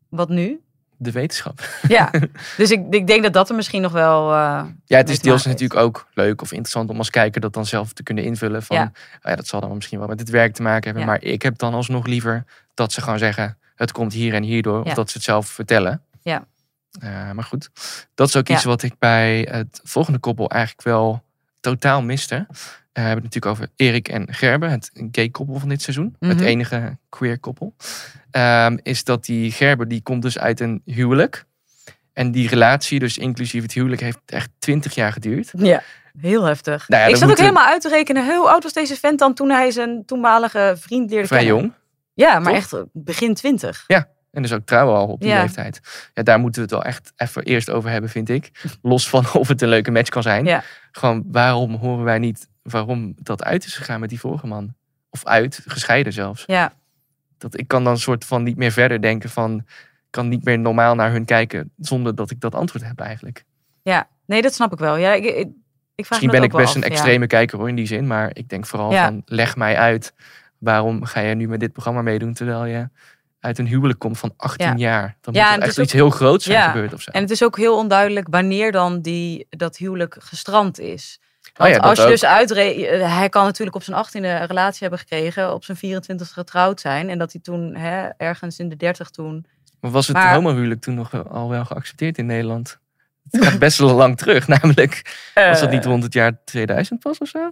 Wat 0.08 0.28
nu? 0.28 0.60
De 1.00 1.10
wetenschap. 1.10 1.60
Ja, 1.88 2.10
dus 2.56 2.70
ik, 2.70 2.86
ik 2.90 3.06
denk 3.06 3.22
dat 3.22 3.32
dat 3.32 3.48
er 3.48 3.54
misschien 3.56 3.82
nog 3.82 3.92
wel. 3.92 4.32
eh, 4.32 4.62
Ja, 4.84 4.96
het 4.96 5.08
is 5.08 5.18
deels 5.20 5.44
natuurlijk 5.46 5.80
ook 5.80 6.06
leuk 6.14 6.42
of 6.42 6.50
interessant 6.50 6.90
om 6.90 6.98
als 6.98 7.10
kijker 7.10 7.40
dat 7.40 7.52
dan 7.52 7.66
zelf 7.66 7.92
te 7.92 8.02
kunnen 8.02 8.24
invullen. 8.24 8.62
Van, 8.62 8.76
Ja. 8.76 8.92
ja. 9.22 9.30
ja, 9.30 9.36
dat 9.36 9.46
zal 9.46 9.60
dan 9.60 9.74
misschien 9.74 9.98
wel 9.98 10.08
met 10.08 10.20
het 10.20 10.30
werk 10.30 10.54
te 10.54 10.62
maken 10.62 10.84
hebben. 10.84 11.02
Ja. 11.02 11.08
Maar 11.08 11.22
ik 11.22 11.42
heb 11.42 11.58
dan 11.58 11.74
alsnog 11.74 12.06
liever 12.06 12.44
dat 12.74 12.92
ze 12.92 13.00
gewoon 13.02 13.18
zeggen, 13.18 13.58
het 13.74 13.92
komt 13.92 14.12
hier 14.12 14.34
en 14.34 14.42
hierdoor. 14.42 14.82
Of 14.82 14.94
dat 14.94 15.10
ze 15.10 15.16
het 15.16 15.26
zelf 15.26 15.48
vertellen. 15.48 16.02
Ja. 16.22 16.44
Eh, 17.00 17.30
maar 17.30 17.44
goed, 17.44 17.70
dat 18.14 18.28
is 18.28 18.36
ook 18.36 18.48
iets 18.48 18.64
wat 18.64 18.82
ik 18.82 18.92
bij 18.98 19.48
het 19.50 19.80
volgende 19.84 20.18
koppel 20.18 20.50
eigenlijk 20.50 20.82
wel 20.82 21.22
totaal 21.60 22.02
miste. 22.02 22.34
Eh, 22.34 22.44
we 22.92 23.00
hebben 23.08 23.24
het 23.24 23.34
natuurlijk 23.34 23.46
over 23.52 23.68
Erik 23.76 24.08
en 24.08 24.34
Gerbe, 24.34 24.66
het 24.66 24.90
gay 25.12 25.28
koppel 25.28 25.58
van 25.58 25.68
dit 25.68 25.82
seizoen. 25.82 26.16
Het 26.18 26.36
Mhm. 26.36 26.44
enige 26.46 26.98
queer 27.08 27.38
koppel. 27.38 27.74
Ehm, 28.30 28.78
is 28.82 29.04
dat 29.04 29.24
die 29.24 29.52
Gerbe, 29.52 29.86
die 29.86 30.02
komt 30.02 30.22
dus 30.22 30.38
uit 30.38 30.60
een 30.60 30.82
huwelijk. 30.84 31.44
En 32.12 32.30
die 32.30 32.48
relatie, 32.48 32.98
dus 32.98 33.18
inclusief 33.18 33.62
het 33.62 33.72
huwelijk, 33.72 34.00
heeft 34.00 34.18
echt 34.26 34.50
twintig 34.58 34.94
jaar 34.94 35.12
geduurd. 35.12 35.50
Ja, 35.56 35.82
heel 36.20 36.42
heftig. 36.44 36.88
Nou 36.88 37.02
ja, 37.02 37.08
ik 37.08 37.16
zat 37.16 37.30
ook 37.30 37.38
helemaal 37.38 37.66
uit 37.66 37.80
te 37.80 37.88
rekenen. 37.88 38.36
Hoe 38.36 38.48
oud 38.48 38.62
was 38.62 38.72
deze 38.72 38.96
vent 38.96 39.18
dan 39.18 39.34
toen 39.34 39.50
hij 39.50 39.70
zijn 39.70 40.02
toenmalige 40.06 40.74
vriend 40.78 41.10
leerde 41.10 41.26
Vrij 41.26 41.38
kennen? 41.44 41.60
jong. 41.62 41.74
Ja, 42.14 42.38
maar 42.38 42.52
Toch? 42.52 42.62
echt 42.62 42.84
begin 42.92 43.34
twintig. 43.34 43.84
Ja, 43.86 44.08
en 44.38 44.42
dus 44.44 44.52
ook 44.52 44.66
trouwen 44.66 44.96
al 44.96 45.06
op 45.06 45.20
die 45.20 45.28
Ja. 45.28 45.40
leeftijd. 45.42 45.80
Ja, 46.14 46.22
daar 46.22 46.38
moeten 46.38 46.62
we 46.62 46.66
het 46.74 46.76
wel 46.76 46.84
echt 46.92 47.12
even 47.16 47.42
eerst 47.42 47.70
over 47.70 47.90
hebben, 47.90 48.10
vind 48.10 48.28
ik. 48.28 48.50
Los 48.82 49.08
van 49.08 49.24
of 49.32 49.48
het 49.48 49.62
een 49.62 49.68
leuke 49.68 49.90
match 49.90 50.08
kan 50.10 50.22
zijn. 50.22 50.44
Ja. 50.44 50.62
Gewoon, 50.92 51.22
waarom 51.26 51.74
horen 51.74 52.04
wij 52.04 52.18
niet 52.18 52.48
waarom 52.62 53.14
dat 53.22 53.44
uit 53.44 53.64
is 53.64 53.74
gegaan 53.76 54.00
met 54.00 54.08
die 54.08 54.20
vorige 54.20 54.46
man? 54.46 54.74
Of 55.10 55.24
uit, 55.24 55.60
gescheiden 55.66 56.12
zelfs. 56.12 56.42
Ja, 56.46 56.72
Dat, 57.38 57.58
ik 57.58 57.68
kan 57.68 57.84
dan 57.84 57.98
soort 57.98 58.24
van 58.24 58.42
niet 58.42 58.56
meer 58.56 58.72
verder 58.72 59.00
denken 59.02 59.30
van... 59.30 59.62
Ik 59.66 60.14
kan 60.14 60.28
niet 60.28 60.44
meer 60.44 60.58
normaal 60.58 60.94
naar 60.94 61.10
hun 61.10 61.24
kijken 61.24 61.72
zonder 61.78 62.14
dat 62.14 62.30
ik 62.30 62.40
dat 62.40 62.54
antwoord 62.54 62.84
heb 62.84 63.00
eigenlijk. 63.00 63.44
ja. 63.82 64.08
Nee, 64.26 64.42
dat 64.42 64.54
snap 64.54 64.72
ik 64.72 64.78
wel. 64.78 64.96
Ja, 64.96 65.12
ik, 65.12 65.24
ik, 65.24 65.34
ik 65.34 65.46
vraag 66.06 66.08
Misschien 66.08 66.30
ben 66.30 66.42
ik 66.42 66.52
best 66.52 66.74
een 66.74 66.80
ja. 66.80 66.86
extreme 66.86 67.26
kijker 67.26 67.58
hoor 67.58 67.68
in 67.68 67.74
die 67.74 67.86
zin. 67.86 68.06
Maar 68.06 68.30
ik 68.32 68.48
denk 68.48 68.66
vooral 68.66 68.92
Ja. 68.92 69.04
van 69.04 69.22
leg 69.24 69.56
mij 69.56 69.76
uit. 69.76 70.14
Waarom 70.58 71.04
ga 71.04 71.20
je 71.20 71.34
nu 71.34 71.48
met 71.48 71.60
dit 71.60 71.72
programma 71.72 72.02
meedoen 72.02 72.32
terwijl 72.32 72.64
je 72.64 72.88
uit 73.40 73.58
een 73.58 73.66
huwelijk 73.66 73.98
komt 73.98 74.18
van 74.18 74.32
18 74.36 74.66
Ja. 74.66 74.74
jaar? 74.76 75.16
Dan 75.20 75.34
Ja, 75.34 75.54
moet 75.56 75.76
er 75.76 75.78
echt 75.80 75.92
heel 75.92 76.10
groots 76.10 76.44
zijn 76.44 76.58
Ja. 76.58 76.70
gebeurd 76.70 76.92
of 76.94 77.00
zo. 77.02 77.10
En 77.10 77.20
het 77.22 77.30
is 77.30 77.42
ook 77.42 77.56
heel 77.56 77.76
onduidelijk 77.76 78.26
wanneer 78.30 78.72
dan 78.72 79.00
die, 79.00 79.46
dat 79.50 79.76
huwelijk 79.76 80.16
gestrand 80.18 80.78
is. 80.78 81.18
Oh 81.56 81.66
Want 81.66 81.80
als 81.80 81.98
je 81.98 82.04
ook. 82.04 82.10
dus 82.10 82.24
uitre... 82.24 82.86
eh, 82.86 83.16
Hij 83.16 83.28
kan 83.28 83.44
natuurlijk 83.44 83.76
op 83.76 83.82
zijn 83.82 83.96
18e 83.96 84.10
een 84.12 84.46
relatie 84.46 84.78
hebben 84.80 84.98
gekregen, 84.98 85.54
op 85.54 85.64
zijn 85.64 85.76
24 85.76 86.32
getrouwd 86.32 86.80
zijn. 86.80 87.08
En 87.08 87.18
dat 87.18 87.32
hij 87.32 87.40
toen 87.40 87.74
hè, 87.74 88.08
ergens 88.16 88.58
in 88.58 88.68
de 88.68 88.76
30 88.76 89.10
toen. 89.10 89.46
Maar 89.80 89.90
was 89.90 90.06
het 90.06 90.16
Maar- 90.16 90.34
homohuwelijk 90.34 90.80
toen 90.80 90.94
nog 90.94 91.28
al 91.30 91.48
wel 91.48 91.64
geaccepteerd 91.64 92.18
in 92.18 92.26
Nederland? 92.26 92.78
Het 93.30 93.44
gaat 93.44 93.58
best 93.58 93.78
wel 93.78 93.94
lang 93.94 94.16
terug, 94.16 94.48
namelijk. 94.58 95.18
Was 95.34 95.60
dat 95.60 95.70
niet 95.70 95.84
Eh, 95.84 95.90
rond 95.90 96.02
het 96.02 96.12
jaar 96.12 96.44
2000 96.44 97.00
pas 97.00 97.18
of 97.18 97.28
zo? 97.28 97.50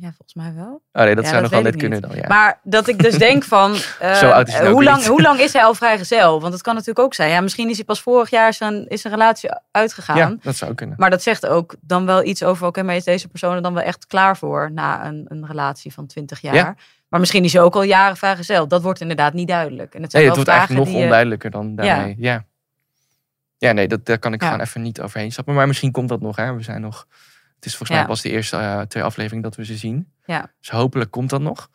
Ja, 0.00 0.06
volgens 0.06 0.34
mij 0.34 0.54
wel. 0.54 0.82
Oh 0.92 1.02
nee, 1.02 1.14
dat 1.14 1.24
Ja, 1.24 1.30
zou 1.30 1.42
nog 1.42 1.50
wel 1.50 1.62
net 1.62 1.76
kunnen 1.76 2.00
dan, 2.00 2.14
ja. 2.14 2.28
Maar 2.28 2.60
dat 2.62 2.88
ik 2.88 2.98
dus 2.98 3.18
denk 3.18 3.44
van, 3.44 3.74
eh, 4.00 4.14
Zo 4.14 4.30
oud 4.30 4.48
is 4.48 4.60
ook 4.60 4.72
hoe, 4.72 4.84
lang, 4.84 5.04
hoe 5.04 5.22
lang 5.22 5.38
is 5.40 5.52
hij 5.52 5.64
al 5.64 5.74
vrijgezel? 5.74 6.40
Want 6.40 6.52
het 6.52 6.62
kan 6.62 6.72
natuurlijk 6.74 6.98
ook 7.06 7.14
zijn. 7.14 7.30
Ja, 7.30 7.40
misschien 7.40 7.68
is 7.68 7.76
hij 7.76 7.84
pas 7.84 8.00
vorig 8.00 8.30
jaar 8.30 8.52
zijn, 8.54 8.88
is 8.88 9.00
zijn 9.00 9.12
relatie 9.12 9.50
uitgegaan. 9.70 10.16
ja, 10.16 10.36
dat 10.42 10.56
zou 10.56 10.74
kunnen. 10.74 10.96
Maar 10.98 11.10
dat 11.10 11.22
zegt 11.22 11.46
ook 11.46 11.74
dan 11.80 12.06
wel 12.06 12.24
iets 12.24 12.42
over, 12.42 12.66
oké, 12.66 12.82
maar 12.82 12.96
is 12.96 13.04
deze 13.04 13.28
persoon 13.28 13.54
er 13.54 13.62
dan 13.62 13.74
wel 13.74 13.82
echt 13.82 14.06
klaar 14.06 14.36
voor 14.36 14.70
na 14.72 15.06
een, 15.06 15.24
een 15.28 15.46
relatie 15.46 15.92
van 15.92 16.06
20 16.06 16.40
jaar? 16.40 16.54
Ja. 16.54 16.74
Maar 17.08 17.20
misschien 17.20 17.44
is 17.44 17.52
hij 17.52 17.62
ook 17.62 17.74
al 17.74 17.82
jaren 17.82 18.16
vrijgezel. 18.16 18.68
Dat 18.68 18.82
wordt 18.82 19.00
inderdaad 19.00 19.32
niet 19.32 19.48
duidelijk. 19.48 19.94
En 19.94 20.02
het 20.02 20.10
zijn 20.10 20.22
Nee, 20.22 20.32
het 20.32 20.40
wordt 20.44 20.58
eigenlijk 20.58 20.86
nog 20.88 20.96
je- 20.98 21.02
onduidelijker 21.02 21.50
dan 21.50 21.74
daarmee. 21.74 22.14
Ja. 22.18 22.44
ja. 23.58 23.72
nee, 23.72 23.88
dat, 23.88 24.06
daar 24.06 24.18
kan 24.18 24.32
ik 24.32 24.42
gewoon 24.42 24.60
even 24.60 24.82
niet 24.82 25.00
overheen 25.00 25.32
stappen. 25.32 25.54
Maar 25.54 25.66
misschien 25.66 25.90
komt 25.92 26.08
dat 26.08 26.20
nog. 26.20 26.36
Hè. 26.36 26.54
We 26.54 26.62
zijn 26.62 26.80
nog. 26.80 27.06
Het 27.60 27.68
is 27.68 27.76
volgens 27.76 27.88
Ja. 27.98 28.04
mij 28.04 28.06
pas 28.14 28.22
de 28.22 28.30
eerste 28.30 28.56
eh, 28.56 28.80
twee 28.80 29.02
afleveringen 29.02 29.42
dat 29.42 29.56
we 29.56 29.64
ze 29.64 29.76
zien. 29.76 30.12
Ja. 30.24 30.50
Dus 30.60 30.70
hopelijk 30.70 31.10
komt 31.10 31.30
dat 31.30 31.40
nog. 31.40 31.68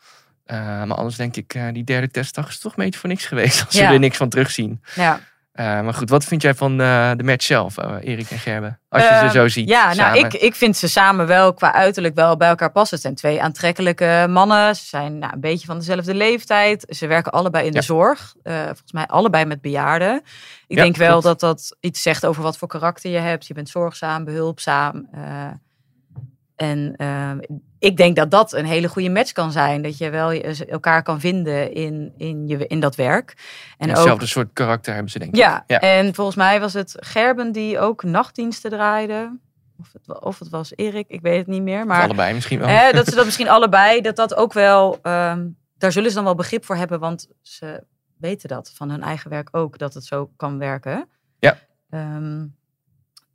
Eh, 0.44 0.56
maar 0.58 0.96
anders 0.96 1.16
denk 1.16 1.36
ik, 1.36 1.54
eh, 1.54 1.64
die 1.72 1.84
derde 1.84 2.10
testdag 2.10 2.48
is 2.48 2.58
toch 2.58 2.76
een 2.76 2.84
beetje 2.84 3.00
voor 3.00 3.08
niks 3.08 3.26
geweest. 3.32 3.64
Als 3.66 3.74
Ja. 3.74 3.88
we 3.88 3.94
er 3.94 3.98
niks 4.00 4.16
van 4.16 4.28
terugzien. 4.28 4.82
Ja. 4.94 5.20
Maar 5.58 5.94
goed, 5.94 6.10
wat 6.10 6.24
vind 6.24 6.42
jij 6.42 6.54
van 6.54 6.76
de 6.78 7.22
match 7.24 7.44
zelf, 7.44 7.76
Erik 8.00 8.30
en 8.30 8.38
Gerbe? 8.38 8.78
Als 8.88 9.02
je 9.02 9.08
Ehm, 9.08 9.26
ze 9.26 9.30
zo 9.38 9.48
ziet. 9.48 9.68
Ja, 9.68 9.94
nou, 9.94 10.18
ik, 10.18 10.32
ik 10.34 10.54
vind 10.54 10.76
ze 10.76 10.88
samen 10.88 11.26
wel 11.26 11.54
qua 11.54 11.72
uiterlijk 11.72 12.14
wel 12.14 12.36
bij 12.36 12.48
elkaar 12.48 12.70
passen. 12.72 12.94
Het 12.96 13.04
zijn 13.04 13.14
twee 13.14 13.42
aantrekkelijke 13.42 14.26
mannen. 14.28 14.76
Ze 14.76 14.84
zijn 14.86 15.18
nou, 15.18 15.32
een 15.32 15.40
beetje 15.40 15.66
van 15.66 15.78
dezelfde 15.78 16.14
leeftijd. 16.14 16.84
Ze 16.88 17.06
werken 17.06 17.32
allebei 17.32 17.66
in 17.66 17.72
de 17.72 17.82
zorg. 17.82 18.34
Volgens 18.42 18.92
mij 18.92 19.06
allebei 19.06 19.44
met 19.44 19.60
bejaarden. 19.60 20.22
Ik 20.66 20.76
denk 20.76 20.96
wel 20.96 21.20
dat 21.20 21.40
dat 21.40 21.76
iets 21.80 22.02
zegt 22.02 22.26
over 22.26 22.42
wat 22.42 22.58
voor 22.58 22.68
karakter 22.68 23.10
je 23.10 23.18
hebt. 23.18 23.46
Je 23.46 23.54
bent 23.54 23.68
zorgzaam, 23.68 24.24
behulpzaam. 24.24 25.08
En 26.56 26.94
eh, 26.96 27.30
ik 27.78 27.96
denk 27.96 28.16
dat 28.16 28.30
dat 28.30 28.52
een 28.52 28.64
hele 28.64 28.88
goede 28.88 29.10
match 29.10 29.32
kan 29.32 29.52
zijn. 29.52 29.82
Dat 29.82 29.98
je 29.98 30.10
wel 30.10 30.30
elkaar 30.32 31.02
kan 31.02 31.20
vinden 31.20 31.72
in, 31.72 32.12
in, 32.16 32.48
je, 32.48 32.66
in 32.66 32.80
dat 32.80 32.94
werk. 32.94 33.34
En 33.78 33.88
ook 33.88 33.96
Hetzelfde 33.96 34.26
soort 34.26 34.48
karakter 34.52 34.92
hebben 34.92 35.12
ze 35.12 35.18
denk 35.18 35.30
ik. 35.30 35.36
ja, 35.36 35.64
ja. 35.66 35.80
en 35.80 36.14
volgens 36.14 36.36
mij 36.36 36.60
was 36.60 36.72
het 36.72 36.94
Gerben 36.96 37.52
die 37.52 37.78
ook 37.78 38.02
nachtdiensten 38.02 38.70
draaide. 38.70 39.38
Of 39.78 39.92
het, 39.92 40.20
of 40.22 40.38
het 40.38 40.48
was 40.48 40.72
Erik, 40.76 41.08
ik 41.08 41.20
weet 41.20 41.38
het 41.38 41.46
niet 41.46 41.62
meer. 41.62 41.80
Of 41.80 41.86
Maar 41.86 42.02
allebei 42.02 42.34
misschien 42.34 42.58
wel. 42.58 42.68
hè, 42.68 42.92
dat 42.92 43.06
ze 43.08 43.14
dat 43.16 43.24
misschien 43.24 43.48
allebei, 43.48 44.00
dat 44.00 44.16
dat 44.16 44.34
ook 44.34 44.52
wel, 44.52 44.98
ehm, 45.02 45.46
daar 45.78 45.92
zullen 45.92 46.08
ze 46.08 46.16
dan 46.16 46.24
wel 46.24 46.34
begrip 46.34 46.64
voor 46.64 46.76
hebben, 46.76 47.00
want 47.00 47.28
ze 47.42 47.82
weten 48.18 48.48
dat 48.48 48.72
van 48.74 48.90
hun 48.90 49.02
eigen 49.02 49.30
werk 49.30 49.48
ook, 49.52 49.78
dat 49.78 49.94
het 49.94 50.04
zo 50.04 50.30
kan 50.36 50.58
werken. 50.58 51.08
Ja. 51.38 51.58
Ehm, 51.90 52.44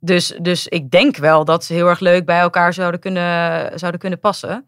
dus, 0.04 0.34
dus 0.40 0.66
ik 0.66 0.90
denk 0.90 1.16
wel 1.16 1.44
dat 1.44 1.64
ze 1.64 1.72
heel 1.72 1.88
erg 1.88 2.00
leuk 2.00 2.24
bij 2.24 2.38
elkaar 2.40 2.72
zouden 2.72 3.00
kunnen, 3.00 3.78
zouden 3.78 4.00
kunnen 4.00 4.18
passen. 4.18 4.66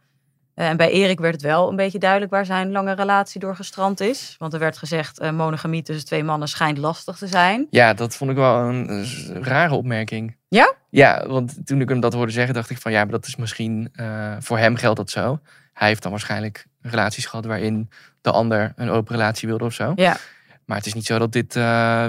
Eh, 0.54 0.68
En 0.68 0.76
bij 0.76 0.90
Erik 0.90 1.18
werd 1.20 1.32
het 1.32 1.42
wel 1.42 1.68
een 1.68 1.76
beetje 1.76 1.98
duidelijk 1.98 2.30
waar 2.30 2.44
zijn 2.46 2.72
lange 2.72 2.94
relatie 2.94 3.40
door 3.40 3.56
gestrand 3.56 4.00
is. 4.00 4.34
Want 4.38 4.52
er 4.52 4.58
werd 4.58 4.78
gezegd, 4.78 5.18
eh, 5.18 5.30
monogamie 5.30 5.82
tussen 5.82 6.06
twee 6.06 6.24
mannen 6.24 6.48
schijnt 6.48 6.78
lastig 6.78 7.16
te 7.16 7.26
zijn. 7.26 7.66
Ja, 7.70 7.94
dat 7.94 8.16
vond 8.16 8.30
ik 8.30 8.36
wel 8.36 8.56
een, 8.56 8.88
eh, 8.88 9.42
rare 9.42 9.74
opmerking. 9.74 10.36
Ja? 10.48 10.74
Ja, 10.90 11.26
want 11.26 11.66
toen 11.66 11.80
ik 11.80 11.88
hem 11.88 12.00
dat 12.00 12.12
hoorde 12.12 12.32
zeggen, 12.32 12.54
dacht 12.54 12.70
ik 12.70 12.78
van 12.78 12.92
ja, 12.92 13.02
maar 13.02 13.12
dat 13.12 13.26
is 13.26 13.36
misschien 13.36 13.92
voor 14.38 14.58
hem 14.58 14.76
geldt 14.76 14.96
dat 14.96 15.10
zo. 15.10 15.38
Hij 15.72 15.88
heeft 15.88 16.02
dan 16.02 16.10
waarschijnlijk 16.10 16.66
relaties 16.80 17.26
gehad 17.26 17.44
waarin 17.44 17.90
de 18.20 18.30
ander 18.30 18.72
een 18.76 18.90
open 18.90 19.14
relatie 19.14 19.48
wilde 19.48 19.64
of 19.64 19.72
zo. 19.72 19.92
Ja. 19.94 20.16
Maar 20.64 20.76
het 20.76 20.86
is 20.86 20.94
niet 20.94 21.06
zo 21.06 21.18
dat 21.18 21.32
dit 21.32 21.52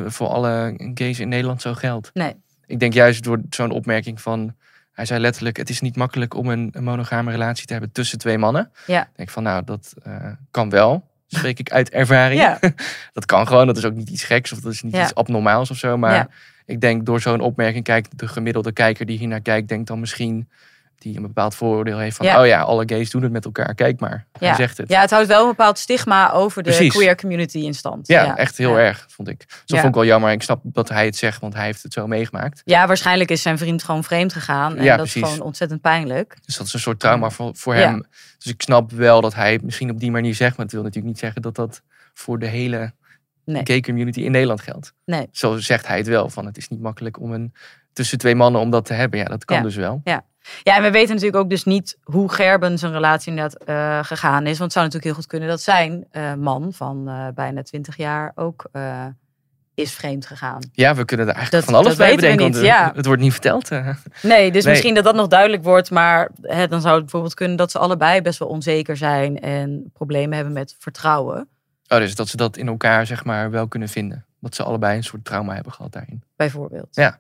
voor 0.06 0.28
alle 0.28 0.74
gays 0.94 1.20
in 1.20 1.30
Nederland 1.30 1.62
zo 1.62 1.74
geldt. 1.74 2.10
Nee. 2.14 2.36
Ik 2.68 2.80
denk 2.80 2.94
juist 2.94 3.24
door 3.24 3.42
zo'n 3.50 3.72
opmerking 3.72 4.22
van, 4.22 4.56
hij 4.92 5.06
zei 5.06 5.20
letterlijk, 5.20 5.58
het 5.58 5.70
is 5.70 5.82
niet 5.82 5.96
makkelijk 5.96 6.34
om 6.34 6.50
een, 6.50 6.70
een 6.72 6.84
monogame 6.84 7.32
relatie 7.32 7.66
te 7.66 7.72
hebben 7.74 7.92
tussen 7.92 8.18
twee 8.18 8.38
mannen. 8.38 8.72
Ja. 8.88 9.02
Ik 9.02 9.16
denk 9.16 9.30
van 9.30 9.44
nou, 9.44 9.64
dat 9.64 9.94
eh, 10.04 10.32
kan 10.52 10.70
wel. 10.70 11.08
Spreek 11.28 11.60
ik 11.60 11.72
uit 11.72 11.90
ervaring. 11.90 12.42
Ja. 12.42 12.60
dat 13.14 13.26
kan 13.26 13.48
gewoon, 13.48 13.68
dat 13.68 13.78
is 13.78 13.86
ook 13.86 13.94
niet 13.96 14.10
iets 14.10 14.24
geks 14.24 14.52
of 14.52 14.60
dat 14.60 14.72
is 14.72 14.82
niet 14.82 14.94
Ja. 14.96 15.04
iets 15.04 15.16
abnormaals 15.16 15.72
of 15.72 15.78
zo. 15.78 15.98
Maar 15.98 16.28
ik 16.66 16.82
denk 16.82 17.06
door 17.06 17.22
zo'n 17.22 17.40
opmerking 17.40 17.84
kijkt 17.84 18.20
de 18.20 18.28
gemiddelde 18.28 18.72
kijker 18.72 19.06
die 19.06 19.18
hier 19.18 19.28
naar 19.28 19.42
kijkt, 19.42 19.68
denkt 19.68 19.88
dan 19.88 20.00
misschien 20.00 20.50
die 20.98 21.16
een 21.16 21.22
bepaald 21.22 21.56
vooroordeel 21.56 21.98
heeft 21.98 22.16
van 22.18 22.26
Ja. 22.26 22.40
oh 22.42 22.48
ja, 22.48 22.62
alle 22.62 22.84
gays 22.86 23.10
doen 23.10 23.24
het 23.24 23.32
met 23.32 23.46
elkaar. 23.46 23.76
Kijk 23.76 24.00
maar, 24.00 24.28
hij 24.40 24.48
Ja. 24.48 24.56
zegt 24.56 24.78
het. 24.78 24.90
ja, 24.90 25.02
het 25.02 25.10
houdt 25.10 25.28
wel 25.28 25.42
een 25.42 25.50
bepaald 25.50 25.78
stigma 25.78 26.32
over 26.32 26.64
de 26.64 26.70
Precies. 26.70 26.94
queer 26.94 27.16
community 27.16 27.58
in 27.58 27.74
stand. 27.74 28.08
Ja, 28.08 28.38
echt 28.38 28.58
heel 28.58 28.80
erg, 28.80 29.06
vond 29.10 29.28
ik. 29.28 29.40
Dus 29.48 29.48
dat 29.48 29.64
Ja. 29.66 29.76
vond 29.76 29.88
ik 29.88 29.94
wel 29.94 30.06
jammer. 30.06 30.32
Ik 30.32 30.44
snap 30.44 30.60
dat 30.64 30.90
hij 30.90 31.06
het 31.06 31.16
zegt, 31.16 31.42
want 31.42 31.54
hij 31.54 31.66
heeft 31.66 31.84
het 31.84 31.94
zo 31.94 32.08
meegemaakt. 32.08 32.62
Ja, 32.66 32.88
waarschijnlijk 32.88 33.30
is 33.32 33.42
zijn 33.42 33.58
vriend 33.58 33.84
gewoon 33.84 34.04
vreemd 34.04 34.34
gegaan. 34.34 34.76
En 34.78 34.84
Ja, 34.84 34.98
dat 34.98 35.06
is 35.06 35.14
gewoon 35.14 35.42
ontzettend 35.42 35.82
pijnlijk. 35.82 36.38
Dus 36.46 36.58
dat 36.58 36.68
is 36.68 36.74
een 36.74 36.80
soort 36.80 37.00
trauma 37.00 37.30
voor, 37.30 37.56
voor 37.56 37.74
hem. 37.76 38.06
Dus 38.38 38.54
ik 38.54 38.62
snap 38.62 38.92
wel 38.92 39.22
dat 39.22 39.34
hij 39.36 39.52
het 39.54 39.62
misschien 39.64 39.90
op 39.90 40.00
die 40.00 40.12
manier 40.12 40.36
zegt. 40.36 40.56
Maar 40.58 40.66
het 40.66 40.74
wil 40.74 40.84
natuurlijk 40.84 41.14
niet 41.14 41.20
zeggen 41.22 41.42
dat 41.42 41.56
dat 41.56 41.82
voor 42.14 42.40
de 42.40 42.48
hele 42.48 42.94
Nee. 43.46 43.62
gay 43.64 43.80
community 43.82 44.20
in 44.22 44.32
Nederland 44.32 44.62
geldt. 44.62 44.94
Nee. 45.06 45.28
Zo 45.32 45.58
zegt 45.58 45.88
hij 45.88 45.98
het 45.98 46.08
wel, 46.08 46.30
van 46.30 46.46
het 46.46 46.58
is 46.58 46.68
niet 46.68 46.82
makkelijk 46.82 47.20
om 47.20 47.32
een, 47.34 47.54
tussen 47.94 48.18
twee 48.18 48.36
mannen 48.36 48.62
om 48.62 48.70
dat 48.70 48.86
te 48.86 48.94
hebben. 48.94 49.20
Ja, 49.20 49.26
dat 49.26 49.46
kan 49.46 49.64
dus 49.64 49.76
wel. 49.76 50.02
Ja. 50.04 50.24
Ja, 50.64 50.76
en 50.76 50.82
we 50.84 50.92
weten 50.92 51.10
natuurlijk 51.16 51.44
ook 51.44 51.50
dus 51.50 51.64
niet 51.64 51.98
hoe 52.04 52.32
Gerben 52.32 52.78
zijn 52.78 52.92
relatie 52.92 53.30
inderdaad 53.32 53.64
eh, 53.64 54.04
gegaan 54.04 54.42
is. 54.42 54.58
Want 54.58 54.60
het 54.60 54.72
zou 54.72 54.86
natuurlijk 54.86 55.04
heel 55.04 55.14
goed 55.14 55.28
kunnen 55.28 55.50
dat 55.50 55.62
zijn 55.62 56.06
eh, 56.12 56.34
man 56.34 56.74
van 56.74 57.08
eh, 57.08 57.28
bijna 57.36 57.62
20 57.64 57.98
jaar 57.98 58.32
ook 58.36 58.66
is 59.74 59.94
vreemd 59.94 60.26
gegaan. 60.26 60.60
Ja, 60.72 60.96
we 60.96 61.06
kunnen 61.06 61.28
er 61.28 61.34
eigenlijk 61.34 61.66
Dat- 61.66 61.74
van 61.76 61.84
alles 61.84 61.98
bij 61.98 62.16
bedenken. 62.16 62.46
niet, 62.46 62.62
ja. 62.62 62.92
Het 62.96 63.06
wordt 63.06 63.22
niet 63.22 63.32
verteld. 63.32 63.70
Nee, 64.22 64.52
dus 64.52 64.64
Nee. 64.64 64.74
misschien 64.74 64.94
dat 64.94 65.04
dat 65.04 65.16
nog 65.16 65.28
duidelijk 65.28 65.64
wordt. 65.64 65.92
Maar 65.92 66.30
hè, 66.42 66.68
dan 66.68 66.82
zou 66.82 66.94
het 66.94 67.02
bijvoorbeeld 67.04 67.34
kunnen 67.34 67.58
dat 67.58 67.72
ze 67.72 67.80
allebei 67.80 68.22
best 68.22 68.40
wel 68.40 68.48
onzeker 68.48 68.98
zijn 68.98 69.40
en 69.40 69.90
problemen 69.94 70.36
hebben 70.36 70.54
met 70.54 70.76
vertrouwen, 70.80 71.48
Oh, 71.88 71.98
dus 71.98 72.16
dat 72.16 72.28
ze 72.28 72.38
dat 72.38 72.58
in 72.58 72.68
elkaar 72.68 73.06
zeg 73.06 73.24
maar 73.24 73.52
wel 73.52 73.68
kunnen 73.68 73.90
vinden. 73.90 74.26
Dat 74.40 74.56
ze 74.56 74.64
allebei 74.64 74.98
een 74.98 75.04
soort 75.04 75.26
trauma 75.26 75.54
hebben 75.54 75.72
gehad 75.74 75.92
daarin. 75.92 76.24
bijvoorbeeld. 76.36 76.88
Ja. 76.92 77.20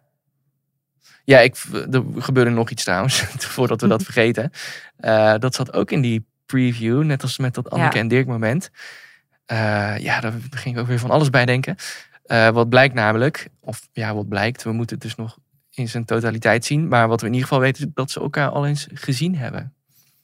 Ja, 1.23 1.39
ik, 1.39 1.55
er 1.91 2.03
gebeurde 2.17 2.51
nog 2.51 2.69
iets 2.69 2.83
trouwens, 2.83 3.19
voordat 3.55 3.81
we 3.81 3.87
dat 3.87 4.03
vergeten. 4.09 4.51
Eh, 4.97 5.33
dat 5.39 5.55
zat 5.55 5.73
ook 5.73 5.91
in 5.91 6.01
die 6.01 6.25
preview, 6.45 7.03
net 7.03 7.21
als 7.21 7.37
met 7.37 7.53
dat 7.53 7.69
Anneke 7.69 7.95
Ja. 7.95 8.01
en 8.01 8.07
Dirk 8.07 8.27
moment. 8.27 8.69
Eh, 9.45 9.97
ja, 9.97 10.19
daar 10.19 10.33
ging 10.49 10.75
ik 10.75 10.81
ook 10.81 10.87
weer 10.87 10.99
van 10.99 11.09
alles 11.11 11.29
bij 11.29 11.45
denken. 11.45 11.75
Eh, 12.25 12.49
wat 12.49 12.69
blijkt 12.69 12.93
namelijk, 12.93 13.47
of 13.59 13.87
ja, 13.91 14.13
wat 14.15 14.27
blijkt, 14.29 14.63
we 14.63 14.71
moeten 14.71 14.95
het 14.95 15.05
dus 15.05 15.15
nog 15.15 15.37
in 15.71 15.87
zijn 15.89 16.05
totaliteit 16.05 16.65
zien. 16.65 16.87
Maar 16.87 17.07
wat 17.07 17.21
we 17.21 17.27
in 17.27 17.33
ieder 17.33 17.47
geval 17.47 17.63
weten, 17.63 17.83
is 17.85 17.91
dat 17.93 18.11
ze 18.11 18.19
elkaar 18.19 18.49
al 18.49 18.65
eens 18.67 18.87
gezien 18.93 19.37
hebben. 19.37 19.73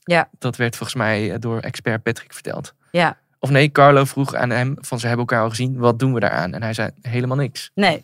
Ja. 0.04 0.30
Dat 0.40 0.56
werd 0.56 0.76
volgens 0.76 0.98
mij 0.98 1.40
door 1.40 1.60
expert 1.60 2.04
Patrick 2.04 2.34
verteld. 2.34 2.74
Ja, 2.92 3.18
Of 3.40 3.50
nee, 3.50 3.72
Carlo 3.72 4.04
vroeg 4.06 4.34
aan 4.36 4.50
hem 4.50 4.76
van 4.80 5.00
ze 5.00 5.08
hebben 5.08 5.26
elkaar 5.28 5.44
al 5.44 5.50
gezien, 5.50 5.78
wat 5.78 6.00
doen 6.00 6.14
we 6.14 6.20
daaraan? 6.20 6.54
En 6.54 6.62
hij 6.64 6.74
zei 6.74 6.90
helemaal 7.02 7.38
niks. 7.38 7.72
nee. 7.76 8.04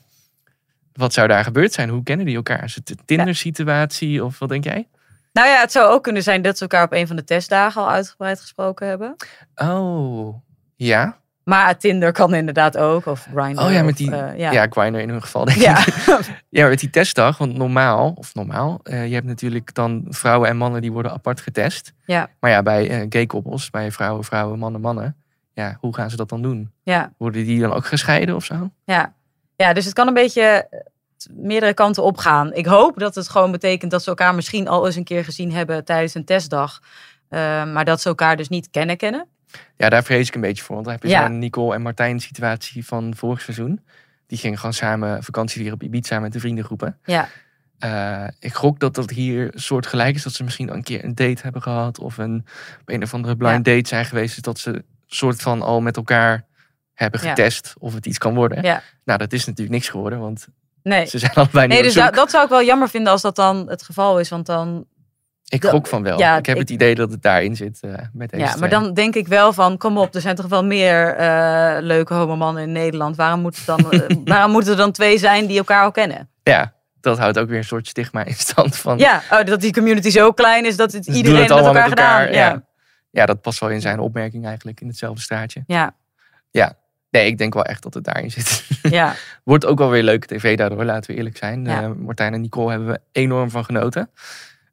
Wat 0.98 1.14
zou 1.14 1.28
daar 1.28 1.44
gebeurd 1.44 1.74
zijn? 1.74 1.90
Hoe 1.90 2.04
kennen 2.04 2.26
die 2.26 2.36
elkaar? 2.36 2.64
Is 2.64 2.76
het 2.76 2.90
een 2.90 3.00
Tinder-situatie 3.06 4.24
of 4.26 4.40
wat 4.40 4.50
denk 4.50 4.64
jij? 4.64 4.88
Nou 5.34 5.48
ja, 5.50 5.60
het 5.60 5.72
zou 5.72 5.92
ook 5.92 6.04
kunnen 6.04 6.24
zijn 6.24 6.42
dat 6.42 6.56
ze 6.58 6.62
elkaar 6.62 6.84
op 6.84 6.92
een 6.94 7.08
van 7.08 7.16
de 7.16 7.24
testdagen 7.24 7.82
al 7.82 7.90
uitgebreid 7.90 8.40
gesproken 8.40 8.88
hebben. 8.88 9.16
Oh, 9.56 10.36
ja. 10.76 11.18
Maar 11.44 11.78
Tinder 11.78 12.12
kan 12.12 12.34
inderdaad 12.34 12.78
ook, 12.78 13.06
of 13.06 13.28
Grindr. 13.34 13.62
Oh 13.62 13.72
ja, 13.72 13.82
met 13.82 13.92
of, 13.92 13.98
die, 13.98 14.12
eh, 14.16 14.38
ja. 14.38 14.52
ja. 14.52 14.68
Grindr 14.70 15.00
in 15.00 15.10
hun 15.10 15.22
geval 15.22 15.46
denk 15.46 15.58
Ja. 15.58 15.78
ik. 15.86 15.96
ja, 16.50 16.68
met 16.68 16.80
die 16.80 16.90
testdag, 16.90 17.38
want 17.38 17.58
normaal, 17.58 18.12
of 18.16 18.34
normaal, 18.34 18.80
eh, 18.84 19.08
je 19.08 19.14
hebt 19.14 19.26
natuurlijk 19.26 19.74
dan 19.74 20.06
vrouwen 20.10 20.50
en 20.50 20.58
mannen 20.58 20.82
die 20.82 20.92
worden 20.92 21.12
apart 21.12 21.42
getest. 21.42 21.94
Ja, 22.06 22.30
Maar 22.40 22.52
ja, 22.52 22.62
bij 22.64 22.90
eh, 22.90 23.06
gay 23.10 23.26
koppels, 23.26 23.70
bij 23.70 23.92
vrouwen, 23.92 24.24
vrouwen, 24.24 24.60
mannen, 24.60 24.82
mannen, 24.82 25.16
ja, 25.54 25.78
hoe 25.80 25.96
gaan 25.96 26.10
ze 26.10 26.16
dat 26.16 26.30
dan 26.30 26.42
doen? 26.42 26.72
ja, 26.84 27.14
Worden 27.18 27.46
die 27.46 27.60
dan 27.62 27.74
ook 27.74 27.86
gescheiden 27.86 28.36
of 28.36 28.46
zo? 28.46 28.72
ja. 28.84 29.16
Ja, 29.58 29.74
dus 29.74 29.86
het 29.86 29.94
kan 29.94 30.08
een 30.08 30.14
beetje 30.14 30.42
eh, 30.42 30.80
meerdere 31.32 31.74
kanten 31.74 32.04
opgaan. 32.04 32.54
Ik 32.54 32.66
hoop 32.66 33.00
dat 33.00 33.16
het 33.16 33.30
gewoon 33.30 33.52
betekent 33.52 33.92
dat 33.92 34.04
ze 34.04 34.10
elkaar 34.10 34.36
misschien 34.36 34.68
al 34.68 34.86
eens 34.86 34.96
een 34.96 35.04
keer 35.04 35.24
gezien 35.24 35.52
hebben 35.52 35.86
tijdens 35.86 36.14
een 36.14 36.26
testdag. 36.26 36.80
Eh, 37.30 37.40
maar 37.72 37.86
dat 37.86 38.02
ze 38.02 38.10
elkaar 38.10 38.38
dus 38.38 38.50
niet 38.50 38.70
kennen 38.70 38.98
kennen. 38.98 39.28
Ja, 39.78 39.90
daar 39.90 40.04
vrees 40.04 40.28
ik 40.28 40.36
een 40.36 40.42
beetje 40.42 40.64
voor. 40.64 40.74
Want 40.76 40.86
dan 40.88 40.94
heb 40.94 41.04
je 41.04 41.10
Ja. 41.10 41.26
zo'n 41.28 41.40
Nicole 41.40 41.76
en 41.76 41.82
Martijn 41.82 42.20
situatie 42.20 42.86
van 42.86 43.14
vorig 43.16 43.42
seizoen. 43.42 43.82
Die 44.28 44.38
gingen 44.38 44.58
gewoon 44.58 44.74
samen 44.74 45.24
vakantie 45.24 45.56
vieren 45.56 45.74
op 45.74 45.84
Ibiza 45.84 46.20
met 46.20 46.34
de 46.34 46.40
vriendengroepen. 46.40 46.98
Ja, 47.04 47.28
Eh, 47.80 48.28
ik 48.40 48.54
gok 48.54 48.80
dat 48.80 48.96
dat 48.96 49.10
hier 49.10 49.52
soort 49.56 49.86
gelijk 49.88 50.16
is. 50.16 50.24
Dat 50.24 50.34
ze 50.34 50.44
misschien 50.44 50.70
al 50.70 50.76
een 50.76 50.84
keer 50.84 51.04
een 51.04 51.16
date 51.16 51.42
hebben 51.42 51.62
gehad. 51.62 52.00
Of 52.00 52.18
een, 52.18 52.46
op 52.82 52.90
een 52.90 53.04
of 53.04 53.14
andere 53.14 53.36
blind 53.36 53.66
date 53.66 53.88
zijn 53.88 54.06
geweest. 54.06 54.34
Dus 54.34 54.44
dat 54.44 54.60
ze 54.60 54.84
soort 55.08 55.42
van 55.42 55.62
al 55.62 55.82
met 55.82 55.96
elkaar 55.98 56.46
hebben 56.98 57.20
getest 57.20 57.74
of 57.80 57.94
het 57.94 58.06
iets 58.06 58.18
kan 58.18 58.36
worden. 58.36 58.64
ja. 58.64 58.82
Nou, 59.06 59.20
dat 59.20 59.34
is 59.34 59.46
natuurlijk 59.46 59.76
niks 59.76 59.90
geworden. 59.90 60.20
Want 60.20 60.48
Nee. 60.84 61.06
ze 61.06 61.18
zijn 61.20 61.34
allebei 61.36 61.68
Nee, 61.68 61.82
dus 61.84 61.94
dat 61.94 62.30
zou 62.32 62.44
ik 62.44 62.50
wel 62.50 62.64
jammer 62.64 62.90
vinden 62.90 63.12
als 63.12 63.22
dat 63.22 63.36
dan 63.36 63.70
het 63.70 63.84
geval 63.84 64.20
is. 64.20 64.30
Want 64.30 64.46
dan 64.46 64.86
Ik 65.46 65.66
gok 65.66 65.88
van 65.88 66.04
wel. 66.04 66.20
ja, 66.20 66.38
ik 66.38 66.46
heb 66.46 66.56
ik- 66.56 66.62
het 66.62 66.70
idee 66.72 66.96
dat 66.96 67.12
het 67.12 67.22
daarin 67.22 67.56
zit 67.56 67.80
eh, 67.82 67.94
met 68.14 68.30
deze 68.30 68.44
Ja, 68.44 68.56
maar 68.58 68.70
dan 68.70 68.94
denk 68.94 69.16
ik 69.16 69.28
wel 69.28 69.54
van, 69.54 69.78
kom 69.78 69.98
op, 69.98 70.16
er 70.16 70.22
zijn 70.22 70.36
toch 70.36 70.48
wel 70.48 70.66
meer 70.66 71.16
eh, 71.16 71.78
leuke 71.80 72.14
homomannen 72.14 72.64
in 72.64 72.72
Nederland. 72.72 73.16
Waarom, 73.16 73.40
moet 73.42 73.58
het 73.58 73.66
dan, 73.66 73.92
eh, 73.92 74.16
waarom 74.26 74.52
moeten 74.52 74.72
er 74.72 74.78
dan 74.78 74.92
twee 74.92 75.18
zijn 75.18 75.48
die 75.48 75.58
elkaar 75.58 75.84
al 75.84 75.92
kennen? 75.92 76.30
Ja, 76.44 76.74
dat 77.02 77.18
houdt 77.18 77.40
ook 77.40 77.48
weer 77.50 77.58
een 77.58 77.64
soort 77.64 77.88
stigma 77.88 78.24
in 78.26 78.34
stand 78.34 78.76
van... 78.76 78.98
Ja, 78.98 79.22
oh, 79.32 79.44
dat 79.44 79.62
die 79.62 79.74
community 79.74 80.10
zo 80.10 80.32
klein 80.32 80.66
is 80.66 80.76
dat 80.78 80.92
het 80.92 81.08
iedereen 81.08 81.42
het 81.42 81.50
met 81.56 81.66
elkaar, 81.66 81.90
gedaan. 81.90 82.22
Ja. 82.24 82.32
Ja. 82.32 82.64
ja, 83.10 83.26
dat 83.26 83.42
past 83.42 83.60
wel 83.60 83.70
in 83.70 83.82
zijn 83.82 84.00
opmerking 84.00 84.46
eigenlijk 84.46 84.82
in 84.82 84.88
hetzelfde 84.88 85.22
straatje. 85.22 85.64
Ja. 85.68 85.96
Ja, 86.52 86.74
nee, 87.10 87.26
ik 87.26 87.38
denk 87.38 87.54
wel 87.54 87.64
echt 87.64 87.84
dat 87.84 87.94
het 87.94 88.04
daarin 88.04 88.32
zit. 88.32 88.66
Ja. 88.82 89.16
Wordt 89.44 89.66
ook 89.66 89.78
wel 89.78 89.90
weer 89.90 90.04
leuke 90.04 90.28
tv 90.28 90.58
daardoor, 90.58 90.86
laten 90.86 91.12
we 91.12 91.18
eerlijk 91.18 91.38
zijn. 91.38 91.66
Ja. 91.66 91.82
Eh, 91.82 91.92
Martijn 91.92 92.34
en 92.34 92.42
Nicole 92.42 92.70
hebben 92.70 92.88
we 92.88 93.00
enorm 93.12 93.50
van 93.50 93.66
genoten. 93.66 94.10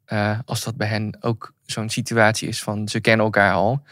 Eh, 0.05 0.39
als 0.45 0.63
dat 0.63 0.75
bij 0.75 0.87
hen 0.87 1.17
ook 1.19 1.53
zo'n 1.65 1.89
situatie 1.89 2.47
is 2.47 2.63
van 2.63 2.87
ze 2.87 2.99
kennen 2.99 3.25
elkaar 3.25 3.53
al. 3.53 3.83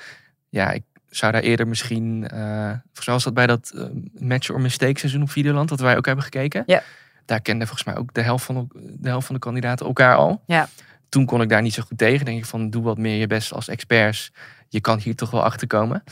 Ja, 0.50 0.72
ik 0.72 0.84
zou 1.10 1.32
daar 1.32 1.42
eerder 1.42 1.68
misschien... 1.68 2.26
volgens 2.30 3.06
mij 3.06 3.14
was 3.14 3.24
dat 3.24 3.34
bij 3.34 3.48
dat 3.48 3.74
Match 4.14 4.50
or 4.50 4.62
Mistake 4.62 5.00
seizoen 5.00 5.22
op 5.22 5.30
Videoland, 5.30 5.70
dat 5.70 5.80
wij 5.80 5.98
ook 5.98 6.06
hebben 6.06 6.24
gekeken. 6.24 6.64
Ja. 6.66 6.84
Daar 7.26 7.42
kenden 7.42 7.68
volgens 7.68 7.88
mij 7.88 7.98
ook 7.98 8.14
de 8.14 8.22
helft 8.22 8.46
van 8.46 8.56
de, 8.56 8.96
de, 9.00 9.10
helft 9.10 9.26
van 9.26 9.36
de 9.36 9.42
kandidaten 9.42 9.86
elkaar 9.86 10.16
al. 10.16 10.44
Ja. 10.46 10.68
Toen 11.10 11.26
kon 11.26 11.42
ik 11.42 11.50
daar 11.50 11.62
niet 11.62 11.74
zo 11.74 11.84
goed 11.88 11.98
tegen. 11.98 12.26
Denk 12.26 12.38
ik 12.38 12.46
van, 12.46 12.70
doe 12.70 12.84
wat 12.84 12.98
meer 12.98 13.18
je 13.18 13.28
best 13.28 13.54
als 13.54 13.68
experts. 13.68 14.32
Je 14.70 14.82
kan 14.82 15.00
hier 15.00 15.16
toch 15.16 15.32
wel 15.32 15.44
achter 15.44 15.68
komen. 15.68 16.04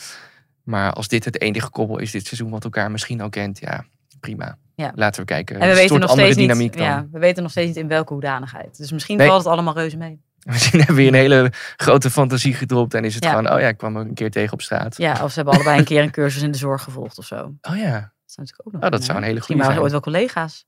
Maar 0.63 0.93
als 0.93 1.07
dit 1.07 1.25
het 1.25 1.41
enige 1.41 1.69
koppel 1.69 1.97
is 1.99 2.11
dit 2.11 2.25
seizoen 2.27 2.49
wat 2.49 2.63
elkaar 2.63 2.91
misschien 2.91 3.21
al 3.21 3.29
kent, 3.29 3.59
ja, 3.59 3.85
prima. 4.19 4.57
Ja. 4.75 4.91
Laten 4.95 5.19
we 5.21 5.25
kijken. 5.27 5.55
En 5.55 5.61
we 5.61 5.67
Een 5.67 5.75
weten, 5.75 5.99
nog 5.99 6.11
steeds 6.11 6.35
dynamiek 6.37 6.69
niet, 6.69 6.77
dan. 6.77 6.87
ja, 6.87 7.07
we 7.11 7.19
weten 7.19 7.41
nog 7.43 7.51
steeds 7.51 7.67
niet 7.67 7.77
in 7.77 7.87
welke 7.87 8.13
hoedanigheid. 8.13 8.77
Dus 8.77 8.91
misschien 8.91 9.17
Nee. 9.17 9.27
valt 9.27 9.43
het 9.43 9.51
allemaal 9.53 9.73
reuze 9.73 9.97
mee. 9.97 10.21
Misschien 10.45 10.77
hebben 10.83 10.95
we 10.95 11.01
hier 11.01 11.11
een 11.11 11.17
hele 11.17 11.51
grote 11.77 12.09
fantasie 12.09 12.53
gedropt 12.53 12.93
en 12.93 13.03
is 13.05 13.15
het 13.15 13.23
Ja. 13.23 13.29
gewoon, 13.29 13.51
oh 13.53 13.59
ja, 13.59 13.67
ik 13.67 13.77
kwam 13.77 13.97
ook 13.97 14.05
een 14.05 14.13
keer 14.13 14.31
tegen 14.31 14.53
op 14.53 14.61
straat. 14.61 14.97
Ja, 14.97 15.23
of 15.23 15.29
ze 15.29 15.35
hebben 15.35 15.53
allebei 15.53 15.77
een 15.79 15.85
keer 15.85 16.03
een 16.03 16.11
cursus 16.11 16.41
in 16.41 16.51
de 16.51 16.57
zorg 16.57 16.83
gevolgd 16.83 17.17
of 17.17 17.25
zo. 17.25 17.35
Oh 17.71 17.77
ja, 17.77 17.91
Dat 17.99 18.31
zou 18.31 18.47
natuurlijk 18.47 18.67
ook 18.67 18.73
nog 18.73 18.81
Oh, 18.83 18.89
dat 18.89 18.89
kunnen, 18.89 19.03
zou 19.03 19.17
een 19.17 19.23
hele 19.23 19.35
Misschien 19.35 19.55
goede 19.55 19.69
zijn. 19.71 19.81
ooit 19.83 19.91
wel 19.91 20.01
collega's. 20.01 20.65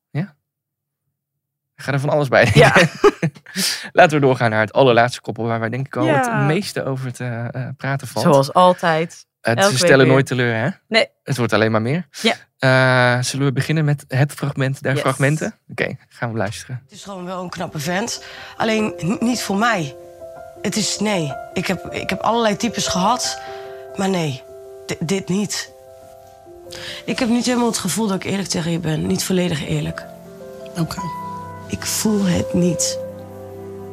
ik 1.75 1.83
ga 1.83 1.91
er 1.93 1.99
van 1.99 2.09
alles 2.09 2.27
bij. 2.27 2.51
Ja. 2.53 2.75
Laten 3.91 4.19
we 4.19 4.25
doorgaan 4.25 4.49
naar 4.49 4.59
het 4.59 4.73
allerlaatste 4.73 5.21
koppel 5.21 5.43
waar 5.45 5.59
wij 5.59 5.69
denk 5.69 5.85
ik 5.85 5.95
al 5.95 6.05
Ja. 6.05 6.37
het 6.37 6.47
meeste 6.47 6.83
over 6.85 7.13
te 7.13 7.25
eh, 7.25 7.67
praten 7.77 8.07
valt. 8.07 8.25
Zoals 8.25 8.53
altijd. 8.53 9.25
Het, 9.51 9.63
ze 9.65 9.77
stellen 9.77 9.97
weer. 9.97 10.07
nooit 10.07 10.25
teleur, 10.25 10.55
hè? 10.55 10.69
Nee. 10.87 11.07
Het 11.23 11.37
wordt 11.37 11.53
alleen 11.53 11.71
maar 11.71 11.81
meer. 11.81 12.07
Ja. 12.21 12.35
Eh, 12.57 13.23
zullen 13.23 13.45
we 13.45 13.51
beginnen 13.53 13.85
met 13.85 14.05
het 14.07 14.31
fragment 14.31 14.83
der 14.83 14.91
Yes. 14.91 15.01
fragmenten? 15.01 15.55
Oké, 15.71 15.95
gaan 16.09 16.31
we 16.31 16.37
luisteren. 16.37 16.81
Het 16.83 16.91
is 16.93 17.03
gewoon 17.03 17.25
wel 17.25 17.43
een 17.43 17.49
knappe 17.49 17.79
vent. 17.79 18.23
Alleen 18.57 18.93
niet 19.19 19.41
voor 19.41 19.57
mij. 19.57 19.95
Het 20.61 20.75
is 20.75 20.99
nee. 20.99 21.33
Ik 21.53 21.67
heb, 21.67 21.85
ik 21.93 22.09
heb 22.09 22.21
allerlei 22.21 22.55
types 22.57 22.87
gehad. 22.87 23.41
Maar 23.95 24.09
nee, 24.09 24.41
D- 24.85 24.95
dit 24.99 25.29
niet. 25.29 25.71
Ik 27.05 27.19
heb 27.19 27.29
niet 27.29 27.45
helemaal 27.45 27.67
het 27.67 27.77
gevoel 27.77 28.07
dat 28.07 28.15
ik 28.15 28.23
eerlijk 28.23 28.49
tegen 28.49 28.71
je 28.71 28.79
ben. 28.79 29.07
Niet 29.07 29.23
volledig 29.23 29.67
eerlijk. 29.67 30.05
Oké. 30.79 31.01
Ik 31.67 31.85
voel 31.85 32.25
het 32.25 32.53
niet. 32.53 32.99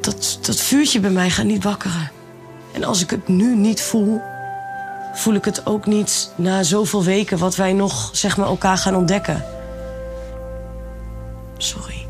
Dat, 0.01 0.39
dat 0.43 0.57
vuurtje 0.57 1.01
bij 1.01 1.11
mij 1.11 1.31
gaat 1.31 1.45
niet 1.45 1.65
wakkeren. 1.65 2.11
En 2.75 2.85
als 2.85 3.03
ik 3.03 3.11
het 3.11 3.29
nu 3.29 3.57
niet 3.57 3.81
voel, 3.83 4.21
voel 5.12 5.35
ik 5.35 5.44
het 5.44 5.66
ook 5.66 5.87
niet 5.87 6.33
na 6.37 6.62
zoveel 6.62 7.05
weken 7.05 7.38
wat 7.38 7.57
wij 7.57 7.73
nog 7.73 8.11
zeg 8.12 8.37
maar, 8.37 8.46
elkaar 8.46 8.79
gaan 8.79 8.96
ontdekken. 8.96 9.44
Sorry. 11.57 12.07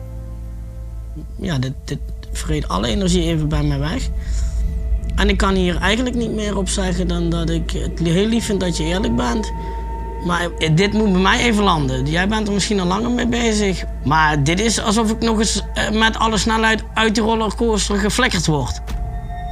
ja, 1.37 1.59
dit, 1.59 1.73
dit 1.85 1.99
vreet 2.33 2.69
alle 2.69 2.87
energie 2.87 3.23
even 3.23 3.49
bij 3.49 3.63
mij 3.63 3.79
weg. 3.79 4.09
En 5.15 5.29
ik 5.29 5.37
kan 5.37 5.55
hier 5.55 5.77
eigenlijk 5.77 6.17
niet 6.17 6.33
meer 6.33 6.57
op 6.57 6.69
zeggen 6.69 7.09
dan 7.09 7.31
dat 7.31 7.51
ik 7.51 7.71
het 7.71 7.99
heel 7.99 8.27
lief 8.27 8.45
vind 8.45 8.61
dat 8.61 8.77
je 8.77 8.85
eerlijk 8.85 9.17
bent. 9.17 9.53
Maar 10.25 10.49
dit 10.75 10.93
moet 10.93 11.13
bij 11.13 11.21
mij 11.21 11.39
even 11.39 11.65
landen. 11.65 12.07
Jij 12.07 12.29
bent 12.29 12.47
er 12.47 12.53
misschien 12.53 12.81
al 12.81 12.87
langer 12.87 13.11
mee 13.11 13.27
bezig. 13.27 13.85
Maar 14.05 14.45
dit 14.45 14.61
is 14.61 14.81
alsof 14.81 15.11
ik 15.11 15.21
nog 15.21 15.39
eens 15.39 15.63
eh, 15.75 15.91
met 15.91 16.19
alle 16.19 16.39
snelheid 16.39 16.85
uit 16.95 17.15
de 17.15 17.21
rollercoaster 17.21 17.99
geflikkerd 17.99 18.47
word. 18.47 18.81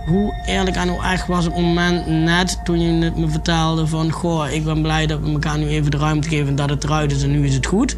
Hoe 0.09 0.43
eerlijk 0.47 0.77
en 0.77 0.89
hoe 0.89 1.03
echt 1.03 1.27
was 1.27 1.45
het 1.45 1.55
moment 1.55 2.07
net 2.07 2.65
toen 2.65 2.81
je 2.81 3.05
het 3.05 3.17
me 3.17 3.29
vertelde 3.29 3.87
van... 3.87 4.11
Goh, 4.11 4.51
ik 4.51 4.65
ben 4.65 4.83
blij 4.83 5.07
dat 5.07 5.21
we 5.21 5.33
elkaar 5.33 5.59
nu 5.59 5.69
even 5.69 5.91
de 5.91 5.97
ruimte 5.97 6.29
geven 6.29 6.57
dat 6.57 6.71
het 6.71 6.85
eruit 6.85 7.13
is 7.13 7.23
en 7.23 7.31
nu 7.31 7.47
is 7.47 7.55
het 7.55 7.67
goed. 7.67 7.97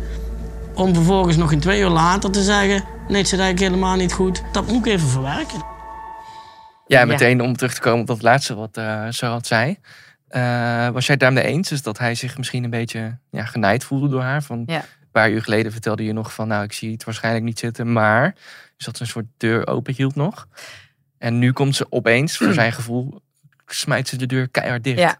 Om 0.74 0.94
vervolgens 0.94 1.36
nog 1.36 1.52
een 1.52 1.60
twee 1.60 1.80
uur 1.80 1.88
later 1.88 2.30
te 2.30 2.42
zeggen... 2.42 2.84
Nee, 3.08 3.18
het 3.18 3.28
zit 3.28 3.38
eigenlijk 3.38 3.72
helemaal 3.72 3.96
niet 3.96 4.12
goed. 4.12 4.42
Dat 4.52 4.66
moet 4.66 4.86
ik 4.86 4.92
even 4.92 5.08
verwerken. 5.08 5.64
Ja, 6.86 7.04
meteen 7.04 7.40
om 7.40 7.56
terug 7.56 7.74
te 7.74 7.80
komen 7.80 8.00
op 8.00 8.06
dat 8.06 8.22
laatste 8.22 8.54
wat 8.54 8.76
eh 8.76 9.06
Sarah 9.08 9.42
zei. 9.42 9.78
Eh, 10.28 10.88
was 10.88 11.06
jij 11.06 11.14
het 11.14 11.20
daarmee 11.20 11.44
eens? 11.44 11.68
Dus 11.68 11.82
dat 11.82 11.98
hij 11.98 12.14
zich 12.14 12.36
misschien 12.36 12.64
een 12.64 12.70
beetje 12.70 13.18
ja, 13.30 13.44
genaaid 13.44 13.84
voelde 13.84 14.08
door 14.08 14.22
haar? 14.22 14.42
Van, 14.42 14.62
Ja. 14.66 14.76
Een 14.76 15.20
paar 15.20 15.30
uur 15.30 15.42
geleden 15.42 15.72
vertelde 15.72 16.04
je 16.04 16.12
nog 16.12 16.34
van, 16.34 16.48
nou, 16.48 16.64
ik 16.64 16.72
zie 16.72 16.92
het 16.92 17.04
waarschijnlijk 17.04 17.44
niet 17.44 17.58
zitten, 17.58 17.92
maar... 17.92 18.34
Dus 18.76 18.88
dat 18.88 18.96
ze 18.96 19.02
een 19.02 19.08
soort 19.08 19.26
deur 19.36 19.66
open 19.66 19.94
hield 19.94 20.14
nog. 20.14 20.48
En 21.20 21.38
nu 21.38 21.52
komt 21.52 21.76
ze 21.76 21.86
opeens, 21.88 22.36
voor 22.36 22.52
zijn 22.62 22.72
gevoel, 22.72 23.20
smijt 23.66 24.08
ze 24.08 24.16
de 24.16 24.26
deur 24.26 24.48
keihard 24.48 24.84
dicht. 24.84 24.98
Ja. 24.98 25.18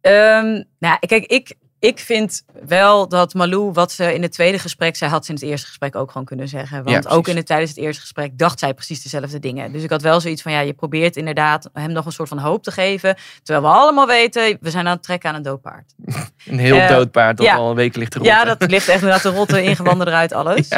Ehm, 0.00 0.62
nou, 0.78 0.98
kijk, 1.06 1.24
ik, 1.26 1.54
ik 1.78 1.98
vind 1.98 2.44
wel 2.66 3.08
dat 3.08 3.34
Malou, 3.34 3.72
wat 3.72 3.92
ze 3.92 4.14
in 4.14 4.22
het 4.22 4.32
tweede 4.32 4.58
gesprek 4.58 4.96
zei, 4.96 5.10
had 5.10 5.24
ze 5.24 5.30
in 5.30 5.36
het 5.36 5.44
eerste 5.44 5.66
gesprek 5.66 5.96
ook 5.96 6.10
gewoon 6.10 6.26
kunnen 6.26 6.48
zeggen. 6.48 6.84
Want 6.84 7.00
precies. 7.00 7.18
ook 7.18 7.28
in 7.28 7.36
het, 7.36 7.46
tijdens 7.46 7.70
het 7.70 7.78
eerste 7.78 8.00
gesprek 8.00 8.38
dacht 8.38 8.58
zij 8.58 8.74
precies 8.74 9.02
dezelfde 9.02 9.38
dingen. 9.38 9.72
Dus 9.72 9.82
ik 9.82 9.90
had 9.90 10.02
wel 10.02 10.20
zoiets 10.20 10.42
van, 10.42 10.52
ja, 10.52 10.60
je 10.60 10.72
probeert 10.72 11.16
inderdaad 11.16 11.70
hem 11.72 11.92
nog 11.92 12.06
een 12.06 12.12
soort 12.12 12.28
van 12.28 12.38
hoop 12.38 12.62
te 12.62 12.70
geven. 12.70 13.16
Terwijl 13.42 13.66
we 13.66 13.78
allemaal 13.78 14.06
weten, 14.06 14.58
we 14.60 14.70
zijn 14.70 14.86
aan 14.86 14.94
het 14.94 15.02
trekken 15.02 15.30
aan 15.30 15.36
een 15.36 15.42
doodpaard. 15.42 15.94
Een 16.46 16.58
heel 16.58 16.76
Eh, 16.76 16.88
dood 16.88 17.10
paard 17.10 17.36
dat 17.36 17.46
ja. 17.46 17.54
al 17.54 17.70
een 17.70 17.76
week 17.76 17.96
ligt 17.96 18.10
te 18.10 18.18
rotten. 18.18 18.36
Ja, 18.36 18.54
dat 18.54 18.70
ligt 18.70 18.88
echt 18.88 19.02
inderdaad 19.02 19.22
te 19.22 19.30
rotten, 19.30 19.64
ingewanden 19.70 20.06
eruit, 20.06 20.32
alles. 20.32 20.68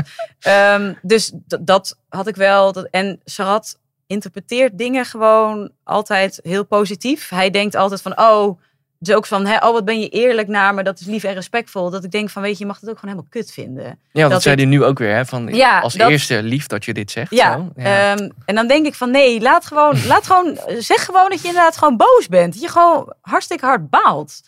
Ehm, 0.41 0.95
dus 1.03 1.33
dat 1.61 1.99
had 2.09 2.27
ik 2.27 2.37
wel. 2.37 2.73
Dat, 2.73 2.89
en 2.91 3.21
Sarat 3.25 3.79
interpreteert 4.07 4.79
dingen 4.79 5.05
gewoon 5.05 5.71
altijd 5.85 6.41
heel 6.43 6.65
positief. 6.67 7.29
Hij 7.29 7.51
denkt 7.51 7.75
altijd 7.75 8.03
van, 8.03 8.21
oh, 8.21 8.61
dus 8.99 9.15
ook 9.15 9.27
van, 9.27 9.47
hè, 9.47 9.57
oh, 9.57 9.73
wat 9.73 9.85
ben 9.85 10.01
je 10.01 10.09
eerlijk 10.09 10.49
naar 10.49 10.75
me, 10.75 10.83
dat 10.83 11.01
is 11.01 11.07
lief 11.07 11.25
en 11.25 11.35
respectvol. 11.35 11.91
Dat 11.91 12.05
ik 12.05 12.11
denk 12.11 12.31
van, 12.31 12.43
weet 12.43 12.53
je, 12.53 12.59
je 12.59 12.67
mag 12.67 12.81
het 12.81 12.91
ook 12.91 12.99
gewoon 12.99 13.15
helemaal 13.15 13.31
kut 13.43 13.53
vinden. 13.53 13.99
Ja, 14.13 14.29
dat, 14.29 14.43
zei 14.43 14.55
hij 14.57 14.65
nu 14.65 14.85
ook 14.85 14.99
weer. 14.99 15.15
Hè, 15.15 15.25
van, 15.27 15.47
Ja, 15.47 15.81
als 15.81 15.95
dat- 15.95 16.11
eerste 16.11 16.43
lief 16.43 16.67
dat 16.67 16.85
je 16.85 16.93
dit 16.95 17.11
zegt. 17.11 17.31
Ja, 17.31 17.53
Zo. 17.53 17.71
ja. 17.77 18.13
ehm, 18.15 18.31
en 18.45 18.55
dan 18.55 18.67
denk 18.67 18.87
ik 18.87 18.95
van 18.95 19.11
nee, 19.11 19.41
laat 19.41 19.67
gewoon, 19.67 20.07
laat 20.07 20.27
gewoon, 20.27 20.59
zeg 20.79 21.05
gewoon 21.05 21.31
dat 21.31 21.41
je 21.43 21.49
inderdaad 21.49 21.77
gewoon 21.77 21.97
boos 21.97 22.27
bent. 22.29 22.53
Dat 22.53 22.63
je 22.63 22.69
gewoon 22.69 23.15
hartstikke 23.21 23.67
hard 23.67 23.91
baalt. 23.91 24.41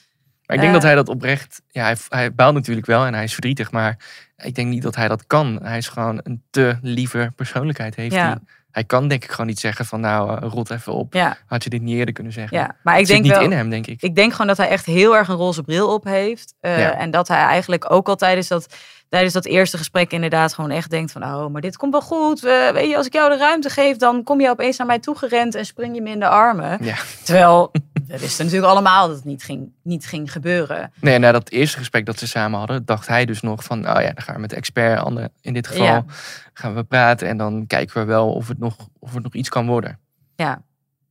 Maar 0.47 0.57
ik 0.57 0.63
denk 0.63 0.75
Eh, 0.75 0.81
dat 0.81 0.83
hij 0.83 0.95
dat 0.95 1.09
oprecht... 1.09 1.63
Ja, 1.69 1.83
hij, 1.85 1.97
hij 2.09 2.35
baalt 2.35 2.55
natuurlijk 2.55 2.87
wel 2.87 3.05
en 3.07 3.15
hij 3.15 3.25
is 3.25 3.33
verdrietig. 3.33 3.71
Maar 3.73 3.97
ik 4.37 4.55
denk 4.55 4.69
niet 4.69 4.83
dat 4.83 4.97
hij 4.97 5.09
dat 5.09 5.27
kan. 5.27 5.59
Hij 5.63 5.79
is 5.79 5.89
gewoon 5.89 6.21
een 6.23 6.43
te 6.51 6.79
lieve 6.83 7.33
persoonlijkheid. 7.37 7.95
Heeft 7.95 8.15
Ja. 8.15 8.39
Hij 8.71 8.85
kan 8.85 9.09
denk 9.09 9.25
ik 9.25 9.31
gewoon 9.31 9.47
niet 9.47 9.61
zeggen 9.61 9.85
van... 9.85 10.01
Nou, 10.01 10.43
eh, 10.43 10.49
rot 10.51 10.71
even 10.71 10.93
op. 10.93 11.15
Ja. 11.15 11.37
Had 11.47 11.65
je 11.65 11.71
dit 11.71 11.83
niet 11.83 11.97
eerder 11.97 12.15
kunnen 12.15 12.33
zeggen. 12.33 12.59
Ja, 12.59 12.77
maar 12.83 12.99
ik 12.99 13.07
denk 13.07 13.23
niet 13.23 13.33
wel, 13.33 13.41
in 13.43 13.53
hem, 13.53 13.71
denk 13.71 13.87
ik. 13.87 14.03
Ik 14.03 14.15
denk 14.15 14.33
gewoon 14.33 14.47
dat 14.47 14.57
hij 14.57 14.69
echt 14.69 14.85
heel 14.87 15.17
erg 15.17 15.29
een 15.29 15.37
roze 15.37 15.63
bril 15.63 15.93
op 15.93 16.05
heeft. 16.05 16.55
Eh, 16.61 16.79
Ja. 16.79 16.95
En 16.95 17.11
dat 17.11 17.29
hij 17.29 17.39
eigenlijk 17.39 17.91
ook 17.91 18.09
al 18.09 18.17
tijdens 18.17 18.49
dat, 18.49 18.75
tijdens 19.09 19.33
dat 19.35 19.45
eerste 19.45 19.77
gesprek 19.79 20.13
inderdaad 20.13 20.55
gewoon 20.55 20.71
echt 20.71 20.91
denkt 20.91 21.13
van... 21.13 21.23
Oh, 21.25 21.47
maar 21.51 21.61
dit 21.61 21.77
komt 21.77 21.93
wel 21.93 22.01
goed. 22.03 22.41
We- 22.41 22.71
weet 22.75 22.89
je, 22.89 22.97
als 22.97 23.07
ik 23.07 23.13
jou 23.13 23.31
de 23.31 23.37
ruimte 23.39 23.71
geef, 23.71 23.97
dan 23.97 24.23
kom 24.23 24.41
je 24.41 24.49
opeens 24.51 24.77
naar 24.79 24.87
mij 24.87 24.99
toegerend 24.99 25.55
en 25.55 25.67
spring 25.67 25.95
je 25.95 26.03
me 26.03 26.11
in 26.11 26.19
de 26.21 26.29
armen. 26.29 26.85
Ja. 26.85 26.97
Terwijl, 27.25 27.71
we 28.09 28.19
wisten 28.19 28.45
natuurlijk 28.45 28.73
allemaal 28.73 29.07
dat 29.07 29.17
het 29.17 29.25
niet 29.25 29.43
ging, 29.43 29.73
niet 29.83 30.07
ging 30.07 30.33
gebeuren. 30.33 30.93
Nee, 31.01 31.19
na 31.19 31.33
dat 31.33 31.51
eerste 31.51 31.79
gesprek 31.79 32.07
dat 32.07 32.19
ze 32.19 32.27
samen 32.27 32.59
hadden, 32.59 32.85
dacht 32.85 33.07
hij 33.07 33.25
dus 33.25 33.41
nog 33.41 33.65
van, 33.65 33.79
oh 33.79 34.01
ja, 34.01 34.13
dan 34.13 34.23
gaan 34.23 34.35
we 34.35 34.41
met 34.41 34.51
de 34.51 34.57
expert, 34.57 35.01
Anne, 35.01 35.31
in 35.41 35.53
dit 35.53 35.67
geval, 35.67 35.85
Ja. 35.85 36.05
gaan 36.53 36.75
we 36.75 36.85
praten 36.85 37.29
en 37.29 37.37
dan 37.37 37.67
kijken 37.67 37.99
we 38.01 38.05
wel 38.05 38.33
of 38.33 38.49
het 38.49 38.59
nog, 38.59 38.77
of 38.99 39.15
het 39.15 39.23
nog 39.23 39.35
iets 39.35 39.49
kan 39.49 39.67
worden. 39.67 39.99
Ja. 40.37 40.63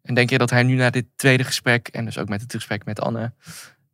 En 0.04 0.14
denk 0.14 0.30
je 0.30 0.38
dat 0.38 0.50
hij 0.50 0.64
nu 0.64 0.76
na 0.76 0.90
dit 0.90 1.06
tweede 1.16 1.44
gesprek, 1.44 1.88
en 1.88 2.06
dus 2.06 2.18
ook 2.18 2.30
met 2.30 2.42
het 2.42 2.54
gesprek 2.54 2.86
met 2.86 3.02
Anne, 3.02 3.32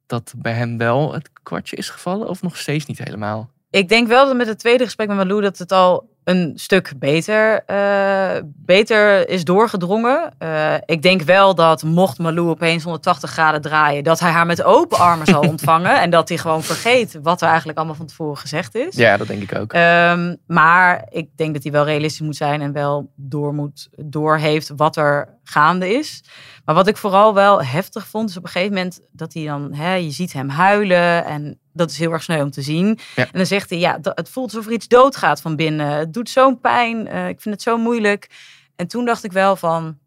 dat 0.05 0.33
bij 0.37 0.53
hem 0.53 0.77
wel 0.77 1.13
het 1.13 1.29
kwartje 1.43 1.75
is 1.75 1.89
gevallen 1.89 2.29
of 2.29 2.41
nog 2.41 2.57
steeds 2.57 2.85
niet 2.85 2.97
helemaal? 2.97 3.49
Ik 3.73 3.89
denk 3.89 4.07
wel 4.07 4.25
dat 4.25 4.35
met 4.35 4.47
het 4.47 4.59
tweede 4.59 4.83
gesprek 4.83 5.07
met 5.07 5.17
Malou 5.17 5.41
dat 5.41 5.57
het 5.57 5.71
al 5.71 6.09
een 6.23 6.51
stuk 6.55 6.93
beter, 6.97 7.63
eh, 7.65 8.41
beter 8.43 9.29
is 9.29 9.43
doorgedrongen. 9.43 10.33
Eh, 10.37 10.73
ik 10.85 11.01
denk 11.01 11.21
wel 11.21 11.55
dat 11.55 11.83
mocht 11.83 12.19
Malou 12.19 12.47
opeens 12.49 12.83
180 12.83 13.29
graden 13.29 13.61
draaien, 13.61 14.03
dat 14.03 14.19
hij 14.19 14.31
haar 14.31 14.45
met 14.45 14.63
open 14.63 14.97
armen 14.97 15.25
zal 15.25 15.41
ontvangen. 15.53 16.01
en 16.01 16.09
dat 16.09 16.29
hij 16.29 16.37
gewoon 16.37 16.63
vergeet 16.63 17.19
wat 17.23 17.41
er 17.41 17.47
eigenlijk 17.47 17.77
allemaal 17.77 17.95
van 17.95 18.05
tevoren 18.05 18.37
gezegd 18.37 18.75
is. 18.75 18.95
Ja, 18.95 19.17
dat 19.17 19.27
denk 19.27 19.41
ik 19.41 19.55
ook. 19.55 19.73
Ehm, 19.73 20.35
maar 20.47 21.05
ik 21.09 21.29
denk 21.35 21.53
dat 21.53 21.63
hij 21.63 21.71
wel 21.71 21.85
realistisch 21.85 22.25
moet 22.25 22.35
zijn 22.35 22.61
en 22.61 22.71
wel 22.71 23.11
door, 23.15 23.53
moet, 23.53 23.89
door 23.95 24.37
heeft 24.37 24.71
wat 24.75 24.95
er 24.95 25.37
gaande 25.43 25.93
is. 25.93 26.23
Maar 26.65 26.75
wat 26.75 26.87
ik 26.87 26.97
vooral 26.97 27.33
wel 27.33 27.63
heftig 27.63 28.07
vond, 28.07 28.29
is 28.29 28.37
op 28.37 28.43
een 28.43 28.49
gegeven 28.49 28.73
moment 28.73 29.01
dat 29.11 29.33
hij 29.33 29.45
dan, 29.45 29.73
hè, 29.73 29.93
je 29.93 30.11
ziet 30.11 30.33
hem 30.33 30.49
huilen 30.49 31.25
en 31.25 31.59
dat 31.73 31.89
is 31.89 31.97
heel 31.97 32.11
erg 32.11 32.23
sneu 32.23 32.41
om 32.41 32.51
te 32.51 32.61
zien. 32.61 32.99
Ja. 33.15 33.23
En 33.23 33.31
dan 33.31 33.45
zegt 33.45 33.69
hij, 33.69 33.79
ja, 33.79 33.99
het 34.01 34.29
voelt 34.29 34.49
alsof 34.49 34.65
er 34.65 34.71
iets 34.71 34.87
doodgaat 34.87 35.41
van 35.41 35.55
binnen. 35.55 35.87
Het 35.87 36.13
doet 36.13 36.29
zo'n 36.29 36.59
pijn, 36.59 37.07
eh, 37.07 37.27
ik 37.27 37.41
vind 37.41 37.55
het 37.55 37.63
zo 37.63 37.77
moeilijk. 37.77 38.29
En 38.75 38.87
toen 38.87 39.05
dacht 39.05 39.23
ik 39.23 39.31
wel 39.31 39.55
van, 39.55 39.97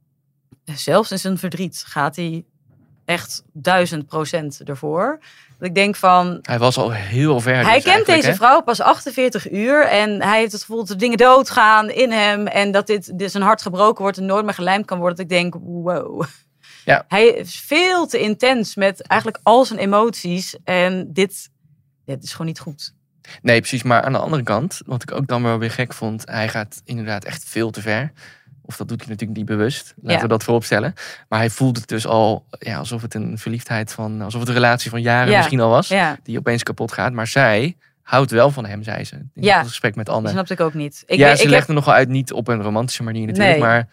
zelfs 0.64 1.10
in 1.10 1.18
zijn 1.18 1.38
verdriet 1.38 1.84
gaat 1.86 2.16
hij 2.16 2.44
echt 3.04 3.42
duizend 3.52 4.06
procent 4.06 4.60
ervoor. 4.64 5.18
Dat 5.58 5.68
ik 5.68 5.74
denk 5.74 5.96
van, 5.96 6.38
Hij 6.42 6.58
was 6.58 6.76
al 6.76 6.92
heel 6.92 7.40
ver. 7.40 7.52
hij 7.54 7.62
dus 7.62 7.72
kent 7.72 7.84
eigenlijk, 7.84 8.06
deze 8.06 8.28
hè? 8.28 8.34
vrouw 8.34 8.62
pas 8.62 8.80
48 8.80 9.50
uur 9.50 9.86
en 9.86 10.22
hij 10.22 10.38
heeft 10.38 10.52
het 10.52 10.60
gevoel 10.60 10.76
dat 10.78 10.88
er 10.88 10.98
dingen 10.98 11.18
doodgaan 11.18 11.90
in 11.90 12.10
hem 12.10 12.46
en 12.46 12.70
dat 12.70 12.86
dit 12.86 13.18
dus 13.18 13.32
zijn 13.32 13.42
hart 13.42 13.62
gebroken 13.62 14.02
wordt 14.02 14.18
en 14.18 14.26
nooit 14.26 14.44
meer 14.44 14.54
gelijmd 14.54 14.86
kan 14.86 14.98
worden. 14.98 15.16
Dat 15.16 15.24
ik 15.24 15.30
denk, 15.38 15.54
wow. 15.60 16.24
Ja. 16.86 17.04
Hij 17.08 17.26
is 17.26 17.60
veel 17.60 18.06
te 18.06 18.20
intens 18.20 18.74
met 18.74 19.00
eigenlijk 19.02 19.40
al 19.42 19.64
zijn 19.64 19.78
emoties 19.78 20.56
en 20.64 21.12
dit, 21.12 21.50
dit 22.04 22.22
is 22.22 22.30
gewoon 22.32 22.46
niet 22.46 22.60
goed. 22.60 22.94
Nee, 23.42 23.58
precies. 23.58 23.82
Maar 23.82 24.02
aan 24.02 24.12
de 24.12 24.18
andere 24.18 24.42
kant, 24.42 24.80
wat 24.86 25.02
ik 25.02 25.12
ook 25.12 25.26
dan 25.26 25.42
wel 25.42 25.58
weer 25.58 25.70
gek 25.70 25.92
vond, 25.92 26.22
hij 26.26 26.48
gaat 26.48 26.80
inderdaad 26.84 27.24
echt 27.24 27.44
veel 27.44 27.70
te 27.70 27.80
ver. 27.80 28.12
Of 28.62 28.76
dat 28.76 28.88
doet 28.88 29.00
hij 29.00 29.08
natuurlijk 29.08 29.38
niet 29.38 29.48
bewust. 29.48 29.94
Laten 29.96 30.16
Ja. 30.16 30.22
we 30.22 30.28
dat 30.28 30.44
vooropstellen. 30.44 30.94
Maar 31.28 31.38
hij 31.38 31.50
voelt 31.50 31.76
het 31.76 31.88
dus 31.88 32.06
al 32.06 32.46
ja, 32.58 32.78
alsof 32.78 33.02
het 33.02 33.14
een 33.14 33.38
verliefdheid 33.38 33.92
van, 33.92 34.20
alsof 34.20 34.40
het 34.40 34.48
een 34.48 34.54
relatie 34.54 34.90
van 34.90 35.02
jaren 35.02 35.30
Ja. 35.30 35.36
misschien 35.36 35.60
al 35.60 35.70
was. 35.70 35.88
Ja. 35.88 36.18
Die 36.22 36.38
opeens 36.38 36.62
kapot 36.62 36.92
gaat. 36.92 37.12
Maar 37.12 37.26
zij 37.26 37.76
houdt 38.02 38.30
wel 38.30 38.50
van 38.50 38.66
hem, 38.66 38.82
zei 38.82 39.04
ze. 39.04 39.14
In 39.14 39.30
Ja. 39.34 39.58
het 39.58 39.66
gesprek 39.68 39.94
met 39.94 40.08
Anne. 40.08 40.22
Dat 40.22 40.30
snapte 40.32 40.52
ik 40.52 40.60
ook 40.60 40.74
niet. 40.74 41.02
Ik, 41.06 41.18
ja, 41.18 41.36
ze 41.36 41.42
ik 41.42 41.48
legde 41.48 41.66
heb- 41.66 41.74
nogal 41.76 41.94
uit, 41.94 42.08
niet 42.08 42.32
op 42.32 42.48
een 42.48 42.62
romantische 42.62 43.02
manier 43.02 43.26
natuurlijk. 43.26 43.58
Nee. 43.58 43.68
Maar 43.68 43.88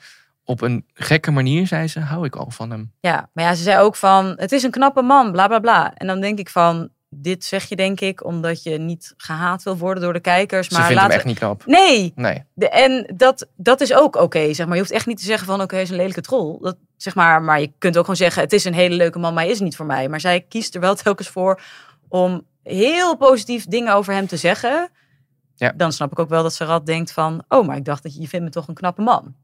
op 0.46 0.62
een 0.62 0.86
gekke 0.94 1.32
manier, 1.32 1.68
zei 1.68 1.88
ze, 1.88 2.00
hou 2.00 2.26
ik 2.26 2.36
al 2.36 2.50
van 2.52 2.70
hem. 2.72 2.92
Ja, 3.00 3.30
maar 3.34 3.44
ja, 3.44 3.54
ze 3.56 3.64
zei 3.64 3.80
ook 3.80 3.96
van, 3.96 4.34
het 4.38 4.52
is 4.52 4.64
een 4.64 4.72
knappe 4.72 5.02
man, 5.02 5.32
bla 5.32 5.48
bla 5.48 5.60
bla. 5.60 5.94
En 5.94 6.08
dan 6.08 6.20
denk 6.22 6.40
ik 6.40 6.50
van, 6.50 6.90
dit 7.10 7.44
zeg 7.46 7.64
je 7.70 7.76
denk 7.76 8.00
ik 8.00 8.26
omdat 8.26 8.64
je 8.64 8.78
niet 8.78 9.14
gehaat 9.18 9.64
wil 9.64 9.78
worden 9.78 10.04
door 10.04 10.14
de 10.14 10.20
kijkers. 10.20 10.68
Ze 10.68 10.74
Maar 10.74 10.86
hem 10.86 10.96
laten- 10.96 11.14
echt 11.16 11.26
niet 11.26 11.38
knap. 11.38 11.66
Nee, 11.66 12.12
Nee. 12.16 12.44
De, 12.54 12.70
en 12.70 13.14
dat, 13.16 13.48
dat 13.56 13.82
is 13.82 13.94
ook 13.94 14.16
oké, 14.16 14.54
zeg 14.54 14.66
maar. 14.66 14.76
Je 14.76 14.82
hoeft 14.82 14.94
echt 14.94 15.06
niet 15.06 15.18
te 15.18 15.24
zeggen 15.26 15.48
van, 15.48 15.62
oké, 15.62 15.74
hij 15.74 15.84
is 15.84 15.90
een 15.90 15.96
lelijke 15.96 16.22
troll. 16.22 16.58
Dat, 16.62 16.78
zeg 16.98 17.16
maar, 17.16 17.42
maar 17.42 17.60
je 17.62 17.72
kunt 17.78 17.96
ook 17.96 18.02
gewoon 18.02 18.16
zeggen, 18.16 18.42
het 18.44 18.54
is 18.54 18.64
een 18.66 18.74
hele 18.74 18.96
leuke 18.96 19.20
man, 19.20 19.34
maar 19.34 19.44
hij 19.44 19.52
is 19.52 19.60
niet 19.60 19.76
voor 19.76 19.86
mij. 19.86 20.10
Maar 20.10 20.20
zij 20.20 20.42
kiest 20.42 20.76
er 20.76 20.82
wel 20.82 20.96
telkens 21.04 21.28
voor 21.30 21.62
om 22.08 22.46
heel 22.64 23.18
positief 23.18 23.66
dingen 23.66 23.94
over 23.94 24.14
hem 24.14 24.28
te 24.28 24.38
zeggen. 24.38 24.90
Ja. 25.56 25.74
Dan 25.76 25.92
snap 25.92 26.12
ik 26.12 26.20
ook 26.20 26.30
wel 26.30 26.44
dat 26.44 26.54
Sarat 26.54 26.86
denkt 26.86 27.12
van, 27.12 27.44
oh, 27.48 27.68
maar 27.68 27.78
ik 27.78 27.86
dacht 27.86 28.04
dat 28.04 28.14
je, 28.16 28.22
je 28.22 28.28
vindt 28.28 28.46
me 28.46 28.52
toch 28.52 28.68
een 28.68 28.74
knappe 28.74 29.02
man. 29.02 29.36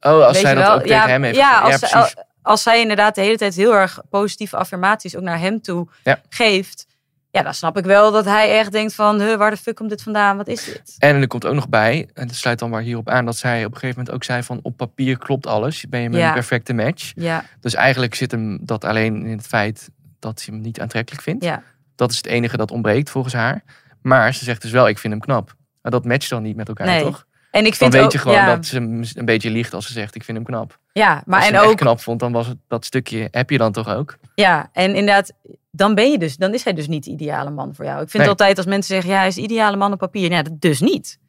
Oh, 0.00 0.24
als 0.24 0.32
Weet 0.32 0.42
zij 0.42 0.54
dat 0.54 0.64
wel? 0.66 0.74
ook 0.74 0.80
tegen 0.80 0.96
ja, 0.96 1.06
hem 1.06 1.22
heeft 1.22 1.36
ja, 1.36 1.60
als, 1.60 1.80
Ja, 1.80 1.88
precies. 1.88 2.14
als 2.42 2.62
zij 2.62 2.80
inderdaad 2.80 3.14
de 3.14 3.20
hele 3.20 3.36
tijd 3.36 3.54
heel 3.54 3.74
erg 3.74 4.00
positieve 4.10 4.56
affirmaties 4.56 5.16
ook 5.16 5.22
naar 5.22 5.38
hem 5.38 5.60
toe 5.60 5.88
geeft. 6.28 6.86
Ja, 7.30 7.42
dan 7.42 7.54
snap 7.54 7.78
ik 7.78 7.84
wel 7.84 8.12
dat 8.12 8.24
hij 8.24 8.58
echt 8.58 8.72
denkt 8.72 8.94
van, 8.94 9.20
huh, 9.20 9.36
waar 9.36 9.50
de 9.50 9.56
fuck 9.56 9.74
komt 9.76 9.90
dit 9.90 10.02
vandaan? 10.02 10.36
Wat 10.36 10.48
is 10.48 10.64
dit? 10.64 10.94
En 10.98 11.20
er 11.20 11.26
komt 11.26 11.46
ook 11.46 11.54
nog 11.54 11.68
bij, 11.68 12.08
en 12.14 12.26
dat 12.26 12.36
sluit 12.36 12.58
dan 12.58 12.70
maar 12.70 12.82
hierop 12.82 13.08
aan, 13.08 13.24
dat 13.24 13.36
zij 13.36 13.58
op 13.64 13.72
een 13.72 13.78
gegeven 13.78 13.96
moment 13.96 14.14
ook 14.14 14.24
zei 14.24 14.42
van 14.42 14.58
op 14.62 14.76
papier 14.76 15.18
klopt 15.18 15.46
alles. 15.46 15.86
Ben 15.88 16.00
je 16.00 16.10
met 16.10 16.20
een 16.22 16.32
perfecte 16.32 16.72
match. 16.72 17.12
Ja. 17.14 17.44
Dus 17.60 17.74
eigenlijk 17.74 18.14
zit 18.14 18.30
hem 18.30 18.58
dat 18.60 18.84
alleen 18.84 19.26
in 19.26 19.36
het 19.36 19.46
feit 19.46 19.90
dat 20.18 20.40
ze 20.40 20.50
hem 20.50 20.60
niet 20.60 20.80
aantrekkelijk 20.80 21.22
vindt. 21.22 21.44
Ja. 21.44 21.62
Dat 21.96 22.10
is 22.10 22.16
het 22.16 22.26
enige 22.26 22.56
dat 22.56 22.70
ontbreekt 22.70 23.10
volgens 23.10 23.34
haar. 23.34 23.62
Maar 24.02 24.34
ze 24.34 24.44
zegt 24.44 24.62
dus 24.62 24.70
wel, 24.70 24.88
ik 24.88 24.98
vind 24.98 25.12
hem 25.12 25.22
knap. 25.22 25.54
Maar 25.82 25.92
dat 25.92 26.04
matcht 26.04 26.30
dan 26.30 26.42
niet 26.42 26.56
met 26.56 26.68
elkaar, 26.68 26.86
Nee. 26.86 27.02
toch? 27.02 27.26
En 27.52 27.66
ik 27.66 27.78
Dan 27.78 27.78
vind 27.78 27.92
weet 27.92 28.02
ook, 28.02 28.12
je 28.12 28.18
gewoon 28.18 28.36
ja. 28.36 28.54
dat 28.54 28.66
ze 28.66 28.76
een 28.76 29.24
beetje 29.24 29.50
liegt 29.50 29.74
als 29.74 29.86
ze 29.86 29.92
zegt, 29.92 30.14
ik 30.14 30.24
vind 30.24 30.36
hem 30.36 30.46
knap. 30.46 30.78
Ja, 30.92 31.22
maar 31.26 31.40
als 31.40 31.48
en 31.48 31.58
ook 31.58 31.76
knap 31.76 32.00
vond, 32.00 32.20
dan 32.20 32.32
was 32.32 32.46
het 32.46 32.56
dat 32.68 32.84
stukje, 32.84 33.28
heb 33.30 33.50
je 33.50 33.58
dan 33.58 33.72
toch 33.72 33.88
ook? 33.94 34.16
Ja, 34.34 34.70
en 34.72 34.94
inderdaad, 34.94 35.32
dan 35.70 35.94
ben 35.94 36.10
je 36.10 36.18
dus, 36.18 36.36
dan 36.36 36.54
is 36.54 36.64
hij 36.64 36.72
dus 36.72 36.88
niet 36.88 37.04
de 37.04 37.10
ideale 37.10 37.50
man 37.50 37.74
voor 37.74 37.84
jou. 37.84 38.02
Ik 38.02 38.10
vind 38.10 38.22
Nee. 38.22 38.32
altijd 38.32 38.56
als 38.56 38.66
mensen 38.66 38.94
zeggen, 38.94 39.10
ja, 39.12 39.18
hij 39.18 39.26
is 39.26 39.34
de 39.34 39.40
ideale 39.40 39.76
man 39.76 39.92
op 39.92 39.98
papier. 39.98 40.30
Ja, 40.30 40.42
dat 40.42 40.60
dus 40.60 40.80
niet. 40.80 41.20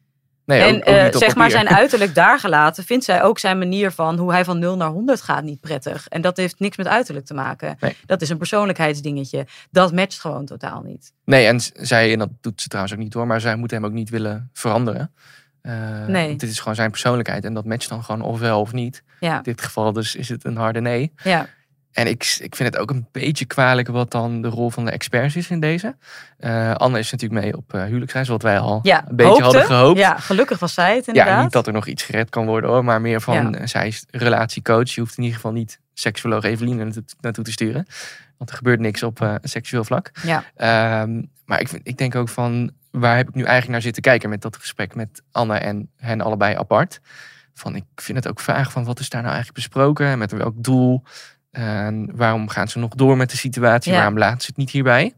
Nee, 0.46 0.60
en 0.60 0.74
ook, 0.74 0.80
ook 0.80 0.94
eh, 0.94 1.04
niet 1.04 1.14
zeg 1.14 1.34
maar 1.34 1.50
zijn 1.50 1.68
uiterlijk 1.80 2.14
daar 2.14 2.38
gelaten, 2.40 2.84
vindt 2.84 3.04
zij 3.04 3.22
ook 3.22 3.38
zijn 3.38 3.58
manier 3.58 3.90
van 3.90 4.18
hoe 4.18 4.32
hij 4.32 4.44
van 4.44 4.58
0 4.58 4.76
naar 4.76 4.88
100 4.90 5.20
gaat 5.20 5.42
niet 5.44 5.60
prettig. 5.60 6.08
En 6.08 6.20
dat 6.20 6.36
heeft 6.36 6.58
niks 6.58 6.76
met 6.76 6.86
uiterlijk 6.86 7.26
te 7.26 7.34
maken. 7.34 7.76
Nee. 7.80 7.96
Dat 8.06 8.22
is 8.22 8.28
een 8.28 8.38
persoonlijkheidsdingetje. 8.38 9.46
Dat 9.70 9.92
matcht 9.92 10.20
gewoon 10.20 10.44
totaal 10.44 10.82
niet. 10.82 11.12
Nee, 11.24 11.46
en 11.46 11.60
zij, 11.74 12.12
en 12.12 12.18
dat 12.18 12.28
doet 12.40 12.60
ze 12.60 12.68
trouwens 12.68 12.94
ook 12.94 13.02
niet 13.02 13.14
hoor, 13.14 13.26
maar 13.26 13.40
zij 13.40 13.56
moet 13.56 13.70
hem 13.70 13.84
ook 13.84 13.92
niet 13.92 14.10
willen 14.10 14.50
veranderen. 14.52 15.12
Eh, 15.64 16.06
Nee. 16.06 16.36
Dit 16.36 16.50
is 16.50 16.58
gewoon 16.58 16.74
zijn 16.74 16.90
persoonlijkheid 16.90 17.44
en 17.44 17.54
dat 17.54 17.64
matcht 17.64 17.88
dan 17.88 18.04
gewoon 18.04 18.22
of 18.22 18.38
wel 18.38 18.60
of 18.60 18.72
niet. 18.72 19.02
Ja. 19.20 19.36
In 19.36 19.42
dit 19.42 19.62
geval 19.62 19.92
dus 19.92 20.14
is 20.14 20.28
het 20.28 20.44
een 20.44 20.56
harde 20.56 20.80
nee. 20.80 21.12
Ja. 21.22 21.46
En 21.92 22.06
ik, 22.06 22.36
ik 22.40 22.54
vind 22.56 22.72
het 22.72 22.82
ook 22.82 22.90
een 22.90 23.06
beetje 23.12 23.44
kwalijk 23.44 23.88
wat 23.88 24.10
dan 24.10 24.42
de 24.42 24.48
rol 24.48 24.70
van 24.70 24.84
de 24.84 24.90
experts 24.90 25.36
is 25.36 25.50
in 25.50 25.60
deze. 25.60 25.96
Eh, 26.38 26.74
Anne 26.74 26.98
is 26.98 27.10
natuurlijk 27.10 27.42
mee 27.42 27.56
op 27.56 27.74
eh, 27.74 27.84
huwelijksreis, 27.84 28.28
wat 28.28 28.42
wij 28.42 28.58
al 28.58 28.80
Ja, 28.82 29.04
een 29.08 29.16
beetje 29.16 29.30
hoopte. 29.32 29.44
hadden 29.44 29.64
gehoopt. 29.64 29.98
Ja, 29.98 30.16
gelukkig 30.18 30.58
was 30.58 30.74
zij 30.74 30.96
het 30.96 31.06
inderdaad. 31.06 31.36
Ja, 31.36 31.42
niet 31.42 31.52
dat 31.52 31.66
er 31.66 31.72
nog 31.72 31.86
iets 31.86 32.02
gered 32.02 32.30
kan 32.30 32.46
worden 32.46 32.70
hoor, 32.70 32.84
maar 32.84 33.00
meer 33.00 33.20
van 33.20 33.50
Ja. 33.52 33.66
zij 33.66 33.86
is 33.86 34.04
relatiecoach. 34.10 34.90
Je 34.90 35.00
hoeft 35.00 35.16
in 35.16 35.22
ieder 35.22 35.36
geval 35.38 35.52
niet 35.52 35.78
seksuoloog 35.94 36.44
Evelien 36.44 36.76
naartoe, 36.76 37.04
naartoe 37.20 37.44
te 37.44 37.52
sturen. 37.52 37.86
Want 38.38 38.50
er 38.50 38.56
gebeurt 38.56 38.80
niks 38.80 39.02
op 39.02 39.38
seksueel 39.42 39.84
vlak. 39.84 40.10
Ja. 40.22 40.44
Ehm, 40.56 41.22
maar 41.44 41.60
ik, 41.60 41.68
vind, 41.68 41.82
ik 41.88 41.96
denk 41.98 42.14
ook 42.14 42.28
van, 42.28 42.70
waar 42.94 43.16
heb 43.16 43.28
ik 43.28 43.34
nu 43.34 43.42
eigenlijk 43.42 43.72
naar 43.72 43.82
zitten 43.82 44.02
kijken 44.02 44.28
met 44.28 44.42
dat 44.42 44.56
gesprek 44.56 44.94
met 44.94 45.22
Anne 45.30 45.58
en 45.58 45.90
hen 45.96 46.20
allebei 46.20 46.56
apart. 46.56 47.00
Van, 47.54 47.76
ik 47.76 47.84
vind 47.94 48.18
het 48.18 48.28
ook 48.28 48.40
vaag 48.40 48.72
van, 48.72 48.84
wat 48.84 49.00
is 49.00 49.08
daar 49.08 49.22
nou 49.22 49.34
eigenlijk 49.34 49.64
besproken? 49.64 50.06
En 50.06 50.18
met 50.18 50.32
welk 50.32 50.62
doel? 50.62 51.02
En 51.50 52.16
waarom 52.16 52.48
gaan 52.48 52.68
ze 52.68 52.78
nog 52.78 52.94
door 52.94 53.16
met 53.16 53.30
de 53.30 53.36
situatie? 53.36 53.92
Ja. 53.92 53.98
Waarom 53.98 54.18
laten 54.18 54.40
ze 54.40 54.46
het 54.46 54.56
niet 54.56 54.70
hierbij? 54.70 55.14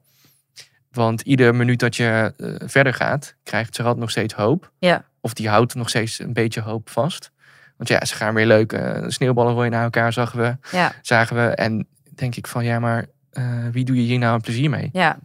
Want 0.90 1.20
ieder 1.20 1.54
minuut 1.54 1.78
dat 1.78 1.96
je 1.96 2.32
eh, 2.36 2.68
verder 2.68 2.94
gaat, 2.94 3.34
krijgt 3.42 3.76
Gerard 3.76 3.96
nog 3.96 4.10
steeds 4.10 4.34
hoop. 4.34 4.72
Ja. 4.78 5.04
Of 5.20 5.34
die 5.34 5.48
houdt 5.48 5.74
nog 5.74 5.88
steeds 5.88 6.18
een 6.18 6.32
beetje 6.32 6.60
hoop 6.60 6.90
vast. 6.90 7.30
Want 7.76 7.88
ja, 7.88 8.04
ze 8.04 8.14
gaan 8.14 8.34
weer 8.34 8.46
leuk 8.46 8.72
eh, 8.72 9.04
sneeuwballen 9.06 9.54
gooien 9.54 9.70
naar 9.70 9.84
elkaar, 9.84 10.12
zagen 10.12 10.38
we. 10.38 10.56
Ja. 10.76 10.92
Zagen 11.02 11.36
we. 11.36 11.54
En 11.54 11.86
denk 12.14 12.36
ik 12.36 12.46
van, 12.46 12.64
ja, 12.64 12.78
maar 12.78 13.06
eh, 13.30 13.44
wie 13.72 13.84
doe 13.84 13.96
je 13.96 14.02
hier 14.02 14.18
nou 14.18 14.34
een 14.34 14.40
plezier 14.40 14.70
mee? 14.70 14.88
Ja. 14.92 15.18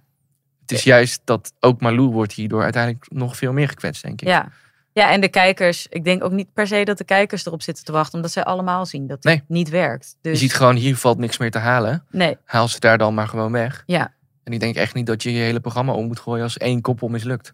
Het 0.72 0.80
is 0.80 0.86
juist 0.86 1.22
dat 1.24 1.54
ook 1.60 1.82
Malou 1.82 2.08
wordt 2.12 2.34
hierdoor 2.34 2.64
uiteindelijk 2.64 3.06
nog 3.10 3.38
veel 3.38 3.54
meer 3.54 3.68
gekwetst, 3.68 4.04
denk 4.04 4.22
ik. 4.22 4.28
Ja. 4.28 4.48
ja, 4.94 5.12
en 5.12 5.22
de 5.22 5.28
kijkers, 5.30 5.88
ik 5.90 6.04
denk 6.04 6.24
ook 6.24 6.32
niet 6.32 6.54
per 6.54 6.68
se 6.68 6.84
dat 6.84 6.98
de 6.98 7.04
kijkers 7.04 7.46
erop 7.46 7.62
zitten 7.62 7.86
te 7.86 7.92
wachten, 7.92 8.16
omdat 8.16 8.32
zij 8.32 8.44
allemaal 8.44 8.86
zien 8.86 9.08
dat 9.08 9.16
het 9.16 9.26
Nee. 9.26 9.44
niet 9.48 9.70
werkt. 9.70 10.16
Dus 10.22 10.32
Je 10.32 10.38
ziet 10.38 10.54
gewoon, 10.54 10.76
hier 10.76 10.96
valt 10.98 11.18
niks 11.18 11.38
meer 11.38 11.52
te 11.52 11.58
halen. 11.60 12.04
Nee. 12.12 12.38
Haal 12.46 12.68
ze 12.68 12.80
daar 12.80 12.98
dan 12.98 13.14
maar 13.14 13.28
gewoon 13.28 13.52
weg. 13.52 13.84
Ja, 13.86 14.14
En 14.44 14.54
ik 14.54 14.60
denk 14.60 14.76
echt 14.76 14.94
niet 14.94 15.06
dat 15.06 15.24
je 15.24 15.32
je 15.34 15.40
hele 15.40 15.60
programma 15.60 15.94
om 15.94 16.08
moet 16.08 16.20
gooien 16.20 16.44
als 16.44 16.58
één 16.58 16.82
koppel 16.82 17.08
mislukt. 17.08 17.54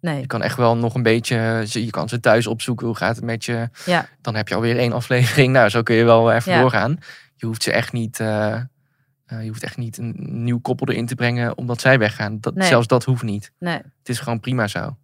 nee. 0.00 0.20
Je 0.20 0.26
kan 0.26 0.42
echt 0.42 0.56
wel 0.56 0.76
nog 0.76 0.94
een 0.94 1.02
beetje, 1.02 1.64
je 1.66 1.90
kan 1.90 2.08
ze 2.08 2.20
thuis 2.20 2.46
opzoeken. 2.46 2.86
Hoe 2.86 2.96
gaat 2.96 3.16
het 3.16 3.24
met 3.24 3.44
je? 3.44 3.68
Ja. 3.86 4.08
Dan 4.20 4.34
heb 4.34 4.48
je 4.48 4.54
alweer 4.54 4.78
één 4.78 4.92
aflevering. 4.92 5.52
Nou, 5.56 5.68
zo 5.68 5.82
kun 5.82 5.94
je 5.94 6.04
wel 6.04 6.32
even 6.32 6.52
Ja. 6.52 6.60
doorgaan. 6.60 6.98
Je 7.36 7.46
hoeft 7.46 7.62
ze 7.62 7.72
echt 7.72 7.92
niet, 7.92 8.20
eh, 8.20 8.60
eh, 9.30 9.42
je 9.42 9.48
hoeft 9.48 9.62
echt 9.62 9.76
niet 9.76 9.98
een 9.98 10.14
nieuw 10.44 10.60
koppel 10.60 10.88
erin 10.88 11.06
te 11.06 11.14
brengen 11.14 11.56
omdat 11.58 11.80
zij 11.80 11.98
weggaan. 11.98 12.38
Dat, 12.40 12.54
Nee. 12.54 12.68
Zelfs 12.68 12.86
dat 12.86 13.04
hoeft 13.04 13.22
niet. 13.22 13.52
Nee. 13.58 13.74
Het 13.76 14.08
is 14.08 14.18
gewoon 14.18 14.40
prima 14.40 14.66
zo. 14.66 14.96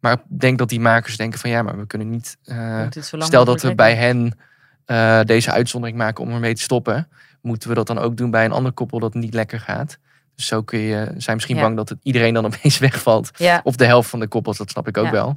Maar 0.00 0.12
ik 0.12 0.20
denk 0.40 0.58
dat 0.58 0.68
die 0.68 0.80
makers 0.80 1.16
denken 1.16 1.38
van 1.38 1.50
ja, 1.50 1.62
maar 1.62 1.78
we 1.78 1.86
kunnen 1.86 2.10
niet. 2.10 2.36
eh, 2.44 2.86
stel 3.18 3.44
dat 3.44 3.62
we 3.62 3.74
bij 3.74 3.94
hen 3.94 4.38
eh, 4.84 5.20
deze 5.24 5.50
uitzondering 5.50 5.98
maken 5.98 6.24
om 6.24 6.30
ermee 6.30 6.54
te 6.54 6.62
stoppen. 6.62 7.08
Moeten 7.42 7.68
we 7.68 7.74
dat 7.74 7.86
dan 7.86 7.98
ook 7.98 8.16
doen 8.16 8.30
bij 8.30 8.44
een 8.44 8.52
ander 8.52 8.72
koppel 8.72 8.98
dat 8.98 9.14
niet 9.14 9.34
lekker 9.34 9.60
gaat? 9.60 9.98
Dus 10.34 10.46
zo 10.46 10.62
kun 10.62 10.78
je, 10.78 11.12
zijn 11.16 11.34
misschien 11.36 11.56
Ja. 11.56 11.62
bang 11.62 11.76
dat 11.76 11.88
het 11.88 11.98
iedereen 12.02 12.34
dan 12.34 12.44
opeens 12.54 12.78
wegvalt. 12.78 13.30
Ja. 13.36 13.60
Of 13.64 13.76
de 13.76 13.84
helft 13.84 14.10
van 14.10 14.20
de 14.20 14.28
koppels, 14.28 14.58
dat 14.58 14.70
snap 14.70 14.88
ik 14.88 14.96
ook 14.96 15.04
Ja. 15.04 15.10
wel. 15.10 15.36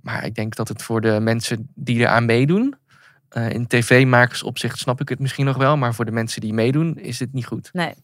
Maar 0.00 0.24
ik 0.24 0.34
denk 0.34 0.54
dat 0.54 0.68
het 0.68 0.82
voor 0.82 1.00
de 1.00 1.20
mensen 1.20 1.68
die 1.74 1.98
eraan 1.98 2.24
meedoen, 2.24 2.74
eh, 3.28 3.50
in 3.50 3.66
tv-makersopzicht 3.66 4.78
snap 4.78 5.00
ik 5.00 5.08
het 5.08 5.18
misschien 5.18 5.44
nog 5.44 5.56
wel. 5.56 5.76
Maar 5.76 5.94
voor 5.94 6.04
de 6.04 6.10
mensen 6.12 6.40
die 6.40 6.52
meedoen, 6.52 6.98
is 6.98 7.18
het 7.18 7.32
niet 7.32 7.46
goed. 7.46 7.70
Nee. 7.72 7.94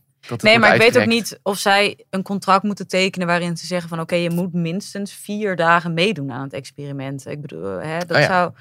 Nee, 0.41 0.59
maar 0.59 0.75
ik 0.75 0.81
weet 0.81 0.99
ook 0.99 1.07
niet 1.07 1.39
of 1.43 1.59
zij 1.59 2.05
een 2.11 2.23
contract 2.23 2.63
moeten 2.63 2.87
tekenen 2.89 3.27
waarin 3.27 3.57
ze 3.57 3.67
zeggen 3.67 3.89
van 3.89 4.01
oké, 4.01 4.15
je 4.15 4.31
moet 4.31 4.53
minstens 4.53 5.13
vier 5.13 5.57
dagen 5.57 5.95
meedoen 5.95 6.33
aan 6.33 6.43
het 6.43 6.53
experiment. 6.53 7.27
Ik 7.27 7.41
bedoel, 7.41 7.65
hè, 7.79 7.99
dat, 7.99 8.11
Oh 8.17 8.23
ja. 8.23 8.27
zou, 8.29 8.53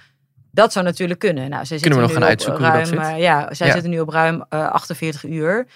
dat 0.51 0.71
zou 0.71 0.85
natuurlijk 0.85 1.19
kunnen. 1.19 1.49
Nou, 1.49 1.65
zij 1.65 1.77
Kunnen 1.79 1.99
we 1.99 2.05
nog 2.05 2.13
gaan 2.13 2.23
uitzoeken 2.23 2.63
hoe 2.63 2.73
dat 2.73 2.87
ruim, 2.89 3.03
zit? 3.05 3.13
eh, 3.15 3.19
ja, 3.21 3.53
zij 3.53 3.67
Ja. 3.67 3.73
zitten 3.73 3.91
nu 3.91 3.99
op 3.99 4.09
ruim 4.09 4.45
eh, 4.49 4.69
48 4.69 5.25
uur. 5.25 5.67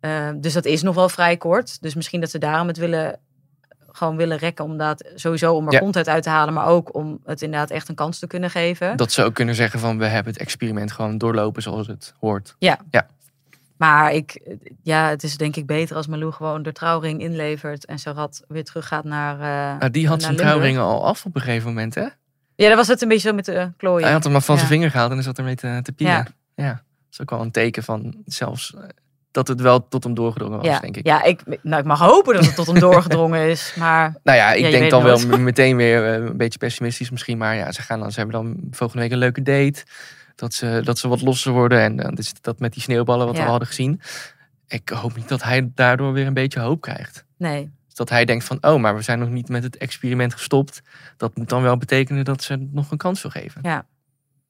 Eh, 0.00 0.28
dus 0.36 0.52
dat 0.52 0.64
is 0.64 0.82
nog 0.82 0.94
wel 0.94 1.08
vrij 1.08 1.36
kort. 1.36 1.82
Dus 1.82 1.94
misschien 1.94 2.20
dat 2.20 2.30
ze 2.30 2.38
daarom 2.38 2.66
het 2.66 2.76
willen, 2.76 3.20
gewoon 3.96 4.16
willen 4.16 4.36
rekken 4.38 4.64
om 4.64 4.76
dat 4.76 5.04
sowieso 5.14 5.54
om 5.54 5.66
er 5.66 5.72
Ja. 5.72 5.78
content 5.78 6.08
uit 6.08 6.22
te 6.22 6.28
halen, 6.28 6.54
maar 6.54 6.66
ook 6.66 6.94
om 6.94 7.20
het 7.24 7.42
inderdaad 7.42 7.70
echt 7.70 7.88
een 7.88 7.94
kans 7.94 8.18
te 8.18 8.26
kunnen 8.26 8.50
geven. 8.50 8.96
Dat 8.96 9.12
ze 9.12 9.22
ook 9.24 9.34
kunnen 9.34 9.54
zeggen 9.54 9.80
van 9.80 9.98
we 9.98 10.06
hebben 10.06 10.32
het 10.32 10.42
experiment 10.42 10.92
gewoon 10.92 11.18
doorlopen 11.18 11.62
zoals 11.62 11.86
het 11.86 12.14
hoort. 12.20 12.54
Ja. 12.58 12.78
Ja. 12.90 13.06
Maar 13.76 14.12
ik, 14.12 14.40
ja, 14.82 15.08
het 15.08 15.22
is 15.22 15.36
denk 15.36 15.56
ik 15.56 15.66
beter 15.66 15.96
als 15.96 16.06
Malou 16.06 16.32
gewoon 16.32 16.62
de 16.62 16.72
trouwring 16.72 17.20
inlevert 17.20 17.84
en 17.84 17.98
Sarat 17.98 18.42
weer 18.48 18.64
teruggaat 18.64 19.04
naar. 19.04 19.34
eh 19.34 19.78
Nou, 19.78 19.90
die 19.90 20.08
had 20.08 20.22
zijn 20.22 20.36
trouwringen 20.36 20.82
al 20.82 21.06
af 21.06 21.24
op 21.24 21.34
een 21.34 21.40
gegeven 21.40 21.68
moment, 21.68 21.94
hè? 21.94 22.06
Ja, 22.54 22.68
dat 22.68 22.76
was 22.76 22.86
het 22.88 23.02
een 23.02 23.08
beetje 23.08 23.28
zo 23.28 23.34
met 23.34 23.44
de 23.44 23.52
uh, 23.54 23.64
klooien. 23.76 24.04
Hij 24.04 24.12
had 24.12 24.22
hem 24.22 24.32
maar 24.32 24.40
van 24.42 24.54
Ja. 24.54 24.60
zijn 24.60 24.72
vinger 24.72 24.90
gehaald 24.90 25.10
en 25.10 25.18
is 25.18 25.24
zat 25.24 25.38
ermee 25.38 25.54
te, 25.54 25.80
te 25.82 25.92
pielen. 25.92 26.14
Ja. 26.14 26.26
Ja. 26.64 26.70
Dat 26.72 26.80
is 27.10 27.20
ook 27.20 27.30
wel 27.30 27.40
een 27.40 27.50
teken 27.50 27.82
van 27.82 28.16
zelfs 28.26 28.74
eh, 28.74 28.80
dat 29.36 29.48
het 29.48 29.60
wel 29.60 29.88
tot 29.88 30.04
hem 30.04 30.14
doorgedrongen 30.14 30.56
was, 30.58 30.66
Ja, 30.66 30.80
denk 30.80 30.96
ik. 30.96 31.06
ja 31.06 31.22
ik, 31.22 31.40
nou, 31.62 31.80
ik 31.80 31.86
mag 31.86 31.98
hopen 31.98 32.34
dat 32.34 32.44
het 32.46 32.54
tot 32.54 32.66
hem 32.66 32.78
doorgedrongen 32.78 33.48
is. 33.48 33.74
Maar 33.78 34.14
Nou 34.24 34.38
ja, 34.38 34.52
ik 34.52 34.64
Ja, 34.64 34.70
denk 34.70 34.90
dan 34.90 35.02
wel 35.02 35.18
nooit. 35.20 35.40
meteen 35.40 35.76
weer 35.76 36.06
eh, 36.06 36.24
een 36.24 36.36
beetje 36.36 36.58
pessimistisch 36.58 37.10
misschien. 37.10 37.38
Maar 37.38 37.54
ja, 37.54 37.72
ze, 37.72 37.82
gaan 37.82 38.00
dan, 38.00 38.12
ze 38.12 38.18
hebben 38.20 38.44
dan 38.44 38.56
volgende 38.70 39.02
week 39.02 39.12
een 39.12 39.18
leuke 39.18 39.42
date. 39.42 39.84
Dat 40.34 40.54
ze, 40.54 40.80
dat 40.84 40.98
ze 40.98 41.08
wat 41.08 41.22
losser 41.22 41.52
worden. 41.52 41.80
En 41.80 41.96
dan 41.96 42.16
is 42.16 42.32
dat 42.40 42.58
met 42.58 42.72
die 42.72 42.82
sneeuwballen 42.82 43.26
wat 43.26 43.34
we 43.36 43.42
Ja. 43.42 43.48
hadden 43.48 43.68
gezien. 43.68 44.00
Ik 44.68 44.88
hoop 44.88 45.16
niet 45.16 45.28
dat 45.28 45.42
hij 45.42 45.70
daardoor 45.74 46.12
weer 46.12 46.26
een 46.26 46.34
beetje 46.34 46.60
hoop 46.60 46.80
krijgt. 46.80 47.24
nee. 47.36 47.70
Dus 47.86 47.94
dat 48.06 48.16
hij 48.16 48.24
denkt 48.24 48.44
van, 48.44 48.58
oh, 48.60 48.80
maar 48.80 48.96
we 48.96 49.02
zijn 49.02 49.18
nog 49.18 49.28
niet 49.28 49.48
met 49.48 49.62
het 49.62 49.76
experiment 49.76 50.32
gestopt. 50.32 50.82
Dat 51.16 51.36
moet 51.36 51.48
dan 51.48 51.62
wel 51.62 51.76
betekenen 51.76 52.24
dat 52.24 52.42
ze 52.42 52.68
nog 52.72 52.90
een 52.90 52.96
kans 52.96 53.22
wil 53.22 53.30
geven. 53.30 53.60
Ja. 53.64 53.84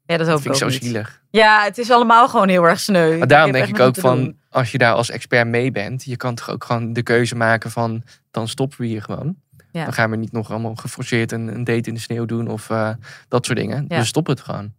Ja, 0.06 0.16
dat 0.16 0.26
hoop 0.26 0.40
vind 0.40 0.56
ik 0.56 0.62
ook 0.62 0.70
zo 0.70 0.76
niet. 0.76 0.84
zielig. 0.84 1.22
Ja, 1.30 1.64
het 1.64 1.78
is 1.78 1.90
allemaal 1.90 2.28
gewoon 2.28 2.48
heel 2.48 2.64
erg 2.64 2.80
sneu. 2.80 3.18
Maar 3.18 3.26
daarom 3.26 3.52
denk 3.52 3.68
ik 3.68 3.80
ook 3.80 3.96
van, 3.96 4.16
doen. 4.16 4.40
als 4.50 4.72
je 4.72 4.78
daar 4.78 4.92
als 4.92 5.10
expert 5.10 5.46
mee 5.46 5.70
bent, 5.70 6.04
je 6.04 6.16
kan 6.16 6.34
toch 6.34 6.50
ook 6.50 6.64
gewoon 6.64 6.92
de 6.92 7.02
keuze 7.02 7.36
maken 7.36 7.70
van, 7.70 8.02
dan 8.30 8.48
stoppen 8.48 8.80
we 8.80 8.86
hier 8.86 9.02
gewoon. 9.02 9.36
Ja. 9.72 9.84
Dan 9.84 9.92
gaan 9.92 10.10
we 10.10 10.16
niet 10.16 10.32
nog 10.32 10.50
allemaal 10.50 10.74
geforceerd 10.74 11.32
een, 11.32 11.48
een 11.48 11.64
date 11.64 11.88
in 11.88 11.94
de 11.94 12.00
sneeuw 12.00 12.24
doen 12.24 12.48
of 12.48 12.70
eh, 12.70 12.90
dat 13.28 13.46
soort 13.46 13.58
dingen. 13.58 13.84
Ja. 13.88 13.98
Dus 13.98 14.08
stop 14.08 14.26
het 14.26 14.40
gewoon. 14.40 14.72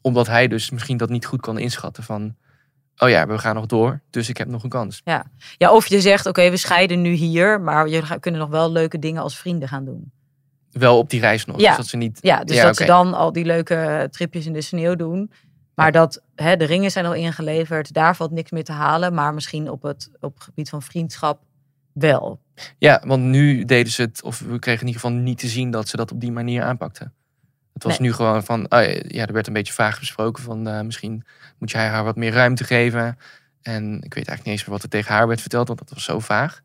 Omdat 0.00 0.26
hij 0.26 0.48
dus 0.48 0.70
misschien 0.70 0.96
dat 0.96 1.08
niet 1.08 1.26
goed 1.26 1.40
kan 1.40 1.58
inschatten 1.58 2.02
van, 2.02 2.36
oh 2.96 3.08
ja, 3.08 3.26
we 3.26 3.38
gaan 3.38 3.54
nog 3.54 3.66
door, 3.66 4.00
dus 4.10 4.28
ik 4.28 4.36
heb 4.36 4.48
nog 4.48 4.62
een 4.62 4.68
kans. 4.70 5.00
Ja. 5.04 5.26
ja, 5.56 5.72
of 5.72 5.86
je 5.86 6.00
zegt, 6.00 6.26
oké, 6.26 6.50
we 6.50 6.56
scheiden 6.56 7.02
nu 7.02 7.10
hier, 7.10 7.60
maar 7.60 7.88
je 7.88 8.18
kunnen 8.20 8.40
nog 8.40 8.50
wel 8.50 8.72
leuke 8.72 8.98
dingen 8.98 9.22
als 9.22 9.38
vrienden 9.38 9.68
gaan 9.68 9.84
doen. 9.84 10.12
Wel 10.72 10.98
op 10.98 11.10
die 11.10 11.20
reis 11.20 11.44
nog. 11.44 11.60
Ja, 11.60 11.68
Dus 11.68 11.76
dat 11.76 11.86
ze 11.86 11.96
niet, 11.96 12.18
ja 12.20 12.44
dus 12.44 12.60
dat 12.60 12.76
ze 12.76 12.84
dan 12.84 13.14
al 13.14 13.32
die 13.32 13.44
leuke 13.44 14.08
tripjes 14.10 14.46
in 14.46 14.52
de 14.52 14.60
sneeuw 14.60 14.94
doen. 14.94 15.32
Maar 15.74 15.92
dat 15.92 16.22
hè, 16.34 16.56
de 16.56 16.64
ringen 16.64 16.90
zijn 16.90 17.06
al 17.06 17.14
ingeleverd, 17.14 17.92
daar 17.92 18.16
valt 18.16 18.30
niks 18.30 18.50
meer 18.50 18.64
te 18.64 18.72
halen. 18.72 19.14
Maar 19.14 19.34
misschien 19.34 19.70
op 19.70 19.82
het, 19.82 20.10
op 20.20 20.34
het 20.34 20.44
gebied 20.44 20.68
van 20.68 20.82
vriendschap 20.82 21.42
wel. 21.92 22.40
Ja, 22.78 23.02
want 23.06 23.22
nu 23.22 23.64
deden 23.64 23.92
ze 23.92 24.02
het, 24.02 24.22
of 24.22 24.38
we 24.38 24.58
kregen 24.58 24.80
in 24.80 24.86
ieder 24.86 25.00
geval 25.02 25.16
niet 25.16 25.38
te 25.38 25.48
zien 25.48 25.70
dat 25.70 25.88
ze 25.88 25.96
dat 25.96 26.12
op 26.12 26.20
die 26.20 26.32
manier 26.32 26.62
aanpakten. 26.62 27.12
Het 27.72 27.82
was 27.82 27.98
Nee. 27.98 28.08
nu 28.08 28.14
gewoon 28.14 28.44
van, 28.44 28.60
oh 28.60 28.82
ja, 28.82 29.00
ja, 29.06 29.26
er 29.26 29.32
werd 29.32 29.46
een 29.46 29.52
beetje 29.52 29.72
vaag 29.72 29.98
besproken 29.98 30.42
van 30.42 30.68
eh, 30.68 30.80
misschien 30.80 31.24
moet 31.58 31.70
jij 31.70 31.86
haar 31.86 32.04
wat 32.04 32.16
meer 32.16 32.32
ruimte 32.32 32.64
geven. 32.64 33.18
En 33.62 33.94
ik 33.94 34.14
weet 34.14 34.28
eigenlijk 34.28 34.44
niet 34.44 34.54
eens 34.54 34.62
meer 34.64 34.74
wat 34.74 34.82
er 34.82 34.88
tegen 34.88 35.12
haar 35.14 35.26
werd 35.28 35.40
verteld, 35.40 35.66
want 35.66 35.78
dat 35.78 35.90
was 35.90 36.04
zo 36.04 36.18
vaag. 36.18 36.62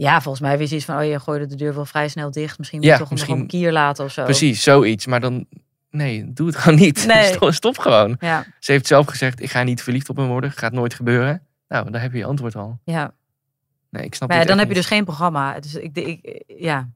Ja, 0.00 0.20
volgens 0.20 0.42
mij 0.44 0.58
wist 0.58 0.72
iets 0.72 0.84
van, 0.84 0.96
oh 0.98 1.04
je 1.04 1.20
gooide 1.20 1.46
de 1.46 1.54
deur 1.54 1.74
wel 1.74 1.84
vrij 1.84 2.08
snel 2.08 2.30
dicht. 2.30 2.58
Misschien 2.58 2.78
moet 2.78 2.88
Ja, 2.88 2.94
je 2.94 3.00
toch 3.00 3.10
misschien- 3.10 3.32
nog 3.34 3.42
een 3.42 3.48
kier 3.48 3.72
laten 3.72 4.04
of 4.04 4.12
zo. 4.12 4.24
Precies, 4.24 4.62
zoiets. 4.62 5.06
Maar 5.06 5.20
dan, 5.20 5.46
nee, 5.90 6.32
doe 6.32 6.46
het 6.46 6.56
gewoon 6.56 6.78
niet. 6.78 7.06
Nee. 7.40 7.52
Stop, 7.52 7.78
gewoon. 7.78 8.16
Ja, 8.20 8.44
Ze 8.58 8.72
heeft 8.72 8.86
zelf 8.86 9.06
gezegd, 9.06 9.42
ik 9.42 9.50
ga 9.50 9.62
niet 9.62 9.82
verliefd 9.82 10.08
op 10.08 10.16
hem 10.16 10.26
worden, 10.26 10.52
gaat 10.52 10.72
nooit 10.72 10.94
gebeuren. 10.94 11.42
Nou, 11.68 11.90
daar 11.90 12.00
heb 12.00 12.12
je 12.12 12.18
je 12.18 12.24
antwoord 12.24 12.56
al. 12.56 12.78
ja. 12.84 13.12
Nee, 13.90 14.04
ik 14.04 14.14
snap 14.14 14.28
Maar 14.28 14.38
ja, 14.38 14.44
dan 14.44 14.58
heb 14.58 14.68
je 14.68 14.74
dus 14.74 14.86
geen 14.86 15.04
programma. 15.04 15.60
Dus 15.60 15.74
ik, 15.74 15.96
ik, 15.96 16.42
ja, 16.46 16.88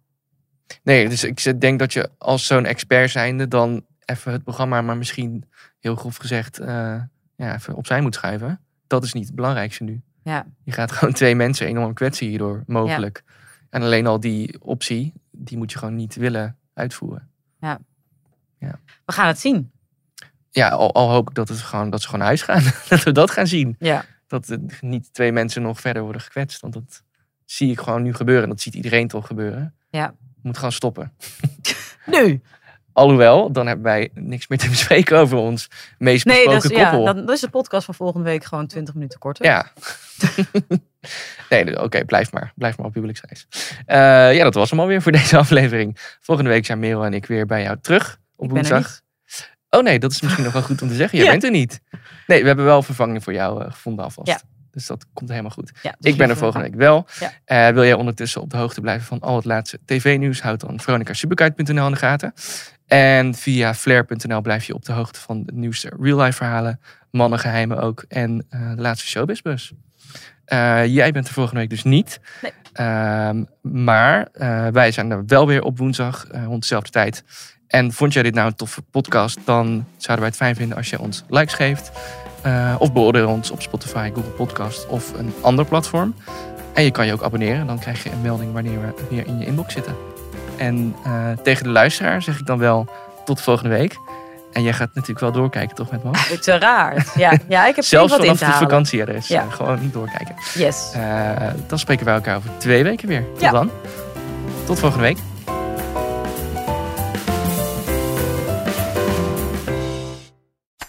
Nee, 0.82 1.08
dus 1.08 1.24
ik 1.24 1.60
denk 1.60 1.78
dat 1.78 1.92
je 1.92 2.10
als 2.18 2.46
zo'n 2.46 2.64
expert 2.64 3.10
zijnde 3.10 3.48
dan 3.48 3.84
even 4.04 4.32
het 4.32 4.42
programma, 4.44 4.82
maar 4.82 4.96
misschien 4.96 5.44
heel 5.80 5.94
grof 5.94 6.16
gezegd, 6.16 6.58
eh, 6.58 7.00
ja, 7.36 7.54
even 7.54 7.74
opzij 7.74 8.00
moet 8.00 8.14
schuiven. 8.14 8.60
Dat 8.86 9.04
is 9.04 9.12
niet 9.12 9.26
het 9.26 9.34
belangrijkste 9.34 9.84
nu. 9.84 10.02
Ja. 10.24 10.46
Je 10.64 10.72
gaat 10.72 10.92
gewoon 10.92 11.14
twee 11.20 11.34
mensen 11.34 11.66
enorm 11.66 11.94
kwetsen 11.94 12.26
hierdoor, 12.26 12.62
mogelijk. 12.66 13.22
En 13.70 13.82
alleen 13.82 14.06
al 14.06 14.20
die 14.20 14.60
optie, 14.60 15.12
die 15.30 15.56
moet 15.56 15.72
je 15.72 15.78
gewoon 15.78 15.94
niet 15.94 16.14
willen 16.14 16.58
uitvoeren. 16.74 17.30
ja. 17.60 17.78
Ja. 18.58 18.78
We 19.04 19.12
gaan 19.12 19.26
het 19.26 19.38
zien. 19.38 19.72
Ja, 20.50 20.68
al, 20.68 20.94
al 20.94 21.10
hoop 21.10 21.28
ik 21.28 21.34
dat, 21.34 21.48
het 21.48 21.58
gewoon, 21.58 21.90
dat 21.90 22.00
ze 22.00 22.04
gewoon 22.06 22.20
naar 22.20 22.28
huis 22.28 22.42
gaan. 22.42 22.62
dat 22.88 23.02
we 23.02 23.12
dat 23.12 23.30
gaan 23.30 23.46
zien. 23.46 23.76
Ja. 23.78 24.04
Dat 24.26 24.48
er 24.48 24.58
niet 24.80 25.12
twee 25.12 25.32
mensen 25.32 25.62
nog 25.62 25.80
verder 25.80 26.02
worden 26.02 26.20
gekwetst. 26.20 26.60
Want 26.60 26.72
dat 26.72 27.02
zie 27.44 27.70
ik 27.70 27.80
gewoon 27.80 28.02
nu 28.02 28.14
gebeuren. 28.14 28.42
En 28.44 28.48
dat 28.48 28.60
ziet 28.60 28.74
iedereen 28.74 29.08
toch 29.08 29.26
gebeuren. 29.26 29.74
Ja. 29.90 30.14
Moet 30.42 30.56
gewoon 30.56 30.72
stoppen. 30.72 31.12
Nu. 32.06 32.40
Alhoewel, 32.94 33.52
dan 33.52 33.66
hebben 33.66 33.84
wij 33.84 34.10
niks 34.14 34.48
meer 34.48 34.58
te 34.58 34.68
bespreken 34.76 35.18
over 35.18 35.36
ons 35.36 35.68
meest 35.98 36.24
Nee, 36.24 36.48
dat 36.48 36.64
is, 36.64 36.70
ja, 36.70 36.90
dan, 36.90 37.04
dan 37.04 37.30
is 37.32 37.40
de 37.40 37.48
podcast 37.48 37.84
van 37.84 37.94
volgende 37.94 38.24
week 38.30 38.44
gewoon 38.44 38.66
20 38.66 38.94
minuten 38.94 39.18
korter. 39.18 39.44
Ja. 39.44 39.72
nee, 41.50 41.64
dus, 41.64 41.76
oké, 41.76 42.04
blijf 42.04 42.32
maar. 42.32 42.52
Blijf 42.54 42.76
maar 42.76 42.86
op 42.86 42.94
huwelijksreis. 42.94 43.46
Eh, 43.86 43.96
ja, 44.36 44.42
dat 44.44 44.54
was 44.54 44.70
hem 44.70 44.80
alweer 44.80 45.02
voor 45.02 45.12
deze 45.22 45.36
aflevering. 45.36 46.16
Volgende 46.20 46.50
week 46.50 46.66
zijn 46.66 46.78
Merel 46.78 47.04
en 47.04 47.14
ik 47.14 47.26
weer 47.26 47.46
bij 47.46 47.62
jou 47.62 47.78
terug 47.80 48.18
op 48.36 48.50
woensdag. 48.50 49.00
Oh 49.70 49.82
nee, 49.82 49.98
dat 49.98 50.10
is 50.12 50.20
misschien 50.20 50.44
nog 50.44 50.52
wel 50.52 50.62
goed 50.62 50.82
om 50.82 50.88
te 50.88 50.94
zeggen. 50.94 51.16
Jij 51.18 51.26
Ja. 51.26 51.32
bent 51.32 51.44
er 51.44 51.50
niet. 51.50 51.80
Nee, 52.26 52.40
we 52.40 52.46
hebben 52.46 52.64
wel 52.64 52.82
vervanging 52.82 53.22
voor 53.24 53.32
jou 53.32 53.64
eh, 53.64 53.70
gevonden 53.72 54.04
alvast. 54.04 54.28
Ja. 54.28 54.40
Dus 54.70 54.86
dat 54.86 55.06
komt 55.12 55.30
helemaal 55.30 55.50
goed. 55.50 55.72
Ja, 55.82 55.94
dus 55.98 56.12
ik 56.12 56.18
ben 56.18 56.28
er 56.28 56.34
je- 56.34 56.38
volgende 56.40 56.66
week 56.66 56.74
wel. 56.78 57.06
Ja. 57.20 57.32
Eh, 57.68 57.74
wil 57.74 57.84
jij 57.84 57.94
ondertussen 57.94 58.40
op 58.40 58.50
de 58.50 58.56
hoogte 58.56 58.80
blijven 58.80 59.06
van 59.06 59.20
al 59.20 59.36
het 59.36 59.44
laatste 59.44 59.78
tv-nieuws? 59.84 60.40
Houd 60.42 60.60
dan 60.60 60.80
veronicasuperkite.nl 60.80 61.86
in 61.86 61.92
de 61.92 61.98
gaten. 61.98 62.32
En 62.86 63.34
via 63.34 63.74
flair.nl 63.74 64.40
blijf 64.40 64.64
je 64.64 64.74
op 64.74 64.84
de 64.84 64.92
hoogte 64.92 65.20
van 65.20 65.42
de 65.42 65.52
nieuwste 65.52 65.92
real-life 66.00 66.36
verhalen, 66.36 66.80
mannengeheimen 67.10 67.78
ook 67.80 68.04
en 68.08 68.46
eh, 68.48 68.70
de 68.74 68.80
laatste 68.82 69.06
showbizbus. 69.06 69.72
Eh 70.44 70.86
jij 70.86 71.12
bent 71.12 71.26
er 71.26 71.32
volgende 71.32 71.60
week 71.60 71.70
dus 71.70 71.82
niet. 71.82 72.20
Nee. 72.42 72.52
Ehm, 72.72 73.44
maar 73.62 74.28
eh, 74.32 74.66
wij 74.66 74.92
zijn 74.92 75.10
er 75.10 75.26
wel 75.26 75.46
weer 75.46 75.62
op 75.62 75.78
woensdag 75.78 76.26
rond 76.46 76.60
dezelfde 76.60 76.90
tijd. 76.90 77.24
En 77.66 77.92
vond 77.92 78.12
jij 78.12 78.22
dit 78.22 78.34
nou 78.34 78.46
een 78.46 78.54
toffe 78.54 78.82
podcast, 78.82 79.38
dan 79.44 79.86
zouden 79.96 80.18
wij 80.18 80.26
het 80.26 80.36
fijn 80.36 80.56
vinden 80.56 80.76
als 80.76 80.90
je 80.90 81.00
ons 81.00 81.24
likes 81.28 81.54
geeft. 81.54 81.90
of 82.78 82.92
beoordeel 82.92 83.28
ons 83.28 83.50
op 83.50 83.62
Spotify, 83.62 84.10
Google 84.14 84.30
Podcast 84.30 84.86
of 84.86 85.18
een 85.18 85.32
ander 85.40 85.64
platform. 85.64 86.14
En 86.74 86.84
je 86.84 86.90
kan 86.90 87.06
je 87.06 87.12
ook 87.12 87.22
abonneren. 87.22 87.66
Dan 87.66 87.78
krijg 87.78 88.02
je 88.02 88.10
een 88.10 88.20
melding 88.20 88.52
wanneer 88.52 88.80
we 88.80 89.06
weer 89.10 89.26
in 89.26 89.38
je 89.38 89.46
inbox 89.46 89.72
zitten. 89.72 90.13
En 90.56 90.94
uh, 91.06 91.12
tegen 91.42 91.64
de 91.64 91.70
luisteraar 91.70 92.22
zeg 92.22 92.38
ik 92.38 92.46
dan 92.46 92.58
wel 92.58 92.86
tot 93.24 93.40
volgende 93.40 93.76
week. 93.76 93.96
En 94.52 94.62
jij 94.62 94.72
gaat 94.72 94.88
natuurlijk 94.94 95.20
wel 95.20 95.32
doorkijken, 95.32 95.76
toch, 95.76 95.90
met 95.90 96.04
me? 96.04 96.10
Uiteraard. 96.30 97.10
Ja, 97.14 97.32
ja 97.48 97.66
ik 97.66 97.76
heb 97.76 97.84
Zelfs 97.94 98.10
wat 98.10 98.20
vanaf 98.20 98.40
in 98.40 98.46
te 98.46 98.52
de 98.52 98.58
vakantie 98.58 99.00
er 99.00 99.08
is. 99.08 99.28
Ja. 99.28 99.44
Uh, 99.44 99.52
gewoon 99.52 99.90
doorkijken. 99.92 100.34
Yes. 100.54 100.92
Uh, 100.96 101.30
dan 101.66 101.78
spreken 101.78 102.04
wij 102.04 102.14
elkaar 102.14 102.36
over 102.36 102.50
twee 102.58 102.82
weken 102.82 103.08
weer. 103.08 103.24
Tot 103.32 103.40
Ja. 103.40 103.50
dan. 103.50 103.70
Tot 104.66 104.78
volgende 104.78 105.04
week. 105.04 105.18